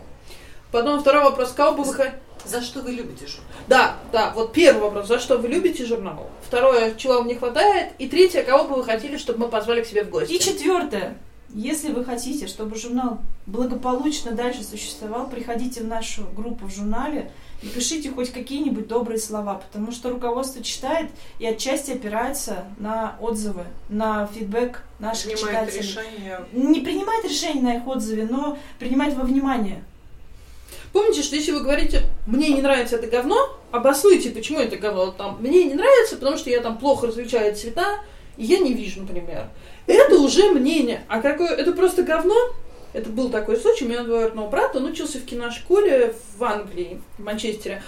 [0.71, 2.11] Потом второй вопрос, кого бы вы
[2.47, 3.51] За что вы любите журнал?
[3.67, 6.29] Да, да, вот первый вопрос, за что вы любите журнал?
[6.45, 7.93] Второе, чего вам не хватает?
[7.99, 10.31] И третье, кого бы вы хотели, чтобы мы позвали к себе в гости?
[10.31, 11.17] И четвертое,
[11.53, 17.67] если вы хотите, чтобы журнал благополучно дальше существовал, приходите в нашу группу в журнале и
[17.67, 21.09] пишите хоть какие-нибудь добрые слова, потому что руководство читает
[21.39, 25.89] и отчасти опирается на отзывы, на фидбэк наших принимает читателей.
[25.89, 26.45] Решение.
[26.53, 29.83] Не принимает решение на их отзыве, но принимает во внимание.
[30.93, 35.11] Помните, что если вы говорите, мне не нравится это говно, обоснуйте, почему это говно.
[35.11, 37.99] Там, мне не нравится, потому что я там плохо различаю цвета,
[38.37, 39.49] и я не вижу, например.
[39.85, 41.03] Это уже мнение.
[41.07, 42.35] А какое это просто говно?
[42.93, 43.85] Это был такой случай.
[43.85, 47.83] У меня двоюродного брата, он учился в киношколе в Англии, в Манчестере.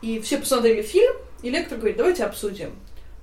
[0.00, 2.72] И все посмотрели фильм, и лектор говорит, давайте обсудим.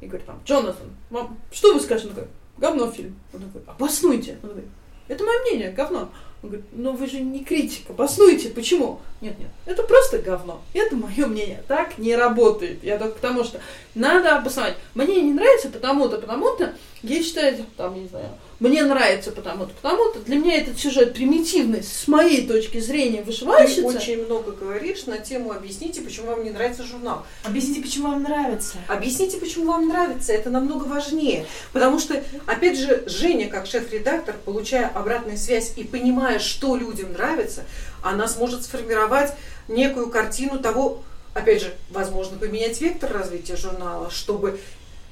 [0.01, 2.09] И говорит, там, Джонатан, вам, что вы скажете?
[2.09, 3.19] Он такой, говно фильм.
[3.33, 4.37] Он такой, обоснуйте.
[4.43, 4.65] Он такой,
[5.07, 6.09] это мое мнение, говно.
[6.43, 9.01] Он говорит, ну вы же не критик, обоснуйте, почему?
[9.21, 10.61] Нет, нет, это просто говно.
[10.73, 11.63] Это мое мнение.
[11.67, 12.83] Так не работает.
[12.83, 13.59] Я только потому что
[13.95, 14.75] надо обосновать.
[14.93, 16.75] Мне не нравится потому-то, потому-то.
[17.01, 18.29] Я считаю, там, не знаю,
[18.59, 20.19] мне нравится потому-то, потому-то.
[20.19, 23.81] Для меня этот сюжет примитивный, с моей точки зрения, вышивальщица.
[23.81, 27.25] Ты очень много говоришь на тему «Объясните, почему вам не нравится журнал».
[27.43, 28.77] Объясните, почему вам нравится.
[28.87, 30.31] Объясните, почему вам нравится.
[30.31, 31.45] Это намного важнее.
[31.73, 37.63] Потому что, опять же, Женя, как шеф-редактор, получая обратную связь и понимая, что людям нравится,
[38.01, 39.33] она сможет сформировать
[39.67, 41.03] некую картину того,
[41.33, 44.59] опять же, возможно, поменять вектор развития журнала, чтобы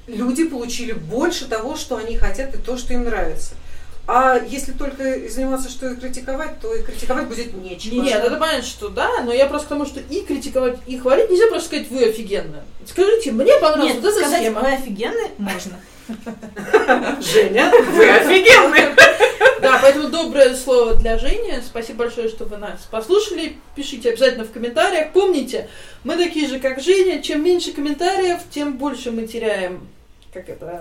[0.06, 3.54] люди получили больше того, что они хотят и то, что им нравится.
[4.06, 8.02] А если только заниматься, что и критиковать, то и критиковать будет нечего.
[8.02, 11.30] Нет, это понятно, что да, но я просто к тому, что и критиковать, и хвалить
[11.30, 12.58] нельзя просто сказать, вы офигенны.
[12.86, 14.60] Скажите, мне понравилось Нет, вот эта схема.
[14.60, 15.80] вы офигенны можно.
[17.22, 18.94] Женя, вы офигенны.
[18.94, 21.54] Да, Да, поэтому доброе слово для Жени.
[21.64, 23.56] Спасибо большое, что вы нас послушали.
[23.74, 25.12] Пишите обязательно в комментариях.
[25.12, 25.70] Помните,
[26.02, 27.22] мы такие же, как Женя.
[27.22, 29.88] Чем меньше комментариев, тем больше мы теряем
[30.34, 30.80] как это,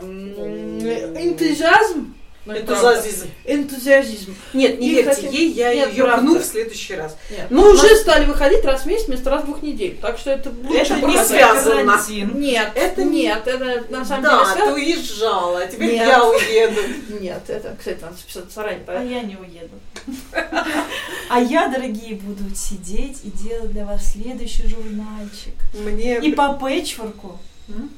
[1.16, 2.16] энтузиазм.
[2.46, 3.30] Ну, энтузиазм.
[3.46, 4.36] Энтузиазм.
[4.54, 6.22] Нет, не И верьте хотим- ей, я Нет, ее правда.
[6.28, 7.16] гну в следующий раз.
[7.32, 7.48] Нет.
[7.50, 9.98] Ну, Мы уже нас- стали выходить раз в месяц вместо раз в двух недель.
[10.02, 12.02] Так что это лучше Это не связано.
[12.34, 14.74] Нет, Это это не- нет, это на самом да, деле ты связано.
[14.76, 16.06] уезжала, а теперь Нет.
[16.08, 16.82] я уеду.
[17.22, 18.84] Нет, это, кстати, надо записать заранее.
[18.88, 19.02] А да?
[19.04, 19.80] я не уеду.
[21.30, 25.54] А я, дорогие, буду сидеть и делать для вас следующий журнальчик.
[25.74, 26.18] Мне...
[26.20, 27.40] И по пэтчворку,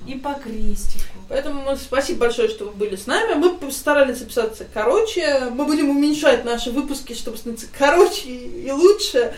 [0.07, 1.03] и по крестику.
[1.27, 3.33] Поэтому мы- спасибо большое, что вы были с нами.
[3.33, 5.49] Мы постарались записаться короче.
[5.51, 9.33] Мы будем уменьшать наши выпуски, чтобы становиться короче и лучше.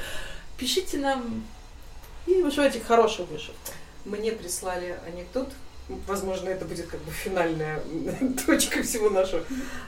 [0.58, 1.46] Пишите нам
[2.26, 3.72] и вышивайте хорошую вышивку.
[4.06, 5.50] Мне прислали анекдот.
[6.06, 7.82] Возможно, это будет как бы финальная
[8.46, 9.44] точка всего нашего.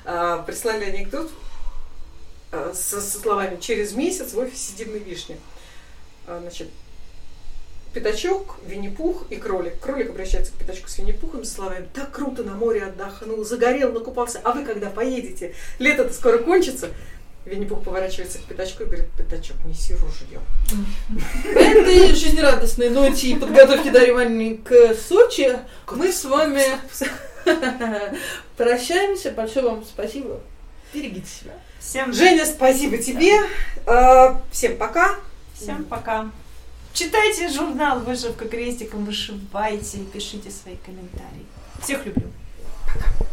[0.05, 1.29] А, Прислали анекдот
[2.53, 5.37] а, со, со словами «Через месяц в офисе Димы Вишни».
[6.27, 6.69] А, Значит,
[7.93, 9.79] Пятачок, Винни-Пух и кролик.
[9.79, 14.39] Кролик обращается к Пятачку с Винни-Пухом с словами «Так круто на море отдохнул, загорел, накупался,
[14.43, 15.55] а вы когда поедете?
[15.79, 16.89] Лето-то скоро кончится».
[17.45, 20.39] Винни-Пух поворачивается к Пятачку и говорит «Пятачок, неси ружье».
[21.45, 25.57] На этой жизнерадостной ноте и подготовке Дарьи Ивановны к Сочи
[25.89, 26.63] мы с вами
[28.57, 29.31] прощаемся.
[29.31, 30.39] Большое вам спасибо.
[30.93, 31.53] Берегите себя.
[31.79, 33.33] Всем, Женя, спасибо тебе.
[33.85, 35.15] А, Всем пока.
[35.55, 36.29] всем пока.
[36.93, 41.45] Читайте журнал «Вышивка крестиком», вышивайте пишите свои комментарии.
[41.81, 42.27] Всех люблю.
[42.85, 43.29] Пока.